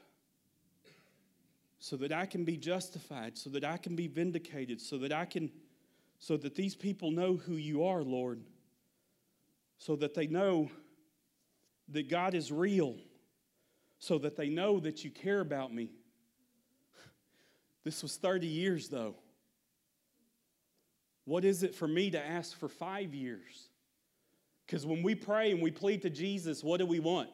so 1.79 1.97
that 1.97 2.11
I 2.11 2.27
can 2.27 2.45
be 2.45 2.55
justified, 2.55 3.35
so 3.35 3.49
that 3.49 3.63
I 3.63 3.77
can 3.77 3.95
be 3.95 4.05
vindicated, 4.05 4.79
so 4.79 4.99
that 4.99 5.11
I 5.11 5.25
can, 5.25 5.49
so 6.19 6.37
that 6.37 6.53
these 6.53 6.75
people 6.75 7.09
know 7.09 7.37
who 7.37 7.53
you 7.55 7.85
are, 7.85 8.03
Lord, 8.03 8.41
so 9.79 9.95
that 9.95 10.13
they 10.13 10.27
know 10.27 10.69
that 11.89 12.11
God 12.11 12.35
is 12.35 12.51
real, 12.51 12.95
so 13.97 14.19
that 14.19 14.35
they 14.35 14.49
know 14.49 14.79
that 14.81 15.03
you 15.03 15.09
care 15.09 15.39
about 15.39 15.73
me. 15.73 15.89
This 17.83 18.03
was 18.03 18.17
30 18.17 18.45
years, 18.45 18.87
though. 18.87 19.15
What 21.25 21.43
is 21.43 21.63
it 21.63 21.75
for 21.75 21.87
me 21.87 22.11
to 22.11 22.23
ask 22.23 22.57
for 22.57 22.69
five 22.69 23.13
years? 23.13 23.69
Because 24.65 24.85
when 24.85 25.03
we 25.03 25.15
pray 25.15 25.51
and 25.51 25.61
we 25.61 25.71
plead 25.71 26.01
to 26.03 26.09
Jesus, 26.09 26.63
what 26.63 26.77
do 26.77 26.85
we 26.85 26.99
want? 26.99 27.29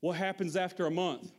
What 0.00 0.16
happens 0.16 0.56
after 0.56 0.86
a 0.86 0.90
month? 0.90 1.32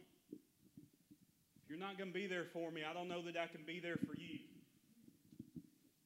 If 1.64 1.70
you're 1.70 1.80
not 1.80 1.98
going 1.98 2.10
to 2.10 2.14
be 2.14 2.28
there 2.28 2.46
for 2.46 2.72
me, 2.72 2.82
I 2.90 2.94
don't 2.94 3.08
know 3.08 3.22
that 3.24 3.38
I 3.38 3.48
can 3.48 3.64
be 3.66 3.80
there 3.80 3.98
for 3.98 4.16
you. 4.18 4.40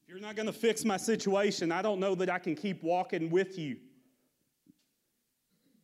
If 0.03 0.09
you're 0.09 0.19
not 0.19 0.35
going 0.35 0.47
to 0.47 0.53
fix 0.53 0.83
my 0.83 0.97
situation, 0.97 1.71
I 1.71 1.81
don't 1.81 1.99
know 1.99 2.15
that 2.15 2.29
I 2.29 2.39
can 2.39 2.55
keep 2.55 2.83
walking 2.83 3.29
with 3.29 3.57
you. 3.57 3.77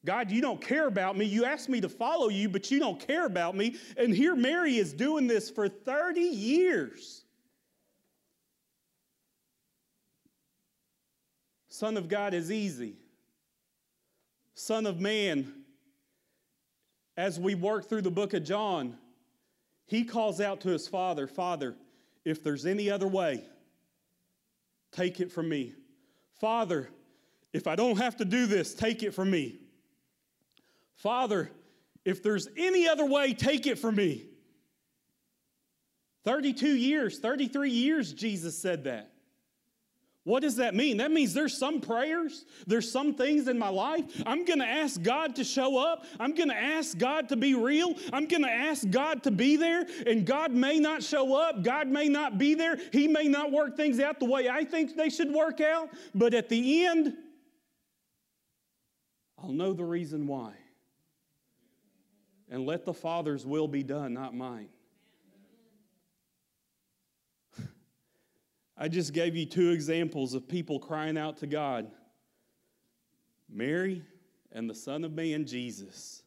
God, 0.08 0.32
you 0.32 0.40
don't 0.40 0.62
care 0.62 0.88
about 0.88 1.18
me. 1.18 1.26
You 1.26 1.44
asked 1.44 1.68
me 1.68 1.82
to 1.82 1.90
follow 1.90 2.30
you, 2.30 2.48
but 2.48 2.72
you 2.72 2.80
don't 2.80 2.98
care 2.98 3.26
about 3.26 3.58
me. 3.58 3.76
And 3.98 4.16
here 4.16 4.38
Mary 4.38 4.78
is 4.78 4.94
doing 4.94 5.28
this 5.28 5.50
for 5.50 5.68
30 5.68 6.22
years. 6.22 7.26
Son 11.68 11.98
of 11.98 12.08
God 12.08 12.34
is 12.34 12.54
easy. 12.54 12.96
Son 14.54 14.86
of 14.86 15.02
man, 15.02 15.52
as 17.18 17.38
we 17.38 17.54
work 17.54 17.90
through 17.90 18.04
the 18.04 18.10
book 18.10 18.34
of 18.34 18.46
John, 18.46 18.98
he 19.88 20.06
calls 20.06 20.40
out 20.40 20.62
to 20.62 20.70
his 20.70 20.88
father 20.88 21.28
Father, 21.28 21.76
if 22.24 22.42
there's 22.42 22.66
any 22.66 22.90
other 22.90 23.08
way, 23.10 23.44
take 24.94 25.20
it 25.20 25.34
from 25.34 25.50
me. 25.50 25.74
Father, 26.40 26.88
if 27.52 27.68
I 27.68 27.76
don't 27.76 27.98
have 27.98 28.16
to 28.18 28.26
do 28.26 28.46
this, 28.46 28.74
take 28.74 29.04
it 29.04 29.14
from 29.14 29.30
me. 29.30 29.60
Father, 30.98 31.50
if 32.04 32.22
there's 32.22 32.48
any 32.58 32.88
other 32.88 33.06
way, 33.06 33.34
take 33.34 33.68
it 33.68 33.80
from 33.80 33.96
me. 33.96 34.26
32 36.26 36.76
years, 36.76 37.20
33 37.20 37.70
years, 37.70 38.14
Jesus 38.14 38.58
said 38.58 38.84
that. 38.84 39.12
What 40.24 40.42
does 40.42 40.58
that 40.58 40.76
mean? 40.76 40.98
That 40.98 41.10
means 41.10 41.34
there's 41.34 41.58
some 41.58 41.80
prayers, 41.80 42.44
there's 42.66 42.92
some 42.92 43.14
things 43.14 43.48
in 43.48 43.58
my 43.58 43.70
life. 43.70 44.04
I'm 44.26 44.44
going 44.44 44.60
to 44.60 44.68
ask 44.68 45.02
God 45.02 45.38
to 45.38 45.46
show 45.46 45.78
up. 45.78 46.04
I'm 46.20 46.36
going 46.36 46.50
to 46.50 46.56
ask 46.56 46.98
God 46.98 47.30
to 47.30 47.38
be 47.38 47.54
real. 47.54 47.96
I'm 48.12 48.26
going 48.26 48.44
to 48.44 48.52
ask 48.52 48.90
God 48.90 49.24
to 49.24 49.32
be 49.32 49.56
there. 49.56 49.86
And 50.06 50.26
God 50.26 50.52
may 50.52 50.80
not 50.80 51.02
show 51.02 51.34
up. 51.34 51.64
God 51.64 51.88
may 51.88 52.10
not 52.10 52.38
be 52.38 52.56
there. 52.56 52.78
He 52.92 53.08
may 53.08 53.30
not 53.30 53.54
work 53.54 53.78
things 53.78 54.02
out 54.02 54.20
the 54.20 54.26
way 54.26 54.50
I 54.50 54.66
think 54.66 54.98
they 54.98 55.10
should 55.10 55.32
work 55.32 55.62
out. 55.62 55.92
But 56.14 56.34
at 56.34 56.50
the 56.50 56.86
end, 56.86 57.14
I'll 59.42 59.54
know 59.54 59.72
the 59.72 59.86
reason 59.86 60.28
why 60.28 60.56
and 62.50 62.66
let 62.66 62.86
the 62.86 62.94
Father's 62.94 63.46
will 63.46 63.68
be 63.68 63.84
done, 63.84 64.14
not 64.14 64.34
mine. 64.36 64.70
I 68.78 68.88
just 68.88 69.14
gave 69.14 69.36
you 69.36 69.46
two 69.46 69.72
examples 69.72 70.34
of 70.34 70.48
people 70.48 70.80
crying 70.80 71.18
out 71.18 71.38
to 71.38 71.48
God 71.48 71.92
Mary 73.50 74.04
and 74.52 74.70
the 74.70 74.76
Son 74.76 75.04
of 75.04 75.14
Man, 75.14 75.46
Jesus. 75.46 76.24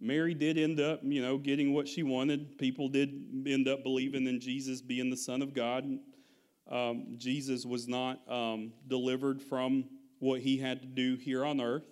Mary 0.00 0.34
did 0.34 0.58
end 0.58 0.80
up, 0.80 1.00
you 1.04 1.22
know, 1.22 1.38
getting 1.38 1.72
what 1.72 1.86
she 1.86 2.02
wanted. 2.02 2.58
People 2.58 2.88
did 2.88 3.46
end 3.46 3.68
up 3.68 3.84
believing 3.84 4.26
in 4.26 4.40
Jesus 4.40 4.82
being 4.82 5.10
the 5.10 5.16
Son 5.16 5.42
of 5.42 5.54
God. 5.54 5.86
Um, 6.68 7.14
Jesus 7.16 7.64
was 7.64 7.86
not 7.86 8.20
um, 8.28 8.72
delivered 8.88 9.40
from 9.40 9.84
what 10.18 10.40
he 10.40 10.58
had 10.58 10.80
to 10.82 10.88
do 10.88 11.16
here 11.16 11.44
on 11.44 11.60
earth. 11.60 11.91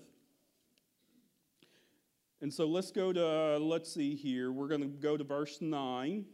And 2.43 2.53
so 2.53 2.66
let's 2.66 2.91
go 2.91 3.12
to, 3.12 3.59
let's 3.59 3.93
see 3.93 4.14
here. 4.14 4.51
We're 4.51 4.68
going 4.68 4.80
to 4.80 4.86
go 4.86 5.16
to 5.16 5.24
verse 5.24 5.59
9. 5.61 6.24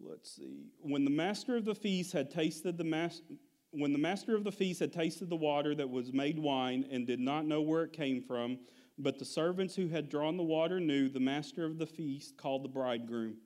Let's 0.00 0.36
see. 0.36 0.66
When 0.80 1.04
the 1.04 1.10
master 1.10 1.56
of 1.56 1.64
the 1.64 1.74
feast 1.74 2.12
had 2.12 2.30
tasted 2.30 2.78
the 2.78 2.84
mas- 2.84 3.22
when 3.70 3.92
the 3.92 3.98
master 3.98 4.36
of 4.36 4.44
the 4.44 4.52
feast 4.52 4.78
had 4.78 4.92
tasted 4.92 5.28
the 5.28 5.36
water 5.36 5.74
that 5.74 5.90
was 5.90 6.12
made 6.12 6.38
wine 6.38 6.86
and 6.92 7.06
did 7.06 7.18
not 7.18 7.44
know 7.44 7.60
where 7.60 7.82
it 7.82 7.92
came 7.92 8.22
from, 8.22 8.58
but 8.98 9.18
the 9.18 9.24
servants 9.24 9.74
who 9.74 9.88
had 9.88 10.08
drawn 10.08 10.36
the 10.36 10.44
water 10.44 10.78
knew, 10.78 11.08
the 11.08 11.18
master 11.18 11.64
of 11.64 11.78
the 11.78 11.86
feast 11.86 12.36
called 12.36 12.62
the 12.62 12.68
bridegroom 12.68 13.36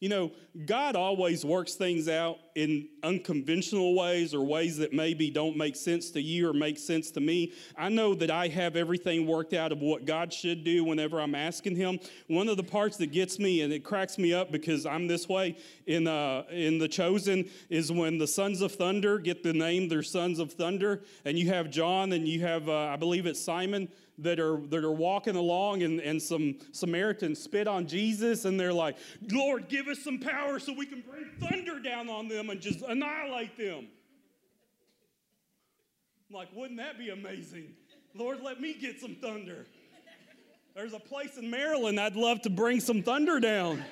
you 0.00 0.08
know, 0.08 0.30
God 0.64 0.94
always 0.94 1.44
works 1.44 1.74
things 1.74 2.08
out 2.08 2.38
in 2.54 2.88
unconventional 3.02 3.96
ways 3.96 4.32
or 4.32 4.44
ways 4.44 4.76
that 4.78 4.92
maybe 4.92 5.28
don't 5.28 5.56
make 5.56 5.74
sense 5.74 6.10
to 6.12 6.20
you 6.20 6.48
or 6.48 6.52
make 6.52 6.78
sense 6.78 7.10
to 7.12 7.20
me. 7.20 7.52
I 7.76 7.88
know 7.88 8.14
that 8.14 8.30
I 8.30 8.46
have 8.48 8.76
everything 8.76 9.26
worked 9.26 9.54
out 9.54 9.72
of 9.72 9.80
what 9.80 10.04
God 10.04 10.32
should 10.32 10.62
do 10.62 10.84
whenever 10.84 11.20
I'm 11.20 11.34
asking 11.34 11.76
Him. 11.76 11.98
One 12.28 12.48
of 12.48 12.56
the 12.56 12.62
parts 12.62 12.96
that 12.98 13.12
gets 13.12 13.40
me 13.40 13.62
and 13.62 13.72
it 13.72 13.82
cracks 13.82 14.18
me 14.18 14.32
up 14.32 14.52
because 14.52 14.86
I'm 14.86 15.08
this 15.08 15.28
way 15.28 15.56
in, 15.86 16.06
uh, 16.06 16.44
in 16.50 16.78
The 16.78 16.88
Chosen 16.88 17.48
is 17.68 17.90
when 17.90 18.18
the 18.18 18.26
sons 18.28 18.60
of 18.60 18.72
thunder 18.72 19.18
get 19.18 19.42
the 19.42 19.52
name, 19.52 19.88
they're 19.88 20.02
sons 20.04 20.38
of 20.38 20.52
thunder, 20.52 21.02
and 21.24 21.36
you 21.36 21.48
have 21.48 21.70
John 21.70 22.12
and 22.12 22.26
you 22.28 22.40
have, 22.42 22.68
uh, 22.68 22.86
I 22.86 22.96
believe 22.96 23.26
it's 23.26 23.40
Simon 23.40 23.88
that 24.18 24.40
are 24.40 24.58
that 24.68 24.84
are 24.84 24.92
walking 24.92 25.36
along 25.36 25.82
and, 25.82 26.00
and 26.00 26.20
some 26.20 26.58
Samaritans 26.72 27.38
spit 27.38 27.68
on 27.68 27.86
Jesus 27.86 28.44
and 28.44 28.58
they're 28.58 28.72
like, 28.72 28.96
Lord, 29.30 29.68
give 29.68 29.86
us 29.86 30.00
some 30.00 30.18
power 30.18 30.58
so 30.58 30.72
we 30.72 30.86
can 30.86 31.02
bring 31.02 31.26
thunder 31.40 31.80
down 31.80 32.08
on 32.08 32.28
them 32.28 32.50
and 32.50 32.60
just 32.60 32.82
annihilate 32.82 33.56
them. 33.56 33.86
I'm 36.28 36.36
like, 36.36 36.48
wouldn't 36.54 36.78
that 36.78 36.98
be 36.98 37.10
amazing? 37.10 37.74
Lord, 38.14 38.40
let 38.42 38.60
me 38.60 38.74
get 38.74 39.00
some 39.00 39.14
thunder. 39.14 39.66
There's 40.74 40.92
a 40.92 40.98
place 40.98 41.38
in 41.38 41.50
Maryland 41.50 41.98
I'd 41.98 42.16
love 42.16 42.42
to 42.42 42.50
bring 42.50 42.80
some 42.80 43.02
thunder 43.02 43.40
down. 43.40 43.84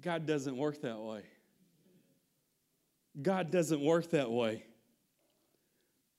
God 0.00 0.26
doesn't 0.26 0.56
work 0.56 0.80
that 0.82 0.98
way. 0.98 1.22
God 3.20 3.50
doesn't 3.50 3.80
work 3.80 4.10
that 4.10 4.30
way. 4.30 4.64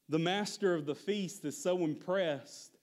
The 0.09 0.19
master 0.19 0.73
of 0.73 0.85
the 0.85 0.95
feast 0.95 1.45
is 1.45 1.61
so 1.61 1.83
impressed 1.83 2.77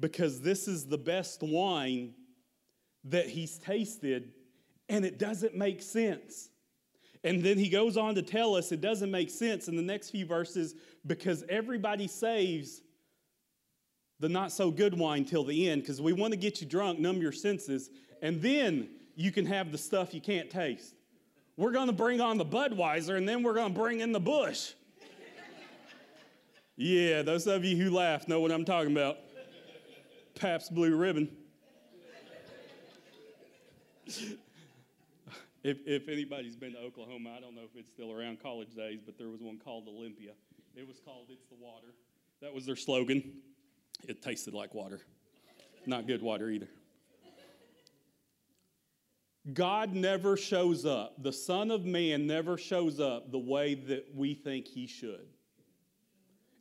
because 0.00 0.40
this 0.40 0.66
is 0.66 0.86
the 0.86 0.98
best 0.98 1.42
wine 1.42 2.14
that 3.04 3.28
he's 3.28 3.58
tasted, 3.58 4.32
and 4.88 5.04
it 5.04 5.18
doesn't 5.18 5.54
make 5.54 5.80
sense. 5.80 6.48
And 7.24 7.42
then 7.42 7.58
he 7.58 7.68
goes 7.68 7.96
on 7.96 8.14
to 8.14 8.22
tell 8.22 8.54
us 8.54 8.72
it 8.72 8.80
doesn't 8.80 9.10
make 9.10 9.30
sense 9.30 9.68
in 9.68 9.76
the 9.76 9.82
next 9.82 10.10
few 10.10 10.26
verses 10.26 10.74
because 11.06 11.44
everybody 11.48 12.08
saves 12.08 12.82
the 14.18 14.28
not 14.28 14.50
so 14.50 14.70
good 14.70 14.98
wine 14.98 15.24
till 15.24 15.44
the 15.44 15.68
end 15.68 15.82
because 15.82 16.00
we 16.00 16.12
want 16.12 16.32
to 16.32 16.38
get 16.38 16.60
you 16.60 16.66
drunk, 16.66 16.98
numb 16.98 17.20
your 17.20 17.32
senses, 17.32 17.90
and 18.22 18.40
then 18.40 18.88
you 19.14 19.30
can 19.30 19.46
have 19.46 19.72
the 19.72 19.78
stuff 19.78 20.14
you 20.14 20.20
can't 20.20 20.50
taste. 20.50 20.95
We're 21.56 21.72
going 21.72 21.86
to 21.86 21.92
bring 21.92 22.20
on 22.20 22.36
the 22.36 22.44
Budweiser 22.44 23.16
and 23.16 23.26
then 23.28 23.42
we're 23.42 23.54
going 23.54 23.72
to 23.72 23.78
bring 23.78 24.00
in 24.00 24.12
the 24.12 24.20
Busch. 24.20 24.72
yeah, 26.76 27.22
those 27.22 27.46
of 27.46 27.64
you 27.64 27.76
who 27.76 27.90
laugh 27.90 28.28
know 28.28 28.40
what 28.40 28.52
I'm 28.52 28.64
talking 28.64 28.92
about. 28.92 29.16
Pabst 30.34 30.74
Blue 30.74 30.94
Ribbon. 30.94 31.34
if, 34.06 35.78
if 35.86 36.08
anybody's 36.08 36.56
been 36.56 36.72
to 36.72 36.78
Oklahoma, 36.78 37.34
I 37.36 37.40
don't 37.40 37.54
know 37.54 37.62
if 37.62 37.74
it's 37.74 37.88
still 37.88 38.12
around 38.12 38.42
college 38.42 38.74
days, 38.74 39.00
but 39.04 39.16
there 39.16 39.28
was 39.28 39.40
one 39.40 39.58
called 39.58 39.88
Olympia. 39.88 40.32
It 40.74 40.86
was 40.86 41.00
called 41.00 41.28
It's 41.30 41.46
the 41.46 41.56
Water. 41.58 41.94
That 42.42 42.52
was 42.52 42.66
their 42.66 42.76
slogan. 42.76 43.32
It 44.06 44.20
tasted 44.20 44.52
like 44.52 44.74
water. 44.74 45.00
Not 45.86 46.06
good 46.06 46.20
water 46.20 46.50
either. 46.50 46.68
God 49.52 49.92
never 49.92 50.36
shows 50.36 50.84
up. 50.84 51.22
The 51.22 51.32
Son 51.32 51.70
of 51.70 51.84
Man 51.84 52.26
never 52.26 52.58
shows 52.58 53.00
up 53.00 53.30
the 53.30 53.38
way 53.38 53.74
that 53.74 54.08
we 54.14 54.34
think 54.34 54.66
he 54.66 54.86
should. 54.86 55.28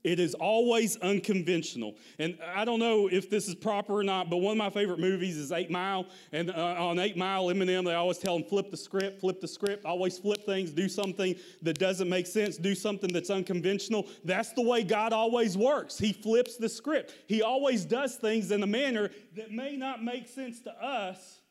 It 0.04 0.20
is 0.20 0.36
always 0.36 0.98
unconventional. 0.98 1.96
And 2.20 2.38
I 2.56 2.64
don't 2.64 2.78
know 2.78 3.08
if 3.12 3.28
this 3.28 3.48
is 3.48 3.56
proper 3.56 3.94
or 3.94 4.04
not, 4.04 4.30
but 4.30 4.38
one 4.38 4.52
of 4.52 4.58
my 4.60 4.70
favorite 4.70 5.00
movies 5.00 5.36
is 5.36 5.52
Eight 5.52 5.72
Mile. 5.72 6.06
And 6.32 6.52
uh, 6.52 6.76
on 6.78 7.00
Eight 7.00 7.18
Mile, 7.18 7.46
Eminem, 7.48 7.86
they 7.86 7.96
always 7.96 8.20
tell 8.20 8.36
him, 8.36 8.44
flip 8.44 8.70
the 8.70 8.78
script, 8.78 9.20
flip 9.20 9.42
the 9.42 9.48
script, 9.48 9.84
always 9.84 10.20
flip 10.20 10.46
things, 10.46 10.70
do 10.70 10.88
something 10.88 11.36
that 11.64 11.80
doesn't 11.80 12.08
make 12.08 12.28
sense, 12.28 12.58
do 12.58 12.76
something 12.76 13.12
that's 13.12 13.32
unconventional. 13.32 14.08
That's 14.24 14.54
the 14.54 14.62
way 14.62 14.84
God 14.84 15.12
always 15.12 15.58
works. 15.58 15.98
He 15.98 16.14
flips 16.14 16.56
the 16.58 16.70
script. 16.70 17.16
He 17.26 17.42
always 17.42 17.84
does 17.84 18.16
things 18.16 18.52
in 18.52 18.62
a 18.62 18.68
manner 18.68 19.10
that 19.36 19.52
may 19.52 19.76
not 19.76 20.04
make 20.04 20.28
sense 20.28 20.62
to 20.62 20.72
us, 20.72 21.42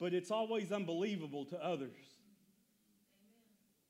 but 0.00 0.14
it's 0.14 0.30
always 0.30 0.72
unbelievable 0.72 1.44
to 1.44 1.64
others. 1.64 2.20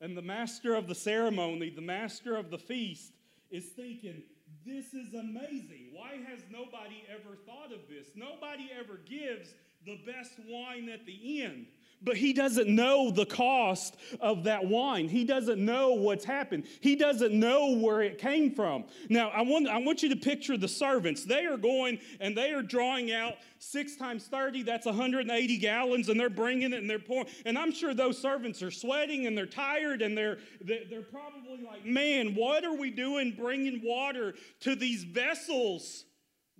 And 0.01 0.17
the 0.17 0.21
master 0.21 0.75
of 0.75 0.87
the 0.87 0.95
ceremony, 0.95 1.69
the 1.69 1.81
master 1.81 2.35
of 2.35 2.51
the 2.51 2.57
feast, 2.57 3.13
is 3.49 3.67
thinking, 3.69 4.21
This 4.65 4.93
is 4.93 5.13
amazing. 5.13 5.91
Why 5.93 6.19
has 6.27 6.41
nobody 6.51 7.03
ever 7.09 7.37
thought 7.45 7.71
of 7.73 7.87
this? 7.87 8.09
Nobody 8.15 8.69
ever 8.77 8.99
gives 9.07 9.53
the 9.85 9.99
best 10.05 10.33
wine 10.47 10.89
at 10.89 11.05
the 11.05 11.43
end 11.43 11.67
but 12.03 12.17
he 12.17 12.33
doesn't 12.33 12.67
know 12.67 13.11
the 13.11 13.25
cost 13.25 13.95
of 14.19 14.43
that 14.45 14.65
wine. 14.65 15.07
He 15.07 15.23
doesn't 15.23 15.63
know 15.63 15.93
what's 15.93 16.25
happened. 16.25 16.65
He 16.79 16.95
doesn't 16.95 17.33
know 17.33 17.75
where 17.77 18.01
it 18.01 18.17
came 18.17 18.53
from. 18.53 18.85
Now, 19.09 19.29
I 19.29 19.41
want, 19.41 19.67
I 19.67 19.77
want 19.77 20.01
you 20.01 20.09
to 20.09 20.15
picture 20.15 20.57
the 20.57 20.67
servants. 20.67 21.25
They 21.25 21.45
are 21.45 21.57
going 21.57 21.99
and 22.19 22.35
they 22.35 22.51
are 22.51 22.63
drawing 22.63 23.11
out 23.11 23.35
six 23.59 23.95
times 23.95 24.25
30, 24.25 24.63
that's 24.63 24.87
180 24.87 25.57
gallons, 25.57 26.09
and 26.09 26.19
they're 26.19 26.29
bringing 26.29 26.73
it 26.73 26.79
and 26.79 26.89
they're 26.89 26.99
pouring. 26.99 27.27
And 27.45 27.57
I'm 27.57 27.71
sure 27.71 27.93
those 27.93 28.17
servants 28.17 28.63
are 28.63 28.71
sweating 28.71 29.27
and 29.27 29.37
they're 29.37 29.45
tired 29.45 30.01
and 30.01 30.17
they're, 30.17 30.39
they're 30.61 31.03
probably 31.03 31.63
like, 31.63 31.85
man, 31.85 32.33
what 32.33 32.65
are 32.65 32.75
we 32.75 32.89
doing 32.89 33.35
bringing 33.37 33.81
water 33.83 34.33
to 34.61 34.75
these 34.75 35.03
vessels? 35.03 36.05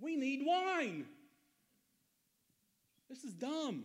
We 0.00 0.16
need 0.16 0.42
wine. 0.44 1.06
This 3.08 3.24
is 3.24 3.34
dumb. 3.34 3.84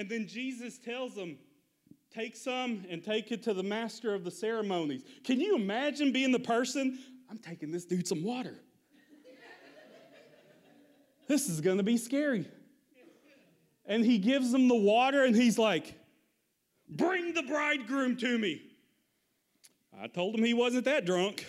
And 0.00 0.08
then 0.08 0.26
Jesus 0.26 0.78
tells 0.78 1.14
them, 1.14 1.36
Take 2.10 2.34
some 2.34 2.86
and 2.88 3.04
take 3.04 3.30
it 3.32 3.42
to 3.42 3.52
the 3.52 3.62
master 3.62 4.14
of 4.14 4.24
the 4.24 4.30
ceremonies. 4.30 5.04
Can 5.24 5.38
you 5.38 5.54
imagine 5.56 6.10
being 6.10 6.32
the 6.32 6.40
person? 6.40 6.98
I'm 7.30 7.36
taking 7.36 7.70
this 7.70 7.84
dude 7.84 8.08
some 8.08 8.24
water. 8.24 8.58
this 11.28 11.50
is 11.50 11.60
going 11.60 11.76
to 11.76 11.82
be 11.82 11.98
scary. 11.98 12.48
And 13.84 14.02
he 14.02 14.16
gives 14.16 14.50
them 14.50 14.68
the 14.68 14.74
water 14.74 15.22
and 15.22 15.36
he's 15.36 15.58
like, 15.58 15.94
Bring 16.88 17.34
the 17.34 17.42
bridegroom 17.42 18.16
to 18.16 18.38
me. 18.38 18.62
I 20.00 20.06
told 20.06 20.34
him 20.34 20.42
he 20.42 20.54
wasn't 20.54 20.86
that 20.86 21.04
drunk. 21.04 21.44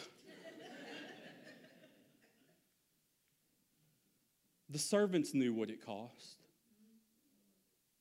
the 4.70 4.78
servants 4.78 5.34
knew 5.34 5.54
what 5.54 5.70
it 5.70 5.86
cost. 5.86 6.41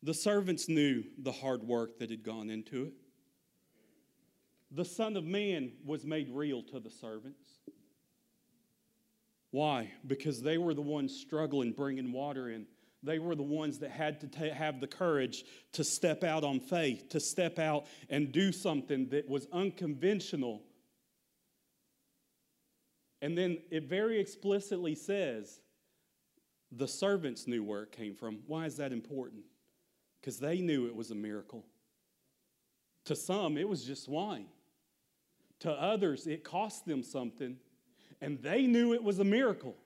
The 0.02 0.14
servants 0.14 0.68
knew 0.68 1.04
the 1.18 1.32
hard 1.32 1.62
work 1.62 1.98
that 1.98 2.10
had 2.10 2.22
gone 2.22 2.48
into 2.48 2.84
it. 2.84 2.94
The 4.70 4.84
Son 4.84 5.16
of 5.16 5.24
Man 5.24 5.72
was 5.84 6.06
made 6.06 6.30
real 6.30 6.62
to 6.64 6.80
the 6.80 6.90
servants. 6.90 7.48
Why? 9.50 9.90
Because 10.06 10.40
they 10.40 10.58
were 10.58 10.74
the 10.74 10.80
ones 10.80 11.14
struggling 11.14 11.72
bringing 11.72 12.12
water 12.12 12.48
in. 12.48 12.66
They 13.02 13.18
were 13.18 13.34
the 13.34 13.42
ones 13.42 13.78
that 13.80 13.90
had 13.90 14.20
to 14.20 14.28
ta- 14.28 14.54
have 14.54 14.80
the 14.80 14.86
courage 14.86 15.44
to 15.72 15.82
step 15.82 16.22
out 16.22 16.44
on 16.44 16.60
faith, 16.60 17.08
to 17.10 17.20
step 17.20 17.58
out 17.58 17.86
and 18.08 18.30
do 18.30 18.52
something 18.52 19.08
that 19.08 19.28
was 19.28 19.48
unconventional. 19.52 20.62
And 23.22 23.36
then 23.36 23.58
it 23.70 23.84
very 23.84 24.20
explicitly 24.20 24.94
says 24.94 25.60
the 26.70 26.88
servants 26.88 27.46
knew 27.46 27.64
where 27.64 27.82
it 27.82 27.92
came 27.92 28.14
from. 28.14 28.40
Why 28.46 28.66
is 28.66 28.76
that 28.76 28.92
important? 28.92 29.42
Because 30.20 30.38
they 30.38 30.60
knew 30.60 30.86
it 30.86 30.94
was 30.94 31.10
a 31.10 31.14
miracle. 31.14 31.64
To 33.06 33.16
some, 33.16 33.56
it 33.56 33.68
was 33.68 33.84
just 33.84 34.08
wine. 34.08 34.46
To 35.60 35.70
others, 35.70 36.26
it 36.26 36.44
cost 36.44 36.86
them 36.86 37.02
something, 37.02 37.56
and 38.20 38.40
they 38.42 38.66
knew 38.66 38.94
it 38.94 39.02
was 39.02 39.18
a 39.18 39.24
miracle, 39.24 39.76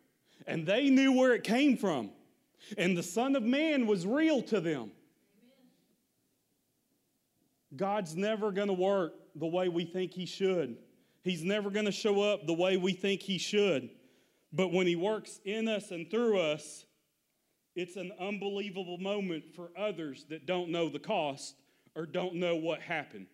and 0.46 0.66
they 0.66 0.90
knew 0.90 1.12
where 1.12 1.34
it 1.34 1.44
came 1.44 1.76
from. 1.76 2.10
And 2.78 2.96
the 2.96 3.02
Son 3.02 3.36
of 3.36 3.42
Man 3.42 3.86
was 3.86 4.06
real 4.06 4.42
to 4.42 4.60
them. 4.60 4.90
God's 7.76 8.16
never 8.16 8.52
going 8.52 8.68
to 8.68 8.74
work 8.74 9.14
the 9.34 9.46
way 9.46 9.68
we 9.68 9.84
think 9.84 10.12
He 10.12 10.26
should. 10.26 10.76
He's 11.22 11.42
never 11.42 11.70
going 11.70 11.86
to 11.86 11.92
show 11.92 12.22
up 12.22 12.46
the 12.46 12.54
way 12.54 12.76
we 12.76 12.92
think 12.92 13.20
He 13.20 13.38
should. 13.38 13.90
But 14.52 14.72
when 14.72 14.86
He 14.86 14.96
works 14.96 15.40
in 15.44 15.68
us 15.68 15.90
and 15.90 16.08
through 16.10 16.38
us, 16.40 16.86
It's 17.74 17.96
an 17.96 18.12
unbelievable 18.20 18.98
moment 18.98 19.44
for 19.54 19.70
others 19.76 20.26
that 20.28 20.46
don't 20.46 20.70
know 20.70 20.88
the 20.88 21.00
cost 21.00 21.56
or 21.96 22.06
don't 22.06 22.34
know 22.34 22.54
what 22.54 22.80
happened. 22.80 23.26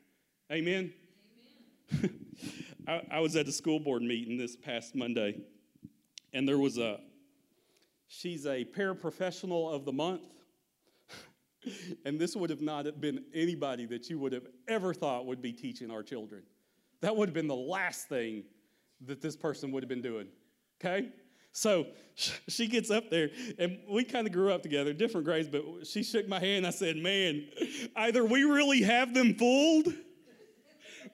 Amen? 0.51 0.93
Amen. 1.93 2.14
I, 2.88 3.03
I 3.11 3.20
was 3.20 3.36
at 3.36 3.47
a 3.47 3.53
school 3.53 3.78
board 3.78 4.03
meeting 4.03 4.38
this 4.38 4.57
past 4.57 4.95
Monday, 4.95 5.43
and 6.32 6.49
there 6.49 6.59
was 6.59 6.78
a, 6.78 7.01
she's 8.09 8.47
a 8.47 8.64
paraprofessional 8.64 9.74
of 9.74 9.84
the 9.84 9.93
month. 9.93 10.22
and 12.07 12.18
this 12.18 12.34
would 12.34 12.49
have 12.49 12.62
not 12.62 13.01
been 13.01 13.24
anybody 13.34 13.84
that 13.86 14.09
you 14.09 14.18
would 14.18 14.32
have 14.32 14.47
ever 14.68 14.95
thought 14.95 15.26
would 15.26 15.43
be 15.43 15.53
teaching 15.53 15.91
our 15.91 16.03
children. 16.03 16.43
That 17.03 17.14
would 17.14 17.28
have 17.28 17.34
been 17.34 17.49
the 17.49 17.55
last 17.55 18.09
thing 18.09 18.45
that 19.07 19.20
this 19.20 19.36
person 19.36 19.70
would 19.72 19.82
have 19.82 19.88
been 19.88 20.03
doing. 20.03 20.28
Okay? 20.80 21.11
So 21.53 21.86
she 22.48 22.66
gets 22.66 22.90
up 22.90 23.11
there, 23.11 23.30
and 23.59 23.78
we 23.88 24.05
kind 24.05 24.26
of 24.26 24.32
grew 24.32 24.53
up 24.53 24.62
together, 24.62 24.92
different 24.92 25.26
grades, 25.26 25.48
but 25.48 25.86
she 25.86 26.03
shook 26.03 26.28
my 26.28 26.40
hand. 26.40 26.66
I 26.66 26.70
said, 26.70 26.96
Man, 26.96 27.48
either 27.96 28.24
we 28.24 28.44
really 28.44 28.82
have 28.82 29.14
them 29.14 29.34
fooled, 29.34 29.92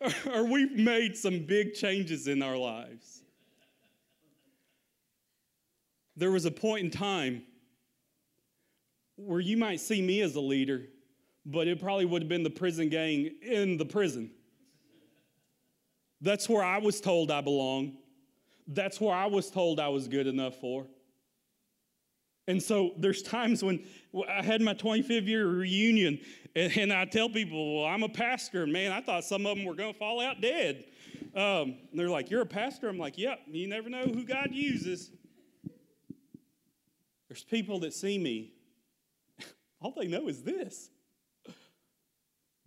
or 0.34 0.44
we've 0.44 0.72
made 0.72 1.16
some 1.16 1.46
big 1.46 1.74
changes 1.74 2.28
in 2.28 2.42
our 2.42 2.56
lives. 2.56 3.22
There 6.16 6.30
was 6.30 6.46
a 6.46 6.50
point 6.50 6.84
in 6.84 6.90
time 6.90 7.42
where 9.16 9.40
you 9.40 9.56
might 9.56 9.80
see 9.80 10.00
me 10.00 10.22
as 10.22 10.34
a 10.34 10.40
leader, 10.40 10.82
but 11.44 11.68
it 11.68 11.80
probably 11.80 12.06
would 12.06 12.22
have 12.22 12.28
been 12.28 12.42
the 12.42 12.50
prison 12.50 12.88
gang 12.88 13.30
in 13.42 13.76
the 13.76 13.84
prison. 13.84 14.30
That's 16.22 16.48
where 16.48 16.64
I 16.64 16.78
was 16.78 17.00
told 17.00 17.30
I 17.30 17.42
belong. 17.42 17.98
That's 18.66 19.00
where 19.00 19.14
I 19.14 19.26
was 19.26 19.50
told 19.50 19.78
I 19.80 19.88
was 19.88 20.08
good 20.08 20.26
enough 20.26 20.56
for. 20.60 20.86
And 22.48 22.62
so 22.62 22.92
there's 22.96 23.22
times 23.22 23.62
when 23.62 23.84
I 24.28 24.42
had 24.42 24.60
my 24.60 24.74
25th 24.74 25.26
year 25.26 25.46
reunion, 25.48 26.20
and, 26.54 26.76
and 26.76 26.92
I 26.92 27.04
tell 27.04 27.28
people, 27.28 27.78
well, 27.82 27.86
I'm 27.86 28.04
a 28.04 28.08
pastor. 28.08 28.66
Man, 28.66 28.92
I 28.92 29.00
thought 29.00 29.24
some 29.24 29.46
of 29.46 29.56
them 29.56 29.66
were 29.66 29.74
going 29.74 29.92
to 29.92 29.98
fall 29.98 30.20
out 30.20 30.40
dead. 30.40 30.84
Um, 31.34 31.76
they're 31.92 32.08
like, 32.08 32.30
You're 32.30 32.42
a 32.42 32.46
pastor? 32.46 32.88
I'm 32.88 32.98
like, 32.98 33.18
Yep, 33.18 33.40
you 33.48 33.66
never 33.68 33.90
know 33.90 34.04
who 34.04 34.24
God 34.24 34.48
uses. 34.52 35.10
There's 37.28 37.42
people 37.44 37.80
that 37.80 37.92
see 37.92 38.16
me, 38.18 38.52
all 39.80 39.92
they 39.96 40.06
know 40.06 40.28
is 40.28 40.42
this. 40.42 40.90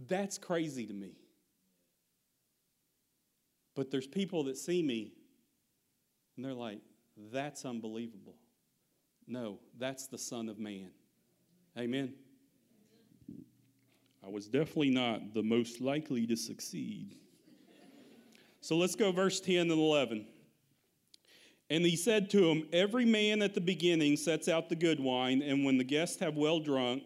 That's 0.07 0.37
crazy 0.37 0.85
to 0.85 0.93
me. 0.93 1.13
But 3.75 3.91
there's 3.91 4.07
people 4.07 4.43
that 4.45 4.57
see 4.57 4.83
me 4.83 5.13
and 6.39 6.45
they're 6.45 6.53
like, 6.53 6.79
that's 7.33 7.65
unbelievable. 7.65 8.37
No, 9.27 9.59
that's 9.77 10.07
the 10.07 10.17
Son 10.17 10.47
of 10.47 10.57
Man. 10.57 10.89
Amen. 11.77 12.13
I 14.25 14.29
was 14.29 14.47
definitely 14.47 14.91
not 14.91 15.33
the 15.33 15.43
most 15.43 15.81
likely 15.81 16.25
to 16.27 16.37
succeed. 16.37 17.17
So 18.61 18.77
let's 18.77 18.95
go 18.95 19.11
verse 19.11 19.41
10 19.41 19.69
and 19.69 19.71
11. 19.71 20.27
And 21.69 21.85
he 21.85 21.97
said 21.97 22.29
to 22.29 22.49
him, 22.49 22.69
Every 22.71 23.03
man 23.03 23.41
at 23.41 23.53
the 23.53 23.59
beginning 23.59 24.15
sets 24.15 24.47
out 24.47 24.69
the 24.69 24.77
good 24.77 25.01
wine, 25.01 25.41
and 25.41 25.65
when 25.65 25.77
the 25.77 25.83
guests 25.83 26.21
have 26.21 26.37
well 26.37 26.61
drunk, 26.61 27.03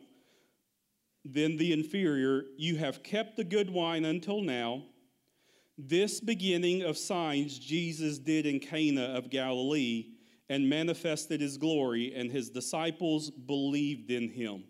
then 1.26 1.58
the 1.58 1.74
inferior, 1.74 2.44
you 2.56 2.76
have 2.76 3.02
kept 3.02 3.38
the 3.38 3.44
good 3.44 3.72
wine 3.72 4.06
until 4.06 4.42
now. 4.42 4.84
This 5.86 6.22
beginning 6.22 6.84
of 6.84 6.98
signs 6.98 7.60
Jesus 7.60 8.18
did 8.18 8.46
in 8.46 8.62
Cana 8.62 9.04
of 9.16 9.30
Galilee 9.30 10.12
and 10.48 10.70
manifested 10.70 11.42
his 11.42 11.58
glory, 11.58 12.14
and 12.16 12.32
his 12.32 12.50
disciples 12.50 13.30
believed 13.30 14.10
in 14.10 14.30
him. 14.30 14.64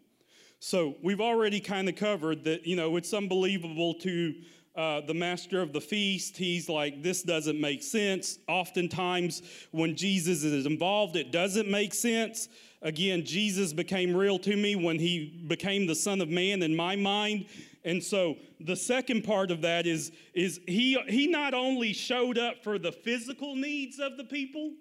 So 0.59 0.95
we've 1.03 1.21
already 1.21 1.59
kind 1.59 1.87
of 1.87 1.95
covered 1.95 2.43
that, 2.45 2.65
you 2.65 2.75
know, 2.75 2.95
it's 2.95 3.13
unbelievable 3.13 3.93
to 3.95 4.33
uh, 4.75 5.01
the 5.01 5.13
master 5.13 5.61
of 5.61 5.71
the 5.71 5.81
feast. 5.81 6.35
He's 6.35 6.67
like, 6.67 7.03
this 7.03 7.21
doesn't 7.21 7.61
make 7.61 7.83
sense. 7.83 8.39
Oftentimes, 8.47 9.43
when 9.69 9.95
Jesus 9.95 10.43
is 10.43 10.65
involved, 10.65 11.15
it 11.15 11.31
doesn't 11.31 11.69
make 11.69 11.93
sense. 11.93 12.49
Again, 12.81 13.23
Jesus 13.23 13.71
became 13.71 14.15
real 14.15 14.39
to 14.39 14.55
me 14.55 14.75
when 14.75 14.97
he 14.97 15.43
became 15.47 15.85
the 15.85 15.95
Son 15.95 16.21
of 16.21 16.29
Man 16.29 16.63
in 16.63 16.75
my 16.75 16.95
mind. 16.95 17.45
And 17.85 18.01
so 18.01 18.37
the 18.59 18.75
second 18.75 19.23
part 19.23 19.51
of 19.51 19.61
that 19.61 19.85
is, 19.85 20.11
is 20.33 20.59
he, 20.67 20.97
he 21.07 21.27
not 21.27 21.53
only 21.53 21.93
showed 21.93 22.37
up 22.37 22.63
for 22.63 22.79
the 22.79 22.91
physical 22.91 23.55
needs 23.55 23.99
of 23.99 24.17
the 24.17 24.23
people, 24.23 24.71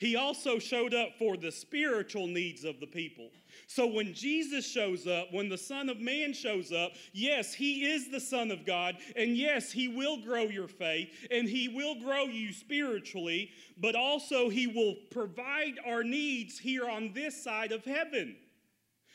he 0.00 0.16
also 0.16 0.58
showed 0.58 0.94
up 0.94 1.10
for 1.18 1.36
the 1.36 1.52
spiritual 1.52 2.26
needs 2.26 2.64
of 2.64 2.80
the 2.80 2.86
people. 2.86 3.28
So 3.66 3.86
when 3.86 4.14
Jesus 4.14 4.66
shows 4.66 5.06
up, 5.06 5.28
when 5.30 5.50
the 5.50 5.58
Son 5.58 5.90
of 5.90 6.00
Man 6.00 6.32
shows 6.32 6.72
up, 6.72 6.92
yes, 7.12 7.52
he 7.52 7.84
is 7.84 8.08
the 8.08 8.18
Son 8.18 8.50
of 8.50 8.64
God, 8.64 8.96
and 9.14 9.36
yes, 9.36 9.70
he 9.70 9.88
will 9.88 10.16
grow 10.16 10.44
your 10.44 10.68
faith, 10.68 11.10
and 11.30 11.46
he 11.46 11.68
will 11.68 11.96
grow 11.96 12.24
you 12.24 12.50
spiritually, 12.54 13.50
but 13.76 13.94
also 13.94 14.48
he 14.48 14.66
will 14.66 14.96
provide 15.10 15.78
our 15.86 16.02
needs 16.02 16.58
here 16.58 16.88
on 16.88 17.12
this 17.12 17.44
side 17.44 17.70
of 17.70 17.84
heaven. 17.84 18.36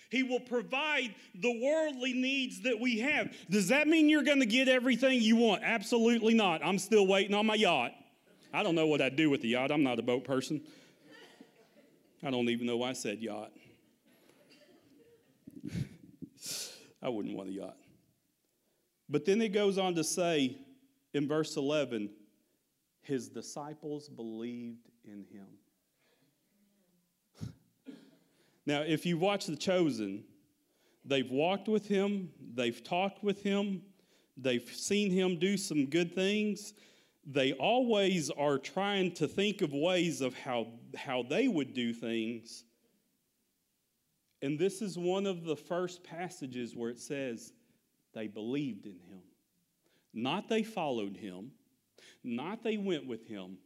He 0.09 0.23
will 0.23 0.39
provide 0.39 1.15
the 1.33 1.59
worldly 1.61 2.13
needs 2.13 2.61
that 2.61 2.79
we 2.79 2.99
have. 2.99 3.33
Does 3.49 3.69
that 3.69 3.87
mean 3.87 4.09
you're 4.09 4.23
going 4.23 4.39
to 4.39 4.45
get 4.45 4.67
everything 4.67 5.21
you 5.21 5.35
want? 5.35 5.63
Absolutely 5.63 6.33
not. 6.33 6.63
I'm 6.63 6.79
still 6.79 7.07
waiting 7.07 7.33
on 7.35 7.45
my 7.45 7.55
yacht. 7.55 7.91
I 8.53 8.63
don't 8.63 8.75
know 8.75 8.87
what 8.87 9.01
I'd 9.01 9.15
do 9.15 9.29
with 9.29 9.41
the 9.41 9.49
yacht. 9.49 9.71
I'm 9.71 9.83
not 9.83 9.99
a 9.99 10.03
boat 10.03 10.23
person. 10.23 10.61
I 12.23 12.31
don't 12.31 12.49
even 12.49 12.65
know 12.65 12.77
why 12.77 12.89
I 12.89 12.93
said 12.93 13.19
yacht. 13.19 13.51
I 17.01 17.09
wouldn't 17.09 17.35
want 17.35 17.49
a 17.49 17.51
yacht. 17.51 17.77
But 19.09 19.25
then 19.25 19.41
it 19.41 19.49
goes 19.49 19.77
on 19.77 19.95
to 19.95 20.03
say 20.03 20.57
in 21.13 21.27
verse 21.27 21.55
11, 21.55 22.09
his 23.01 23.29
disciples 23.29 24.09
believed 24.09 24.89
in 25.03 25.25
him. 25.31 25.45
Now, 28.65 28.81
if 28.81 29.05
you 29.05 29.17
watch 29.17 29.45
The 29.45 29.55
Chosen, 29.55 30.23
they've 31.03 31.29
walked 31.29 31.67
with 31.67 31.87
him, 31.87 32.29
they've 32.53 32.83
talked 32.83 33.23
with 33.23 33.43
him, 33.43 33.81
they've 34.37 34.67
seen 34.67 35.11
him 35.11 35.37
do 35.37 35.57
some 35.57 35.85
good 35.85 36.13
things. 36.13 36.73
They 37.27 37.53
always 37.53 38.29
are 38.31 38.57
trying 38.57 39.13
to 39.13 39.27
think 39.27 39.61
of 39.61 39.73
ways 39.73 40.21
of 40.21 40.35
how, 40.37 40.67
how 40.95 41.23
they 41.23 41.47
would 41.47 41.73
do 41.73 41.93
things. 41.93 42.65
And 44.41 44.59
this 44.59 44.81
is 44.81 44.97
one 44.97 45.25
of 45.25 45.43
the 45.43 45.55
first 45.55 46.03
passages 46.03 46.75
where 46.75 46.91
it 46.91 46.99
says 46.99 47.53
they 48.13 48.27
believed 48.27 48.85
in 48.85 48.99
him. 48.99 49.21
Not 50.13 50.49
they 50.49 50.63
followed 50.63 51.17
him, 51.17 51.51
not 52.23 52.63
they 52.63 52.77
went 52.77 53.07
with 53.07 53.27
him, 53.27 53.57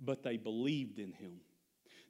but 0.00 0.22
they 0.22 0.36
believed 0.36 0.98
in 0.98 1.12
him. 1.12 1.40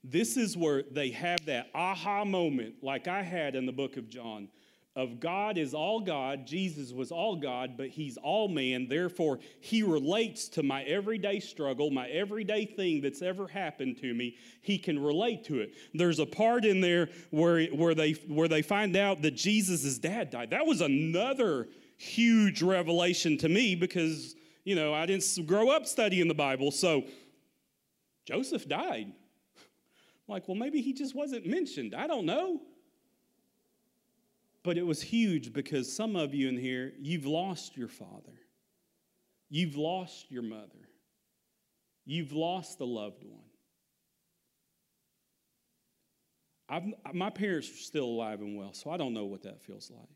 This 0.04 0.36
is 0.36 0.56
where 0.56 0.82
they 0.82 1.10
have 1.10 1.44
that 1.46 1.68
aha 1.74 2.24
moment, 2.24 2.76
like 2.82 3.06
I 3.08 3.22
had 3.22 3.54
in 3.54 3.66
the 3.66 3.72
book 3.72 3.96
of 3.96 4.08
John, 4.08 4.48
of 4.94 5.20
God 5.20 5.56
is 5.56 5.72
all 5.72 6.00
God, 6.00 6.46
Jesus 6.46 6.92
was 6.92 7.10
all 7.10 7.36
God, 7.36 7.78
but 7.78 7.88
he's 7.88 8.18
all 8.18 8.46
man. 8.46 8.88
Therefore, 8.88 9.38
he 9.60 9.82
relates 9.82 10.48
to 10.50 10.62
my 10.62 10.82
everyday 10.82 11.40
struggle, 11.40 11.90
my 11.90 12.08
everyday 12.08 12.66
thing 12.66 13.00
that's 13.00 13.22
ever 13.22 13.46
happened 13.46 13.96
to 14.02 14.12
me. 14.12 14.36
He 14.60 14.76
can 14.76 15.02
relate 15.02 15.44
to 15.44 15.60
it. 15.60 15.72
There's 15.94 16.18
a 16.18 16.26
part 16.26 16.66
in 16.66 16.82
there 16.82 17.08
where, 17.30 17.64
where, 17.68 17.94
they, 17.94 18.12
where 18.28 18.48
they 18.48 18.60
find 18.60 18.94
out 18.94 19.22
that 19.22 19.34
Jesus' 19.34 19.96
dad 19.96 20.28
died. 20.28 20.50
That 20.50 20.66
was 20.66 20.82
another 20.82 21.68
huge 21.96 22.62
revelation 22.62 23.38
to 23.38 23.48
me 23.48 23.74
because, 23.74 24.34
you 24.64 24.74
know, 24.74 24.92
I 24.92 25.06
didn't 25.06 25.46
grow 25.46 25.70
up 25.70 25.86
studying 25.86 26.28
the 26.28 26.34
Bible. 26.34 26.70
So, 26.70 27.04
Joseph 28.26 28.68
died. 28.68 29.12
Like, 30.28 30.48
well, 30.48 30.56
maybe 30.56 30.80
he 30.80 30.92
just 30.92 31.14
wasn't 31.14 31.46
mentioned. 31.46 31.94
I 31.94 32.06
don't 32.06 32.26
know. 32.26 32.62
But 34.62 34.78
it 34.78 34.86
was 34.86 35.02
huge 35.02 35.52
because 35.52 35.92
some 35.92 36.14
of 36.14 36.34
you 36.34 36.48
in 36.48 36.56
here, 36.56 36.92
you've 37.00 37.26
lost 37.26 37.76
your 37.76 37.88
father. 37.88 38.38
You've 39.50 39.76
lost 39.76 40.30
your 40.30 40.42
mother. 40.42 40.88
You've 42.04 42.32
lost 42.32 42.80
a 42.80 42.84
loved 42.84 43.24
one. 43.24 43.40
I've, 46.68 47.14
my 47.14 47.28
parents 47.28 47.68
are 47.70 47.76
still 47.76 48.04
alive 48.04 48.40
and 48.40 48.56
well, 48.56 48.72
so 48.72 48.90
I 48.90 48.96
don't 48.96 49.12
know 49.12 49.26
what 49.26 49.42
that 49.42 49.60
feels 49.60 49.90
like. 49.90 50.08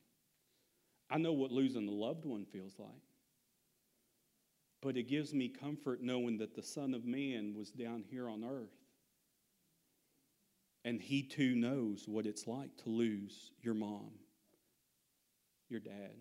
I 1.11 1.19
know 1.19 1.33
what 1.33 1.53
losing 1.53 1.87
a 1.87 1.93
loved 1.93 2.25
one 2.25 2.45
feels 2.45 2.77
like. 2.79 2.89
But 4.81 4.97
it 4.97 5.09
gives 5.09 5.35
me 5.35 5.49
comfort 5.49 6.01
knowing 6.03 6.39
that 6.39 6.55
the 6.55 6.63
Son 6.63 6.95
of 6.95 7.05
Man 7.05 7.55
was 7.55 7.71
down 7.71 8.05
here 8.09 8.29
on 8.29 8.45
earth 8.45 8.86
and 10.87 11.03
he 11.03 11.21
too 11.21 11.57
knows 11.57 12.05
what 12.07 12.27
it's 12.27 12.47
like 12.47 12.77
to 12.77 12.89
lose 12.89 13.51
your 13.61 13.75
mom, 13.75 14.13
your 15.69 15.81
dad. 15.81 16.15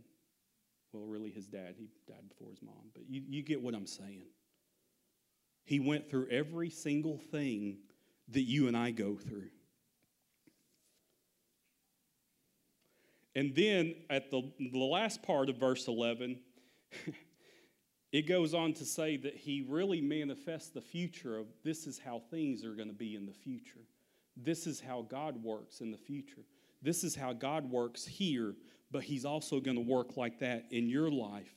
Well, 0.91 1.05
really, 1.05 1.29
his 1.29 1.45
dad. 1.45 1.75
He 1.77 1.87
died 2.07 2.27
before 2.27 2.49
his 2.49 2.63
mom. 2.63 2.89
But 2.95 3.03
you, 3.07 3.21
you 3.27 3.43
get 3.43 3.61
what 3.61 3.75
I'm 3.75 3.85
saying. 3.85 4.23
He 5.65 5.79
went 5.79 6.09
through 6.09 6.29
every 6.31 6.71
single 6.71 7.19
thing 7.31 7.77
that 8.29 8.41
you 8.41 8.67
and 8.67 8.75
I 8.75 8.89
go 8.89 9.15
through. 9.15 9.49
And 13.35 13.53
then 13.53 13.93
at 14.09 14.31
the, 14.31 14.51
the 14.59 14.79
last 14.79 15.21
part 15.21 15.49
of 15.49 15.57
verse 15.57 15.87
11, 15.87 16.39
it 18.11 18.27
goes 18.27 18.55
on 18.55 18.73
to 18.73 18.85
say 18.85 19.17
that 19.17 19.35
he 19.35 19.63
really 19.69 20.01
manifests 20.01 20.69
the 20.69 20.81
future 20.81 21.37
of 21.37 21.45
this 21.63 21.85
is 21.85 21.99
how 21.99 22.23
things 22.31 22.65
are 22.65 22.73
going 22.73 22.87
to 22.87 22.95
be 22.95 23.13
in 23.13 23.27
the 23.27 23.33
future. 23.33 23.81
This 24.37 24.67
is 24.67 24.79
how 24.79 25.03
God 25.09 25.41
works 25.43 25.81
in 25.81 25.91
the 25.91 25.97
future. 25.97 26.41
This 26.81 27.03
is 27.03 27.15
how 27.15 27.33
God 27.33 27.69
works 27.69 28.05
here, 28.05 28.55
but 28.91 29.03
he's 29.03 29.25
also 29.25 29.59
going 29.59 29.77
to 29.77 29.83
work 29.83 30.17
like 30.17 30.39
that 30.39 30.65
in 30.71 30.87
your 30.87 31.09
life. 31.09 31.55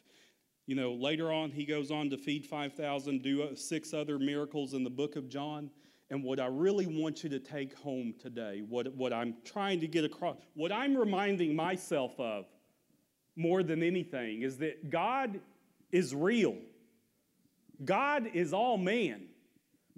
You 0.66 0.74
know, 0.74 0.92
later 0.92 1.32
on, 1.32 1.50
he 1.50 1.64
goes 1.64 1.90
on 1.90 2.10
to 2.10 2.18
feed 2.18 2.46
5,000, 2.46 3.22
do 3.22 3.42
uh, 3.42 3.54
six 3.54 3.94
other 3.94 4.18
miracles 4.18 4.74
in 4.74 4.84
the 4.84 4.90
book 4.90 5.16
of 5.16 5.28
John. 5.28 5.70
And 6.10 6.22
what 6.22 6.40
I 6.40 6.46
really 6.46 6.86
want 6.86 7.22
you 7.22 7.30
to 7.30 7.38
take 7.38 7.76
home 7.78 8.14
today, 8.18 8.62
what, 8.68 8.94
what 8.94 9.12
I'm 9.12 9.34
trying 9.44 9.80
to 9.80 9.88
get 9.88 10.04
across, 10.04 10.36
what 10.54 10.72
I'm 10.72 10.96
reminding 10.96 11.56
myself 11.56 12.12
of 12.18 12.46
more 13.36 13.62
than 13.62 13.82
anything 13.82 14.42
is 14.42 14.58
that 14.58 14.90
God 14.90 15.40
is 15.92 16.14
real. 16.14 16.56
God 17.84 18.30
is 18.34 18.52
all 18.52 18.76
man. 18.76 19.27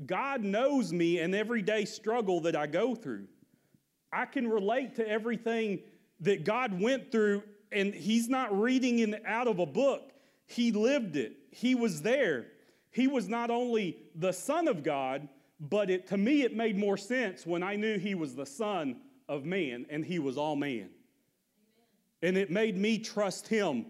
God 0.07 0.43
knows 0.43 0.93
me 0.93 1.19
and 1.19 1.35
everyday 1.35 1.85
struggle 1.85 2.41
that 2.43 2.57
I 2.57 2.67
go 2.67 2.95
through. 2.95 3.27
I 4.13 4.27
can 4.27 4.49
relate 4.49 4.97
to 4.97 5.09
everything 5.09 5.81
that 6.21 6.45
God 6.45 6.81
went 6.81 7.13
through, 7.13 7.43
and 7.71 7.95
He's 7.95 8.29
not 8.29 8.59
reading 8.59 8.99
it 9.01 9.23
out 9.27 9.47
of 9.47 9.59
a 9.59 9.67
book. 9.67 10.13
He 10.47 10.73
lived 10.73 11.17
it, 11.17 11.37
He 11.51 11.75
was 11.75 12.03
there. 12.03 12.47
He 12.93 13.07
was 13.07 13.29
not 13.29 13.51
only 13.51 13.99
the 14.17 14.33
Son 14.33 14.67
of 14.67 14.83
God, 14.83 15.29
but 15.61 15.91
it, 15.91 16.09
to 16.09 16.17
me, 16.17 16.43
it 16.43 16.57
made 16.57 16.77
more 16.77 16.97
sense 16.97 17.47
when 17.47 17.63
I 17.63 17.77
knew 17.77 17.99
He 17.99 18.15
was 18.15 18.35
the 18.35 18.47
Son 18.47 18.97
of 19.29 19.45
man 19.45 19.87
and 19.91 20.05
He 20.05 20.19
was 20.19 20.37
all 20.37 20.57
man. 20.57 20.91
And 22.23 22.37
it 22.37 22.51
made 22.51 22.77
me 22.77 22.99
trust 22.99 23.47
Him 23.47 23.87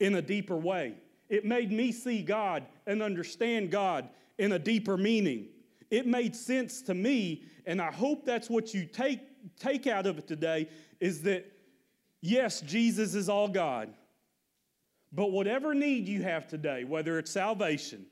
in 0.00 0.16
a 0.16 0.22
deeper 0.22 0.56
way. 0.56 0.94
It 1.28 1.44
made 1.44 1.70
me 1.70 1.92
see 1.92 2.22
God 2.22 2.66
and 2.86 3.02
understand 3.02 3.70
God 3.70 4.08
in 4.40 4.52
a 4.52 4.58
deeper 4.58 4.96
meaning. 4.96 5.48
It 5.90 6.06
made 6.06 6.34
sense 6.34 6.80
to 6.82 6.94
me, 6.94 7.44
and 7.66 7.80
I 7.80 7.92
hope 7.92 8.24
that's 8.24 8.48
what 8.48 8.72
you 8.72 8.86
take, 8.86 9.20
take 9.58 9.86
out 9.86 10.06
of 10.06 10.18
it 10.18 10.26
today 10.26 10.68
is 10.98 11.22
that 11.22 11.52
yes, 12.22 12.60
Jesus 12.62 13.14
is 13.14 13.28
all 13.28 13.48
God. 13.48 13.92
But 15.12 15.32
whatever 15.32 15.74
need 15.74 16.08
you 16.08 16.22
have 16.22 16.48
today, 16.48 16.84
whether 16.84 17.18
it's 17.18 17.30
salvation, 17.30 18.06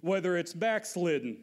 whether 0.00 0.36
it's 0.36 0.52
backslidden, 0.52 1.38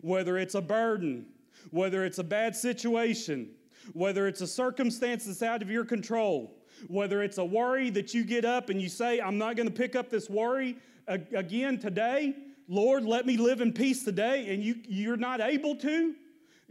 whether 0.00 0.38
it's 0.38 0.54
a 0.54 0.60
burden, 0.60 1.26
whether 1.70 2.04
it's 2.04 2.18
a 2.18 2.24
bad 2.24 2.54
situation, 2.54 3.50
whether 3.94 4.28
it's 4.28 4.42
a 4.42 4.46
circumstance 4.46 5.24
that's 5.24 5.42
out 5.42 5.62
of 5.62 5.70
your 5.70 5.84
control, 5.84 6.58
whether 6.88 7.22
it's 7.22 7.38
a 7.38 7.44
worry 7.44 7.90
that 7.90 8.14
you 8.14 8.24
get 8.24 8.44
up 8.44 8.68
and 8.68 8.80
you 8.80 8.88
say, 8.88 9.20
I'm 9.20 9.38
not 9.38 9.56
going 9.56 9.68
to 9.68 9.74
pick 9.74 9.96
up 9.96 10.08
this 10.10 10.28
worry 10.30 10.76
again 11.08 11.78
today, 11.78 12.34
Lord, 12.68 13.04
let 13.04 13.26
me 13.26 13.36
live 13.36 13.60
in 13.60 13.72
peace 13.72 14.04
today, 14.04 14.52
and 14.52 14.62
you, 14.62 14.76
you're 14.88 15.16
not 15.16 15.40
able 15.40 15.76
to, 15.76 16.14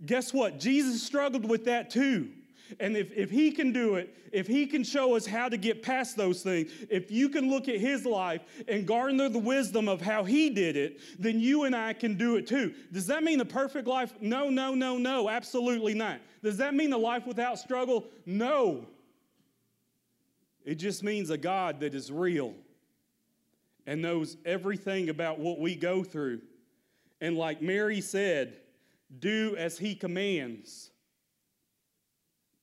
guess 0.06 0.34
what? 0.34 0.60
Jesus 0.60 1.04
struggled 1.04 1.48
with 1.48 1.66
that 1.66 1.90
too. 1.90 2.30
And 2.80 2.96
if, 2.96 3.12
if 3.12 3.30
he 3.30 3.52
can 3.52 3.74
do 3.74 3.96
it, 3.96 4.16
if 4.32 4.48
he 4.48 4.66
can 4.66 4.84
show 4.84 5.16
us 5.16 5.26
how 5.26 5.50
to 5.50 5.58
get 5.58 5.84
past 5.84 6.16
those 6.16 6.42
things, 6.42 6.72
if 6.90 7.12
you 7.12 7.28
can 7.28 7.50
look 7.50 7.68
at 7.68 7.80
his 7.80 8.06
life 8.06 8.42
and 8.68 8.88
garner 8.88 9.28
the 9.28 9.40
wisdom 9.40 9.90
of 9.90 10.02
how 10.02 10.24
he 10.24 10.50
did 10.50 10.78
it, 10.78 11.00
then 11.20 11.40
you 11.40 11.66
and 11.66 11.76
I 11.76 11.94
can 11.94 12.16
do 12.16 12.38
it 12.38 12.48
too. 12.48 12.74
Does 12.94 13.08
that 13.08 13.24
mean 13.24 13.42
a 13.42 13.46
perfect 13.46 13.88
life? 13.88 14.14
No, 14.22 14.50
no, 14.50 14.74
no, 14.74 14.98
no, 14.98 15.30
absolutely 15.30 15.94
not. 15.94 16.20
Does 16.42 16.58
that 16.58 16.74
mean 16.74 16.94
a 16.94 16.98
life 16.98 17.28
without 17.28 17.60
struggle? 17.60 18.06
No. 18.26 18.88
It 20.64 20.76
just 20.76 21.04
means 21.04 21.30
a 21.30 21.38
God 21.38 21.82
that 21.82 21.94
is 21.94 22.12
real 22.12 22.54
and 23.86 24.02
knows 24.02 24.38
everything 24.46 25.10
about 25.10 25.40
what 25.40 25.60
we 25.60 25.76
go 25.76 26.04
through. 26.04 26.42
And 27.20 27.38
like 27.38 27.62
Mary 27.62 28.02
said, 28.02 28.58
do 29.20 29.56
as 29.58 29.78
he 29.78 29.96
commands 29.96 30.92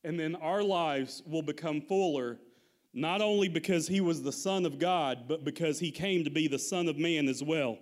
and 0.04 0.18
then 0.18 0.36
our 0.36 0.62
lives 0.62 1.22
will 1.26 1.42
become 1.42 1.80
fuller, 1.80 2.38
not 2.94 3.20
only 3.20 3.48
because 3.48 3.86
he 3.86 4.00
was 4.00 4.22
the 4.22 4.32
Son 4.32 4.64
of 4.64 4.78
God, 4.78 5.24
but 5.28 5.44
because 5.44 5.78
he 5.78 5.90
came 5.90 6.24
to 6.24 6.30
be 6.30 6.48
the 6.48 6.58
Son 6.58 6.88
of 6.88 6.96
Man 6.96 7.28
as 7.28 7.42
well. 7.42 7.78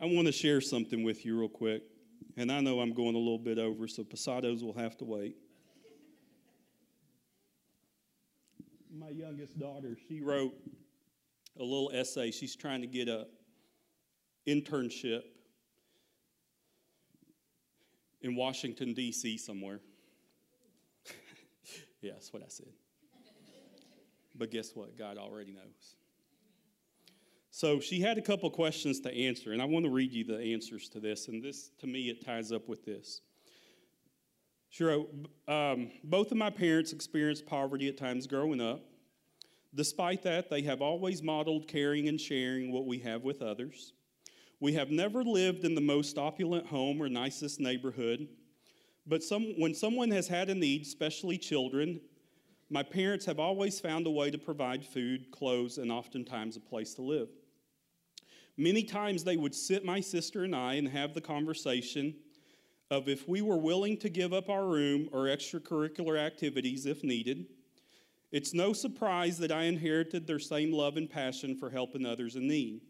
I 0.00 0.06
want 0.06 0.26
to 0.26 0.32
share 0.32 0.60
something 0.60 1.04
with 1.04 1.24
you 1.24 1.38
real 1.38 1.48
quick, 1.48 1.82
and 2.36 2.50
I 2.50 2.60
know 2.60 2.80
I'm 2.80 2.92
going 2.92 3.14
a 3.14 3.18
little 3.18 3.38
bit 3.38 3.58
over, 3.58 3.86
so 3.86 4.02
Posados 4.02 4.62
will 4.62 4.74
have 4.74 4.96
to 4.98 5.04
wait. 5.04 5.36
My 8.98 9.10
youngest 9.10 9.58
daughter, 9.58 9.96
she 10.08 10.20
wrote 10.20 10.54
a 11.58 11.62
little 11.62 11.90
essay. 11.94 12.30
She's 12.30 12.56
trying 12.56 12.80
to 12.80 12.86
get 12.86 13.08
a 13.08 13.26
internship 14.46 15.22
in 18.20 18.34
Washington, 18.34 18.94
D.C., 18.94 19.38
somewhere. 19.38 19.80
yeah, 22.00 22.12
that's 22.12 22.32
what 22.32 22.42
I 22.42 22.48
said. 22.48 22.68
But 24.34 24.50
guess 24.50 24.74
what? 24.74 24.98
God 24.98 25.18
already 25.18 25.52
knows. 25.52 25.96
So 27.50 27.78
she 27.78 28.00
had 28.00 28.18
a 28.18 28.22
couple 28.22 28.50
questions 28.50 28.98
to 29.00 29.14
answer, 29.14 29.52
and 29.52 29.62
I 29.62 29.64
want 29.64 29.84
to 29.84 29.90
read 29.90 30.12
you 30.12 30.24
the 30.24 30.40
answers 30.40 30.88
to 30.88 30.98
this. 30.98 31.28
And 31.28 31.40
this, 31.40 31.70
to 31.78 31.86
me, 31.86 32.08
it 32.08 32.24
ties 32.24 32.50
up 32.50 32.68
with 32.68 32.84
this. 32.84 33.20
Sure, 34.70 35.06
um, 35.46 35.92
both 36.02 36.32
of 36.32 36.36
my 36.36 36.50
parents 36.50 36.92
experienced 36.92 37.46
poverty 37.46 37.88
at 37.88 37.96
times 37.96 38.26
growing 38.26 38.60
up. 38.60 38.80
Despite 39.74 40.22
that, 40.22 40.50
they 40.50 40.62
have 40.62 40.80
always 40.80 41.22
modeled 41.22 41.66
caring 41.66 42.08
and 42.08 42.20
sharing 42.20 42.70
what 42.70 42.86
we 42.86 42.98
have 43.00 43.22
with 43.24 43.42
others. 43.42 43.92
We 44.60 44.74
have 44.74 44.90
never 44.90 45.24
lived 45.24 45.64
in 45.64 45.74
the 45.74 45.80
most 45.80 46.16
opulent 46.16 46.66
home 46.66 47.02
or 47.02 47.08
nicest 47.08 47.60
neighborhood, 47.60 48.28
but 49.06 49.22
some, 49.22 49.54
when 49.58 49.74
someone 49.74 50.10
has 50.12 50.28
had 50.28 50.48
a 50.48 50.54
need, 50.54 50.82
especially 50.82 51.36
children, 51.36 52.00
my 52.70 52.82
parents 52.82 53.26
have 53.26 53.38
always 53.38 53.80
found 53.80 54.06
a 54.06 54.10
way 54.10 54.30
to 54.30 54.38
provide 54.38 54.84
food, 54.84 55.30
clothes, 55.30 55.78
and 55.78 55.92
oftentimes 55.92 56.56
a 56.56 56.60
place 56.60 56.94
to 56.94 57.02
live. 57.02 57.28
Many 58.56 58.84
times 58.84 59.24
they 59.24 59.36
would 59.36 59.54
sit 59.54 59.84
my 59.84 60.00
sister 60.00 60.44
and 60.44 60.54
I 60.54 60.74
and 60.74 60.88
have 60.88 61.12
the 61.12 61.20
conversation 61.20 62.14
of 62.90 63.08
if 63.08 63.28
we 63.28 63.42
were 63.42 63.58
willing 63.58 63.96
to 63.98 64.08
give 64.08 64.32
up 64.32 64.48
our 64.48 64.66
room 64.66 65.08
or 65.12 65.24
extracurricular 65.24 66.18
activities 66.18 66.86
if 66.86 67.02
needed. 67.02 67.46
It's 68.34 68.52
no 68.52 68.72
surprise 68.72 69.38
that 69.38 69.52
I 69.52 69.66
inherited 69.66 70.26
their 70.26 70.40
same 70.40 70.72
love 70.72 70.96
and 70.96 71.08
passion 71.08 71.54
for 71.54 71.70
helping 71.70 72.04
others 72.04 72.34
in 72.34 72.48
need. 72.48 72.80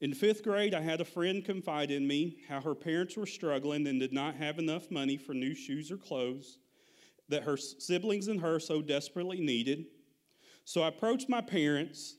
In 0.00 0.14
fifth 0.14 0.42
grade, 0.42 0.72
I 0.72 0.80
had 0.80 1.02
a 1.02 1.04
friend 1.04 1.44
confide 1.44 1.90
in 1.90 2.08
me 2.08 2.38
how 2.48 2.62
her 2.62 2.74
parents 2.74 3.18
were 3.18 3.26
struggling 3.26 3.86
and 3.86 4.00
did 4.00 4.14
not 4.14 4.34
have 4.36 4.58
enough 4.58 4.90
money 4.90 5.18
for 5.18 5.34
new 5.34 5.54
shoes 5.54 5.92
or 5.92 5.98
clothes 5.98 6.56
that 7.28 7.42
her 7.42 7.58
siblings 7.58 8.28
and 8.28 8.40
her 8.40 8.58
so 8.58 8.80
desperately 8.80 9.40
needed. 9.40 9.88
So 10.64 10.80
I 10.80 10.88
approached 10.88 11.28
my 11.28 11.42
parents 11.42 12.16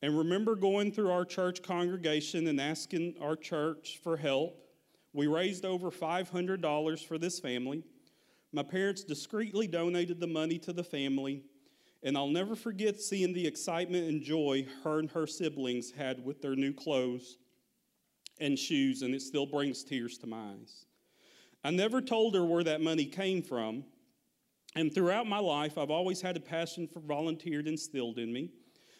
and 0.00 0.16
remember 0.16 0.56
going 0.56 0.90
through 0.90 1.10
our 1.10 1.26
church 1.26 1.62
congregation 1.62 2.46
and 2.46 2.58
asking 2.58 3.16
our 3.20 3.36
church 3.36 4.00
for 4.02 4.16
help. 4.16 4.58
We 5.12 5.26
raised 5.26 5.66
over 5.66 5.90
$500 5.90 7.06
for 7.06 7.18
this 7.18 7.38
family. 7.40 7.84
My 8.52 8.62
parents 8.62 9.04
discreetly 9.04 9.66
donated 9.66 10.20
the 10.20 10.26
money 10.26 10.58
to 10.60 10.72
the 10.72 10.84
family 10.84 11.42
and 12.06 12.16
I'll 12.16 12.28
never 12.28 12.54
forget 12.54 13.00
seeing 13.00 13.32
the 13.32 13.46
excitement 13.46 14.08
and 14.08 14.22
joy 14.22 14.66
her 14.84 15.00
and 15.00 15.10
her 15.10 15.26
siblings 15.26 15.90
had 15.90 16.24
with 16.24 16.40
their 16.40 16.54
new 16.54 16.72
clothes 16.72 17.38
and 18.38 18.56
shoes, 18.58 19.02
and 19.02 19.14
it 19.14 19.22
still 19.22 19.46
brings 19.46 19.82
tears 19.82 20.16
to 20.18 20.26
my 20.26 20.52
eyes. 20.52 20.84
I 21.64 21.70
never 21.70 22.00
told 22.00 22.36
her 22.36 22.44
where 22.44 22.62
that 22.62 22.80
money 22.80 23.06
came 23.06 23.42
from, 23.42 23.82
and 24.76 24.94
throughout 24.94 25.26
my 25.26 25.38
life, 25.38 25.78
I've 25.78 25.90
always 25.90 26.20
had 26.20 26.36
a 26.36 26.40
passion 26.40 26.86
for 26.86 27.00
volunteered 27.00 27.66
instilled 27.66 28.18
in 28.18 28.32
me, 28.32 28.50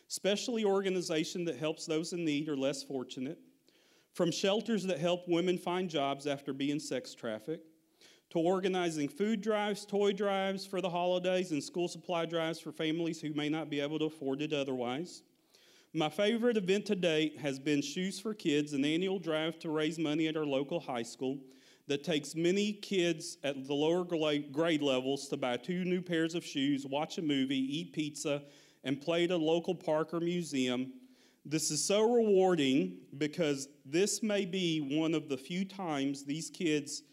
especially 0.09 0.65
organization 0.65 1.45
that 1.45 1.59
helps 1.59 1.87
those 1.87 2.13
in 2.13 2.25
need 2.25 2.49
or 2.49 2.57
less 2.57 2.83
fortunate, 2.83 3.39
from 4.15 4.33
shelters 4.33 4.85
that 4.85 4.99
help 4.99 5.29
women 5.29 5.59
find 5.59 5.91
jobs 5.91 6.27
after 6.27 6.53
being 6.53 6.81
sex 6.81 7.15
trafficked, 7.15 7.71
to 8.31 8.39
organizing 8.39 9.09
food 9.09 9.41
drives, 9.41 9.87
toy 9.87 10.13
drives 10.13 10.67
for 10.67 10.81
the 10.81 10.91
holidays, 10.91 11.53
and 11.53 11.63
school 11.63 11.89
supply 11.89 12.27
drives 12.27 12.59
for 12.59 12.73
families 12.73 13.21
who 13.21 13.33
may 13.35 13.49
not 13.49 13.71
be 13.71 13.81
able 13.81 13.99
to 13.99 14.07
afford 14.07 14.43
it 14.43 14.53
otherwise. 14.53 15.23
My 15.95 16.09
favorite 16.09 16.57
event 16.57 16.87
to 16.87 16.97
date 16.97 17.39
has 17.39 17.59
been 17.59 17.81
Shoes 17.81 18.21
for 18.21 18.35
Kids, 18.35 18.73
an 18.73 18.85
annual 18.85 19.19
drive 19.19 19.59
to 19.61 19.71
raise 19.71 19.99
money 19.99 20.27
at 20.27 20.37
our 20.37 20.45
local 20.45 20.81
high 20.81 21.05
school 21.05 21.39
that 21.89 22.03
takes 22.03 22.35
many 22.35 22.73
kids 22.73 23.39
at 23.45 23.67
the 23.67 23.73
lower 23.73 24.05
grade 24.05 24.83
levels 24.83 25.29
to 25.29 25.37
buy 25.37 25.57
two 25.57 25.85
new 25.85 26.03
pairs 26.03 26.35
of 26.35 26.45
shoes, 26.45 26.85
watch 26.85 27.19
a 27.19 27.23
movie, 27.23 27.79
eat 27.79 27.93
pizza, 27.93 28.43
and 28.85 29.01
play 29.01 29.25
at 29.25 29.31
a 29.31 29.37
local 29.37 29.75
park 29.75 30.13
or 30.13 30.21
museum. 30.21 30.93
This 31.45 31.71
is 31.71 31.83
so 31.83 32.13
rewarding 32.13 32.99
because 33.19 33.69
this 33.85 34.23
may 34.23 34.45
be 34.45 34.81
one 34.99 35.15
of 35.15 35.29
the 35.29 35.37
few 35.37 35.65
times 35.65 36.25
these 36.25 36.51
kids 36.51 37.05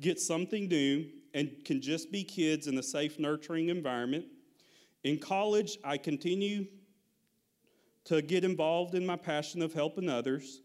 get 0.00 0.20
something 0.20 0.68
new 0.68 1.06
and 1.34 1.50
can 1.64 1.80
just 1.80 2.10
be 2.10 2.24
kids 2.24 2.66
in 2.66 2.78
a 2.78 2.82
safe, 2.82 3.18
nurturing 3.18 3.68
environment. 3.68 4.24
In 5.04 5.18
college, 5.18 5.78
I 5.84 5.98
continue 5.98 6.66
to 8.04 8.22
get 8.22 8.44
involved 8.44 8.94
in 8.94 9.04
my 9.04 9.16
passion 9.16 9.62
of 9.62 9.72
helping 9.72 10.08
others. 10.08 10.62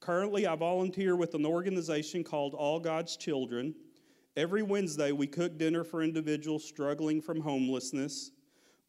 Currently, 0.00 0.46
I 0.46 0.54
volunteer 0.54 1.16
with 1.16 1.34
an 1.34 1.46
organization 1.46 2.22
called 2.22 2.54
All 2.54 2.78
God's 2.78 3.16
Children. 3.16 3.74
Every 4.36 4.62
Wednesday, 4.62 5.12
we 5.12 5.26
cook 5.26 5.58
dinner 5.58 5.82
for 5.82 6.02
individuals 6.02 6.64
struggling 6.64 7.20
from 7.20 7.40
homelessness. 7.40 8.30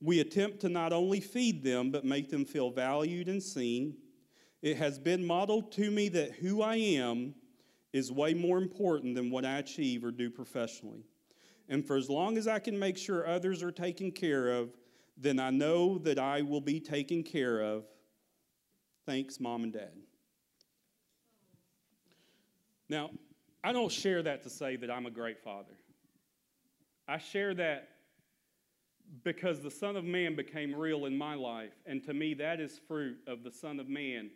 We 0.02 0.20
attempt 0.20 0.60
to 0.62 0.70
not 0.70 0.94
only 0.94 1.20
feed 1.20 1.64
them, 1.64 1.90
but 1.90 2.06
make 2.06 2.30
them 2.30 2.46
feel 2.46 2.70
valued 2.70 3.28
and 3.28 3.42
seen. 3.42 3.96
It 4.62 4.78
has 4.78 5.00
been 5.00 5.26
modeled 5.26 5.72
to 5.74 5.90
me 5.90 6.10
that 6.10 6.34
who 6.34 6.62
I 6.62 6.76
am 6.76 7.34
is 7.96 8.12
way 8.12 8.34
more 8.34 8.58
important 8.58 9.16
than 9.16 9.32
what 9.32 9.46
I 9.46 9.60
achieve 9.60 10.04
or 10.04 10.12
do 10.12 10.30
professionally. 10.30 11.06
And 11.70 11.88
for 11.88 11.96
as 11.96 12.10
long 12.10 12.38
as 12.38 12.46
I 12.46 12.60
can 12.60 12.78
make 12.78 12.98
sure 12.98 13.26
others 13.26 13.64
are 13.64 13.72
taken 13.72 14.12
care 14.12 14.52
of, 14.52 14.76
then 15.16 15.40
I 15.40 15.50
know 15.50 15.98
that 16.00 16.20
I 16.20 16.42
will 16.42 16.60
be 16.60 16.82
taken 16.82 17.24
care 17.24 17.62
of. 17.62 17.86
Thanks, 19.06 19.40
mom 19.40 19.64
and 19.64 19.72
dad. 19.72 19.94
Now, 22.90 23.12
I 23.64 23.72
don't 23.72 23.90
share 23.92 24.22
that 24.24 24.44
to 24.44 24.50
say 24.50 24.76
that 24.76 24.92
I'm 24.92 25.06
a 25.06 25.12
great 25.12 25.42
father. 25.42 25.78
I 27.08 27.18
share 27.18 27.54
that 27.54 27.88
because 29.24 29.62
the 29.62 29.72
Son 29.72 29.96
of 29.96 30.04
Man 30.04 30.36
became 30.36 30.76
real 30.76 31.06
in 31.06 31.18
my 31.18 31.36
life, 31.36 31.72
and 31.86 32.04
to 32.04 32.14
me, 32.14 32.34
that 32.34 32.60
is 32.60 32.78
fruit 32.90 33.20
of 33.26 33.44
the 33.44 33.52
Son 33.52 33.80
of 33.80 33.88
Man 33.88 34.32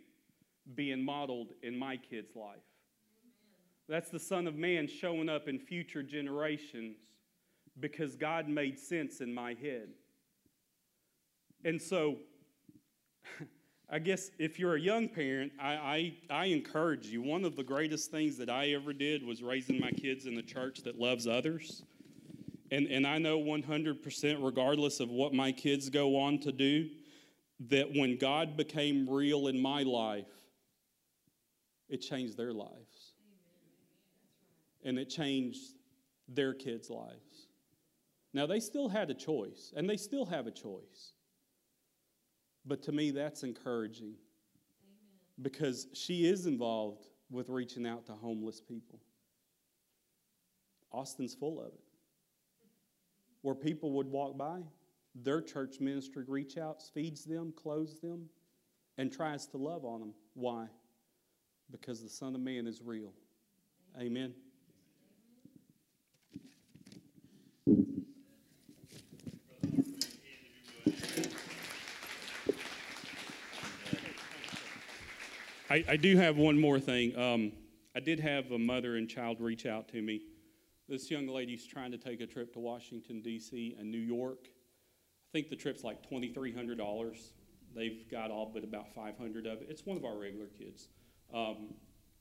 being 0.75 1.03
modeled 1.03 1.51
in 1.61 1.77
my 1.77 1.97
kid's 1.97 2.37
life. 2.37 2.68
That's 3.89 4.11
the 4.11 4.19
Son 4.19 4.45
of 4.45 4.55
Man 4.55 4.87
showing 4.87 5.29
up 5.29 5.47
in 5.47 5.57
future 5.57 6.03
generations 6.03 6.97
because 7.79 8.15
God 8.15 8.47
made 8.47 8.77
sense 8.77 9.19
in 9.19 9.33
my 9.33 9.55
head. 9.55 9.89
And 11.65 11.81
so, 11.81 12.17
I 13.89 13.97
guess 13.97 14.29
if 14.37 14.59
you're 14.59 14.75
a 14.75 14.79
young 14.79 15.09
parent, 15.09 15.53
I, 15.59 15.73
I, 15.73 16.17
I, 16.29 16.45
encourage 16.45 17.07
you. 17.07 17.23
One 17.23 17.43
of 17.43 17.55
the 17.55 17.63
greatest 17.63 18.11
things 18.11 18.37
that 18.37 18.49
I 18.49 18.69
ever 18.73 18.93
did 18.93 19.25
was 19.25 19.41
raising 19.41 19.79
my 19.79 19.89
kids 19.89 20.27
in 20.27 20.35
the 20.35 20.43
church 20.43 20.83
that 20.83 20.99
loves 20.99 21.25
others. 21.25 21.81
And, 22.69 22.85
and 22.85 23.07
I 23.07 23.17
know 23.17 23.39
100%, 23.39 24.45
regardless 24.45 24.99
of 24.99 25.09
what 25.09 25.33
my 25.33 25.51
kids 25.51 25.89
go 25.89 26.19
on 26.19 26.37
to 26.41 26.51
do, 26.51 26.89
that 27.61 27.91
when 27.95 28.19
God 28.19 28.55
became 28.55 29.09
real 29.09 29.47
in 29.47 29.59
my 29.59 29.81
life, 29.81 30.27
it 31.89 31.97
changed 31.97 32.37
their 32.37 32.53
lives. 32.53 32.88
And 34.83 34.97
it 34.97 35.09
changed 35.09 35.75
their 36.27 36.53
kids' 36.53 36.89
lives. 36.89 37.47
Now, 38.33 38.45
they 38.45 38.59
still 38.59 38.87
had 38.87 39.09
a 39.09 39.13
choice, 39.13 39.73
and 39.75 39.89
they 39.89 39.97
still 39.97 40.25
have 40.25 40.47
a 40.47 40.51
choice. 40.51 41.13
But 42.65 42.83
to 42.83 42.91
me, 42.91 43.11
that's 43.11 43.43
encouraging 43.43 44.13
because 45.41 45.87
she 45.93 46.27
is 46.27 46.45
involved 46.45 47.07
with 47.31 47.49
reaching 47.49 47.87
out 47.87 48.05
to 48.07 48.13
homeless 48.13 48.61
people. 48.61 48.99
Austin's 50.91 51.33
full 51.33 51.59
of 51.59 51.73
it. 51.73 51.83
Where 53.41 53.55
people 53.55 53.91
would 53.93 54.07
walk 54.07 54.37
by, 54.37 54.59
their 55.15 55.41
church 55.41 55.79
ministry 55.79 56.23
reach 56.27 56.57
out, 56.57 56.81
feeds 56.93 57.23
them, 57.23 57.53
clothes 57.55 57.99
them, 57.99 58.25
and 58.97 59.11
tries 59.11 59.47
to 59.47 59.57
love 59.57 59.85
on 59.85 60.01
them. 60.01 60.13
Why? 60.33 60.67
Because 61.71 62.03
the 62.03 62.09
Son 62.09 62.35
of 62.35 62.41
Man 62.41 62.67
is 62.67 62.81
real. 62.83 63.13
Amen. 63.99 64.33
I, 75.69 75.85
I 75.87 75.97
do 75.97 76.17
have 76.17 76.35
one 76.37 76.59
more 76.59 76.79
thing. 76.79 77.15
Um, 77.17 77.51
I 77.95 77.99
did 77.99 78.19
have 78.19 78.51
a 78.51 78.57
mother 78.57 78.95
and 78.95 79.07
child 79.07 79.39
reach 79.39 79.67
out 79.67 79.87
to 79.89 80.01
me. 80.01 80.21
This 80.87 81.11
young 81.11 81.27
lady's 81.27 81.65
trying 81.67 81.91
to 81.91 81.97
take 81.97 82.21
a 82.21 82.25
trip 82.25 82.53
to 82.53 82.59
Washington, 82.59 83.21
D.C. 83.21 83.75
and 83.79 83.91
New 83.91 83.99
York. 83.99 84.47
I 84.47 85.29
think 85.31 85.49
the 85.49 85.55
trip's 85.55 85.83
like 85.83 86.09
$2,300. 86.09 87.19
They've 87.75 88.09
got 88.09 88.31
all 88.31 88.49
but 88.51 88.63
about 88.63 88.95
500 88.95 89.45
of 89.45 89.61
it. 89.61 89.67
It's 89.69 89.85
one 89.85 89.95
of 89.95 90.05
our 90.05 90.17
regular 90.17 90.47
kids. 90.47 90.87
Um, 91.31 91.75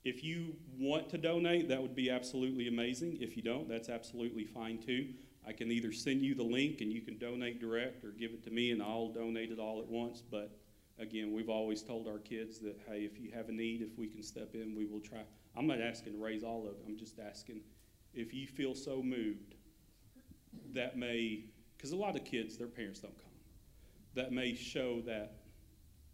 if 0.05 0.23
you 0.23 0.55
want 0.79 1.09
to 1.11 1.19
donate, 1.19 1.71
that 1.71 1.81
would 1.81 1.97
be 1.97 2.11
absolutely 2.11 2.69
amazing. 2.69 3.17
If 3.19 3.35
you 3.35 3.43
don't, 3.43 3.67
that's 3.67 3.89
absolutely 3.89 4.45
fine 4.45 4.77
too. 4.77 5.09
I 5.47 5.53
can 5.53 5.73
either 5.73 5.93
send 5.93 6.21
you 6.23 6.35
the 6.35 6.43
link 6.43 6.83
and 6.83 6.93
you 6.93 7.01
can 7.01 7.17
donate 7.17 7.61
direct 7.61 8.05
or 8.05 8.11
give 8.11 8.33
it 8.33 8.45
to 8.45 8.51
me 8.51 8.73
and 8.73 8.83
I'll 8.83 9.09
donate 9.09 9.51
it 9.51 9.59
all 9.59 9.81
at 9.81 9.89
once. 9.89 10.23
But 10.31 10.51
again, 10.99 11.33
we've 11.33 11.49
always 11.49 11.83
told 11.83 12.07
our 12.07 12.19
kids 12.19 12.59
that, 12.61 12.79
hey, 12.89 13.01
if 13.01 13.19
you 13.19 13.31
have 13.33 13.49
a 13.49 13.53
need, 13.53 13.83
if 13.83 13.97
we 13.99 14.07
can 14.07 14.23
step 14.23 14.55
in, 14.55 14.75
we 14.77 14.87
will 14.87 15.01
try. 15.01 15.21
I'm 15.57 15.67
not 15.67 15.81
asking 15.81 16.15
to 16.15 16.19
raise 16.19 16.43
all 16.43 16.63
of 16.63 16.75
it. 16.75 16.85
I'm 16.87 16.97
just 16.97 17.19
asking 17.19 17.61
if 18.15 18.35
you 18.35 18.47
feel 18.47 18.75
so 18.75 19.03
moved, 19.03 19.55
that 20.75 20.97
may, 20.97 21.45
because 21.77 21.93
a 21.93 21.97
lot 21.97 22.17
of 22.17 22.25
kids, 22.25 22.57
their 22.57 22.67
parents 22.67 23.01
don't 23.01 23.17
come, 23.17 23.31
that 24.15 24.33
may 24.33 24.55
show 24.55 25.01
that 25.03 25.33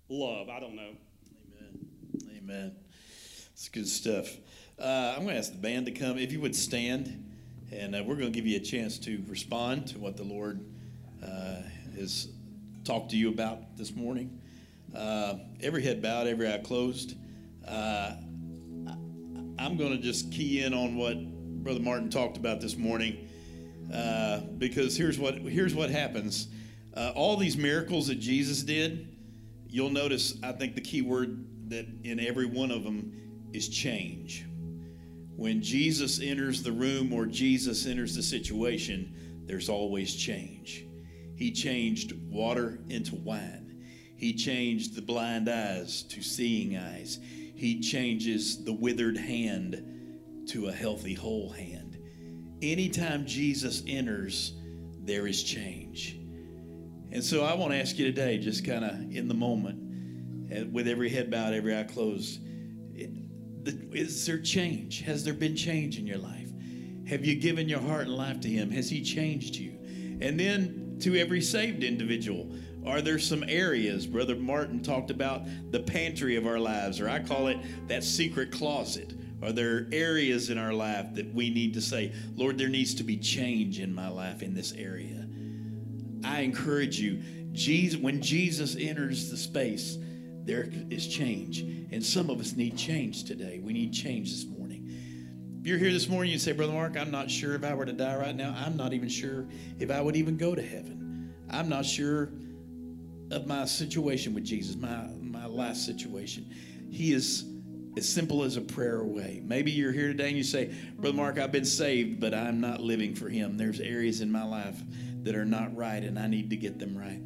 love. 0.09 0.49
I 0.49 0.61
don't 0.61 0.77
know. 0.77 0.93
Amen. 1.47 1.87
Amen. 2.37 2.77
It's 3.53 3.69
good 3.69 3.89
stuff. 3.89 4.37
Uh, 4.79 5.15
I'm 5.17 5.23
going 5.23 5.35
to 5.35 5.39
ask 5.39 5.53
the 5.53 5.59
band 5.59 5.87
to 5.87 5.93
come. 5.93 6.19
If 6.19 6.33
you 6.33 6.41
would 6.41 6.57
stand, 6.57 7.33
and 7.73 7.95
uh, 7.95 8.03
we're 8.05 8.17
going 8.17 8.33
to 8.33 8.37
give 8.37 8.47
you 8.47 8.57
a 8.57 8.61
chance 8.61 8.99
to 9.01 9.23
respond 9.29 9.87
to 9.89 9.99
what 9.99 10.17
the 10.17 10.25
Lord 10.25 10.61
uh, 11.23 11.63
has 11.97 12.29
talked 12.85 13.11
to 13.13 13.17
you 13.17 13.29
about 13.29 13.77
this 13.77 13.95
morning. 13.95 14.41
Uh, 14.95 15.39
every 15.61 15.83
head 15.83 16.01
bowed, 16.01 16.27
every 16.27 16.53
eye 16.53 16.59
closed. 16.59 17.17
Uh, 17.67 18.13
I'm 19.59 19.77
going 19.77 19.93
to 19.93 19.99
just 19.99 20.31
key 20.31 20.63
in 20.63 20.75
on 20.75 20.97
what 20.97 21.17
Brother 21.65 21.81
Martin 21.81 22.11
talked 22.11 22.37
about 22.37 22.61
this 22.61 22.77
morning, 22.77 23.29
uh, 23.93 24.41
because 24.59 24.97
here's 24.97 25.19
what 25.19 25.37
here's 25.37 25.75
what 25.75 25.91
happens. 25.91 26.49
Uh, 26.95 27.13
all 27.15 27.37
these 27.37 27.57
miracles 27.57 28.09
that 28.09 28.21
Jesus 28.21 28.63
did, 28.63 29.09
you'll 29.67 29.91
notice. 29.91 30.39
I 30.43 30.53
think 30.53 30.75
the 30.75 30.81
key 30.81 31.03
word 31.03 31.71
that 31.71 31.87
in 32.05 32.21
every 32.21 32.47
one 32.47 32.71
of 32.71 32.85
them 32.85 33.49
is 33.53 33.69
change. 33.69 34.45
When 35.37 35.63
Jesus 35.63 36.21
enters 36.21 36.63
the 36.63 36.73
room 36.73 37.13
or 37.13 37.27
Jesus 37.27 37.87
enters 37.87 38.15
the 38.15 38.23
situation, 38.23 39.15
there's 39.47 39.69
always 39.69 40.15
change. 40.15 40.85
He 41.37 41.51
changed 41.51 42.13
water 42.31 42.79
into 42.89 43.17
wine. 43.17 43.64
He 44.17 44.33
changed 44.33 44.95
the 44.95 45.03
blind 45.03 45.49
eyes 45.49 46.03
to 46.05 46.23
seeing 46.23 46.77
eyes. 46.77 47.19
He 47.55 47.81
changes 47.81 48.65
the 48.65 48.73
withered 48.73 49.17
hand 49.17 50.47
to 50.49 50.67
a 50.67 50.73
healthy 50.73 51.15
whole 51.15 51.51
hand. 51.51 51.99
Anytime 52.63 53.27
Jesus 53.27 53.83
enters, 53.87 54.55
there 55.03 55.27
is 55.27 55.43
change. 55.43 56.19
And 57.13 57.23
so 57.23 57.45
I 57.45 57.55
want 57.55 57.73
to 57.73 57.79
ask 57.79 57.99
you 57.99 58.07
today, 58.07 58.39
just 58.39 58.65
kind 58.65 58.85
of 58.85 59.15
in 59.15 59.29
the 59.29 59.35
moment, 59.35 60.51
eh, 60.51 60.65
with 60.71 60.89
every 60.89 61.09
head 61.09 61.31
bowed, 61.31 61.55
every 61.55 61.77
eye 61.79 61.85
closed, 61.85 62.41
eh, 62.99 63.07
is 63.93 64.27
there 64.27 64.39
change? 64.39 65.03
Has 65.03 65.25
there 65.25 65.35
been 65.35 65.57
change 65.57 65.99
in 65.99 66.07
your 66.07 66.19
life? 66.19 66.51
Have 67.07 67.25
you 67.25 67.35
given 67.37 67.69
your 67.69 67.81
heart 67.81 68.07
and 68.07 68.17
life 68.17 68.41
to 68.41 68.49
Him? 68.49 68.71
Has 68.71 68.89
He 68.91 69.03
changed 69.03 69.57
you? 69.57 69.79
And 70.21 70.39
then 70.41 70.97
to 71.01 71.17
every 71.17 71.41
saved 71.41 71.85
individual, 71.85 72.51
are 72.87 73.01
there 73.01 73.19
some 73.19 73.45
areas? 73.49 74.07
Brother 74.07 74.37
Martin 74.37 74.83
talked 74.83 75.11
about 75.11 75.43
the 75.71 75.81
pantry 75.81 76.37
of 76.37 76.47
our 76.47 76.59
lives, 76.59 77.01
or 77.01 77.09
I 77.09 77.21
call 77.21 77.49
it 77.49 77.59
that 77.89 78.05
secret 78.05 78.53
closet. 78.53 79.15
Are 79.43 79.53
there 79.53 79.89
areas 79.93 80.51
in 80.51 80.59
our 80.59 80.73
life 80.73 81.15
that 81.15 81.33
we 81.35 81.51
need 81.51 81.75
to 81.75 81.81
say, 81.81 82.13
Lord, 82.35 82.59
there 82.59 82.69
needs 82.69 82.95
to 82.95 83.05
be 83.05 83.17
change 83.17 83.81
in 83.81 83.95
my 83.95 84.09
life 84.09 84.43
in 84.43 84.55
this 84.55 84.73
area? 84.73 85.27
I 86.25 86.41
encourage 86.41 86.99
you, 86.99 87.23
Jesus, 87.53 88.01
when 88.01 88.23
Jesus 88.23 88.77
enters 88.79 89.31
the 89.31 89.37
space, 89.37 89.99
there 90.45 90.69
is 90.91 91.07
change. 91.07 91.61
And 91.61 92.05
some 92.05 92.31
of 92.31 92.41
us 92.41 92.55
need 92.55 92.77
change 92.77 93.25
today. 93.25 93.61
We 93.63 93.73
need 93.73 93.93
change 93.93 94.31
this 94.31 94.47
morning. 94.47 94.91
If 95.61 95.67
you're 95.67 95.79
here 95.79 95.93
this 95.93 96.09
morning, 96.09 96.33
you 96.33 96.39
say, 96.39 96.53
Brother 96.53 96.73
Mark, 96.73 96.97
I'm 96.97 97.11
not 97.11 97.31
sure 97.31 97.55
if 97.55 97.65
I 97.65 97.73
were 97.75 97.87
to 97.87 97.93
die 97.93 98.17
right 98.17 98.35
now, 98.35 98.55
I'm 98.59 98.77
not 98.77 98.93
even 98.93 99.09
sure 99.09 99.47
if 99.79 99.91
I 99.91 100.01
would 100.01 100.17
even 100.17 100.37
go 100.37 100.55
to 100.55 100.63
heaven. 100.63 101.35
I'm 101.51 101.69
not 101.69 101.87
sure 101.87 102.31
of 103.35 103.47
my 103.47 103.65
situation 103.65 104.33
with 104.33 104.45
Jesus, 104.45 104.77
my, 104.77 105.09
my 105.21 105.47
last 105.47 105.85
situation. 105.85 106.49
He 106.91 107.13
is 107.13 107.45
as 107.97 108.09
simple 108.09 108.45
as 108.45 108.57
a 108.57 108.61
prayer 108.61 109.01
away. 109.01 109.43
Maybe 109.45 109.71
you're 109.71 109.93
here 109.93 110.09
today 110.09 110.29
and 110.29 110.37
you 110.37 110.45
say, 110.45 110.75
Brother 110.97 111.17
Mark, 111.17 111.39
I've 111.39 111.53
been 111.53 111.65
saved, 111.65 112.21
but 112.21 112.33
I'm 112.35 112.61
not 112.61 112.81
living 112.81 113.15
for 113.15 113.29
Him. 113.29 113.57
There's 113.57 113.81
areas 113.81 114.21
in 114.21 114.31
my 114.31 114.45
life 114.45 114.81
that 115.23 115.35
are 115.35 115.45
not 115.45 115.75
right, 115.77 116.03
and 116.03 116.19
I 116.19 116.27
need 116.27 116.51
to 116.51 116.57
get 116.57 116.79
them 116.79 116.97
right. 116.97 117.21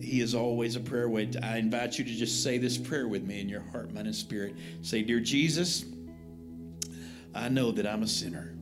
He 0.00 0.20
is 0.20 0.34
always 0.34 0.76
a 0.76 0.80
prayer 0.80 1.04
away. 1.04 1.30
I 1.42 1.58
invite 1.58 1.98
you 1.98 2.04
to 2.04 2.10
just 2.14 2.42
say 2.42 2.58
this 2.58 2.78
prayer 2.78 3.08
with 3.08 3.24
me 3.24 3.40
in 3.40 3.48
your 3.48 3.62
heart, 3.72 3.92
mind, 3.92 4.06
and 4.06 4.16
spirit. 4.16 4.56
Say, 4.82 5.02
Dear 5.02 5.20
Jesus, 5.20 5.84
I 7.34 7.48
know 7.48 7.72
that 7.72 7.86
I'm 7.86 8.02
a 8.02 8.08
sinner, 8.08 8.54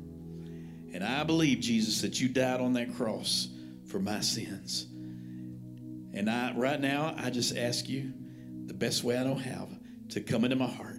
And 0.92 1.04
I 1.04 1.24
believe, 1.24 1.60
Jesus, 1.60 2.00
that 2.00 2.20
you 2.20 2.28
died 2.28 2.60
on 2.60 2.72
that 2.74 2.94
cross 2.94 3.48
for 3.86 3.98
my 4.00 4.20
sins. 4.20 4.86
And 6.16 6.30
I 6.30 6.52
right 6.54 6.80
now, 6.80 7.14
I 7.18 7.28
just 7.28 7.56
ask 7.56 7.88
you, 7.88 8.12
the 8.64 8.74
best 8.74 9.04
way 9.04 9.18
I 9.18 9.22
know 9.22 9.34
how, 9.34 9.68
to 10.08 10.20
come 10.20 10.44
into 10.44 10.56
my 10.56 10.66
heart. 10.66 10.98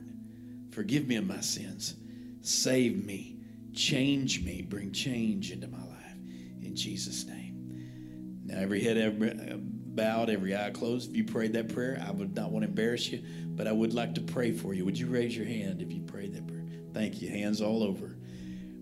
Forgive 0.71 1.07
me 1.07 1.15
of 1.15 1.25
my 1.25 1.41
sins. 1.41 1.95
Save 2.41 3.03
me. 3.03 3.39
Change 3.73 4.43
me. 4.43 4.61
Bring 4.61 4.91
change 4.91 5.51
into 5.51 5.67
my 5.67 5.79
life. 5.79 6.15
In 6.61 6.75
Jesus' 6.75 7.25
name. 7.25 8.43
Now, 8.45 8.59
every 8.59 8.81
head 8.81 8.97
every, 8.97 9.33
bowed, 9.57 10.29
every 10.29 10.55
eye 10.55 10.69
closed. 10.69 11.09
If 11.09 11.17
you 11.17 11.23
prayed 11.25 11.53
that 11.53 11.73
prayer, 11.73 12.01
I 12.07 12.11
would 12.11 12.35
not 12.35 12.51
want 12.51 12.63
to 12.63 12.69
embarrass 12.69 13.11
you, 13.11 13.23
but 13.47 13.67
I 13.67 13.71
would 13.71 13.95
like 13.95 14.13
to 14.15 14.21
pray 14.21 14.51
for 14.51 14.75
you. 14.75 14.85
Would 14.85 14.99
you 14.99 15.07
raise 15.07 15.35
your 15.35 15.47
hand 15.47 15.81
if 15.81 15.91
you 15.91 16.03
prayed 16.03 16.35
that 16.35 16.45
prayer? 16.45 16.65
Thank 16.93 17.23
you. 17.23 17.29
Hands 17.29 17.59
all 17.59 17.81
over. 17.81 18.17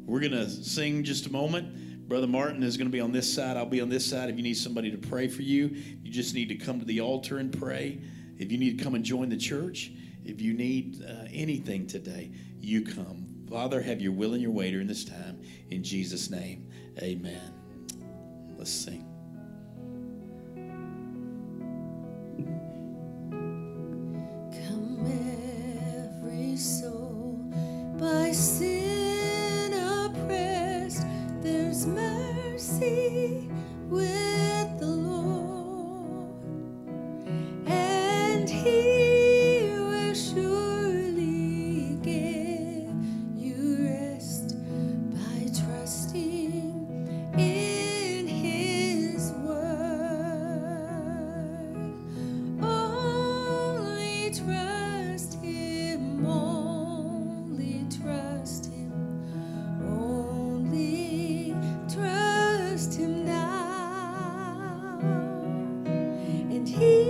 We're 0.06 0.20
going 0.20 0.34
to 0.34 0.50
sing 0.50 1.06
just 1.06 1.28
a 1.28 1.32
moment. 1.32 1.85
Brother 2.08 2.28
Martin 2.28 2.62
is 2.62 2.78
going 2.78 2.88
to 2.88 2.92
be 2.92 3.00
on 3.02 3.12
this 3.12 3.34
side. 3.34 3.58
I'll 3.58 3.66
be 3.66 3.82
on 3.82 3.90
this 3.90 4.06
side. 4.06 4.30
If 4.30 4.38
you 4.38 4.44
need 4.44 4.58
somebody 4.58 4.92
to 4.92 4.98
pray 4.98 5.28
for 5.28 5.42
you, 5.42 5.70
you 6.04 6.12
just 6.12 6.36
need 6.36 6.50
to 6.50 6.56
come 6.56 6.80
to 6.80 6.86
the 6.86 7.02
altar 7.02 7.40
and 7.40 7.52
pray. 7.58 8.00
If 8.38 8.52
you 8.52 8.60
need 8.60 8.78
to 8.78 8.84
come 8.84 8.94
and 8.94 9.04
join 9.04 9.30
the 9.30 9.38
church, 9.38 9.92
if 10.24 10.40
you 10.40 10.54
need 10.54 11.04
uh, 11.04 11.26
anything 11.34 11.88
today, 11.88 12.32
you 12.60 12.84
come. 12.84 13.26
Father, 13.50 13.82
have 13.82 14.02
your 14.02 14.12
will 14.12 14.34
and 14.34 14.42
your 14.42 14.52
way 14.52 14.70
during 14.70 14.88
this 14.88 15.04
time. 15.04 15.42
In 15.72 15.84
Jesus' 15.84 16.30
name, 16.30 16.70
amen. 17.02 17.54
Let's 18.58 18.72
sing. 18.72 19.04
Come 24.68 25.06
every 26.22 26.56
soul 26.56 27.52
by 27.98 28.32
sin 28.32 28.85
mercy 31.88 33.50
with 33.90 34.55
and 66.74 67.05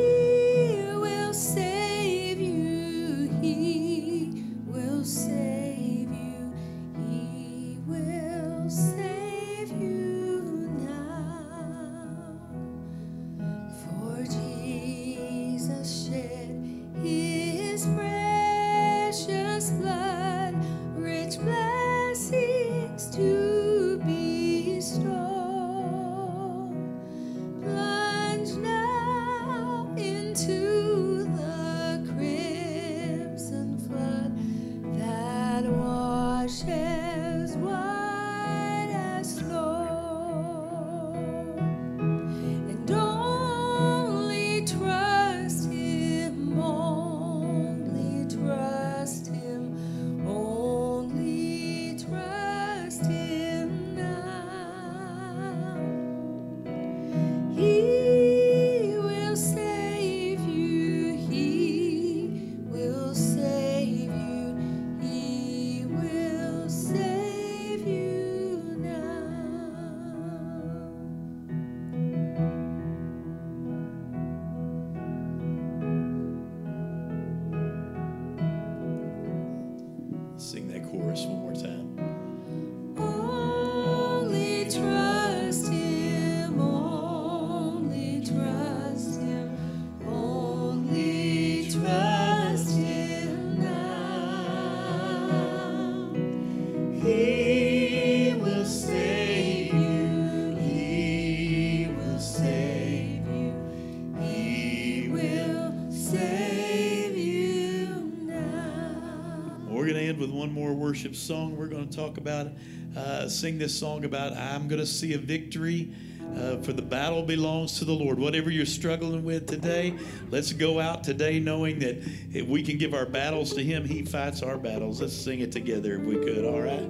worship 110.95 111.13
song. 111.13 111.57
We're 111.57 111.67
going 111.67 111.89
to 111.89 111.93
talk 111.93 112.17
about, 112.17 112.53
uh, 112.95 113.27
sing 113.27 113.57
this 113.57 113.77
song 113.77 114.05
about 114.05 114.31
I'm 114.31 114.69
going 114.69 114.79
to 114.79 114.87
see 114.87 115.13
a 115.13 115.17
victory. 115.17 115.91
Uh, 116.37 116.55
for 116.59 116.71
the 116.71 116.81
battle 116.81 117.21
belongs 117.21 117.77
to 117.79 117.85
the 117.85 117.91
Lord. 117.91 118.17
Whatever 118.17 118.49
you're 118.49 118.65
struggling 118.65 119.25
with 119.25 119.45
today, 119.45 119.93
let's 120.31 120.53
go 120.53 120.79
out 120.79 121.03
today 121.03 121.37
knowing 121.37 121.79
that 121.79 121.97
if 122.33 122.47
we 122.47 122.63
can 122.63 122.77
give 122.77 122.93
our 122.93 123.05
battles 123.05 123.53
to 123.55 123.63
Him, 123.63 123.83
He 123.83 124.05
fights 124.05 124.41
our 124.41 124.57
battles. 124.57 125.01
Let's 125.01 125.13
sing 125.13 125.41
it 125.41 125.51
together 125.51 125.95
if 125.95 126.01
we 126.03 126.15
could. 126.15 126.45
All 126.45 126.61
right. 126.61 126.89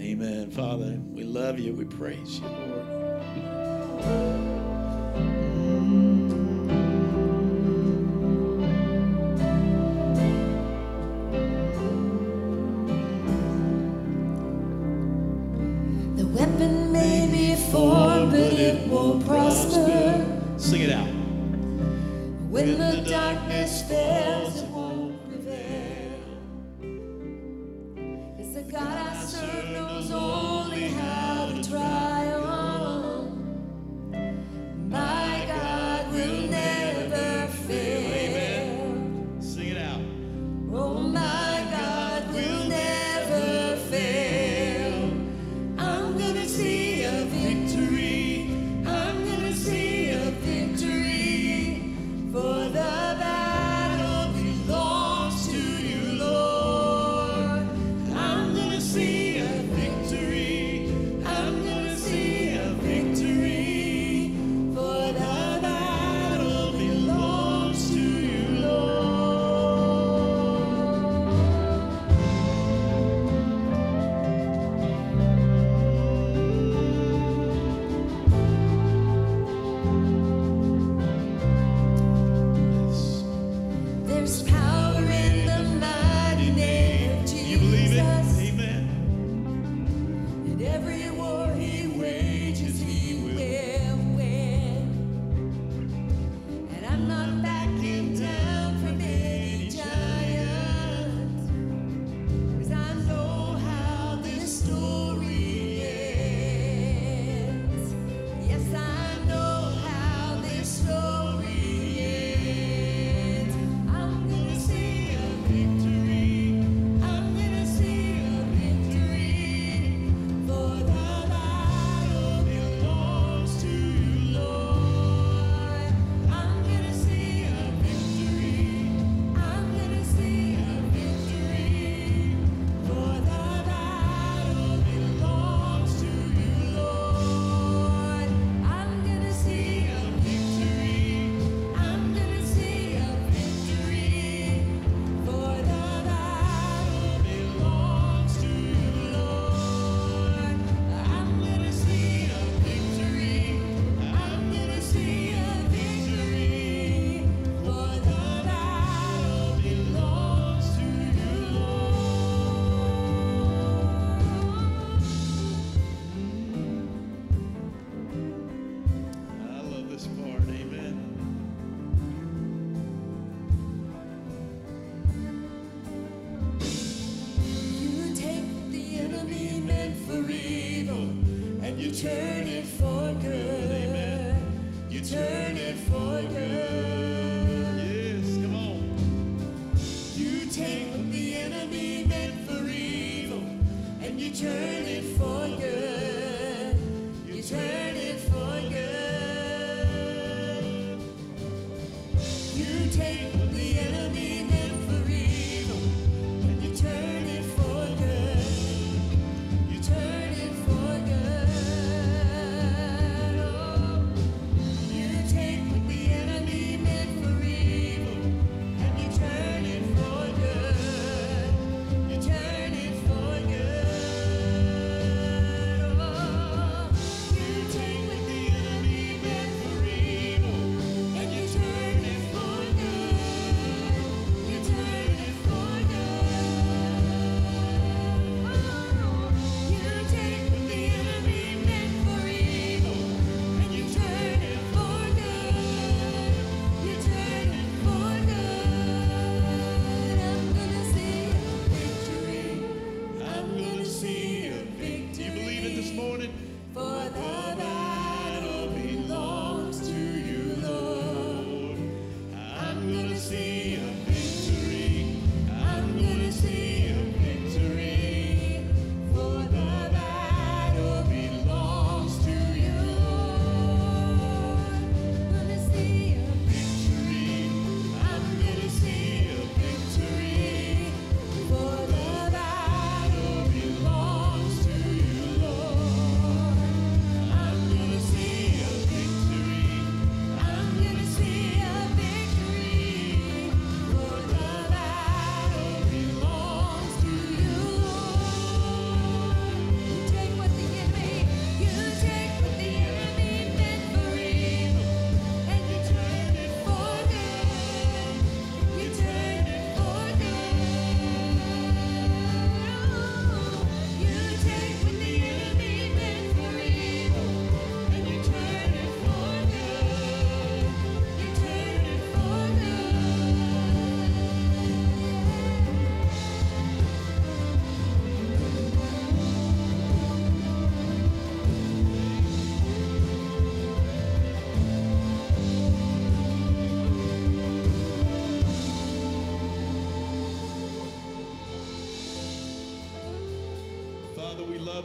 Amen. 0.00 0.52
Father, 0.52 0.96
we 1.10 1.24
love 1.24 1.58
you. 1.58 1.74
We 1.74 1.86
praise 1.86 2.38
you, 2.38 2.46
Lord. 2.46 4.39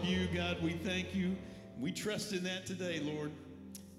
you, 0.05 0.27
God. 0.27 0.61
We 0.61 0.73
thank 0.73 1.15
you. 1.15 1.35
We 1.79 1.91
trust 1.91 2.31
in 2.31 2.43
that 2.43 2.65
today, 2.65 2.99
Lord. 2.99 3.31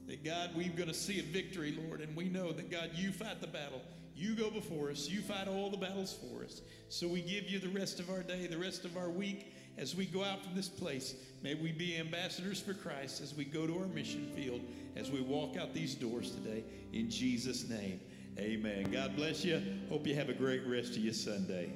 That 0.07 0.25
God, 0.25 0.51
we're 0.55 0.69
going 0.69 0.89
to 0.89 0.95
see 0.95 1.19
a 1.19 1.23
victory, 1.23 1.77
Lord. 1.87 2.01
And 2.01 2.15
we 2.17 2.29
know 2.29 2.53
that 2.53 2.71
God, 2.71 2.91
you 2.95 3.11
fight 3.11 3.41
the 3.41 3.49
battle. 3.49 3.83
You 4.15 4.35
go 4.35 4.51
before 4.51 4.91
us. 4.91 5.09
You 5.09 5.21
fight 5.21 5.49
all 5.49 5.69
the 5.69 5.77
battles 5.77 6.17
for 6.21 6.45
us. 6.45 6.63
So 6.89 7.09
we 7.09 7.21
give 7.21 7.51
you 7.51 7.59
the 7.59 7.69
rest 7.69 7.99
of 7.99 8.09
our 8.09 8.23
day, 8.23 8.47
the 8.47 8.57
rest 8.57 8.85
of 8.85 8.97
our 8.97 9.11
week. 9.11 9.53
As 9.79 9.95
we 9.95 10.07
go 10.07 10.23
out 10.23 10.43
from 10.45 10.55
this 10.55 10.69
place, 10.69 11.17
may 11.43 11.55
we 11.55 11.73
be 11.73 11.99
ambassadors 11.99 12.61
for 12.61 12.73
Christ 12.73 13.21
as 13.21 13.35
we 13.35 13.45
go 13.45 13.67
to 13.67 13.79
our 13.79 13.87
mission 13.87 14.31
field, 14.35 14.63
as 14.95 15.11
we 15.11 15.21
walk 15.21 15.57
out 15.57 15.75
these 15.75 15.95
doors 15.95 16.31
today. 16.31 16.65
In 16.95 17.11
Jesus' 17.11 17.69
name, 17.69 18.01
amen. 18.39 18.91
God 18.91 19.17
bless 19.17 19.45
you. 19.45 19.61
Hope 19.91 20.07
you 20.07 20.15
have 20.15 20.31
a 20.31 20.35
great 20.35 20.67
rest 20.67 20.93
of 20.93 20.99
your 20.99 21.13
Sunday. 21.13 21.73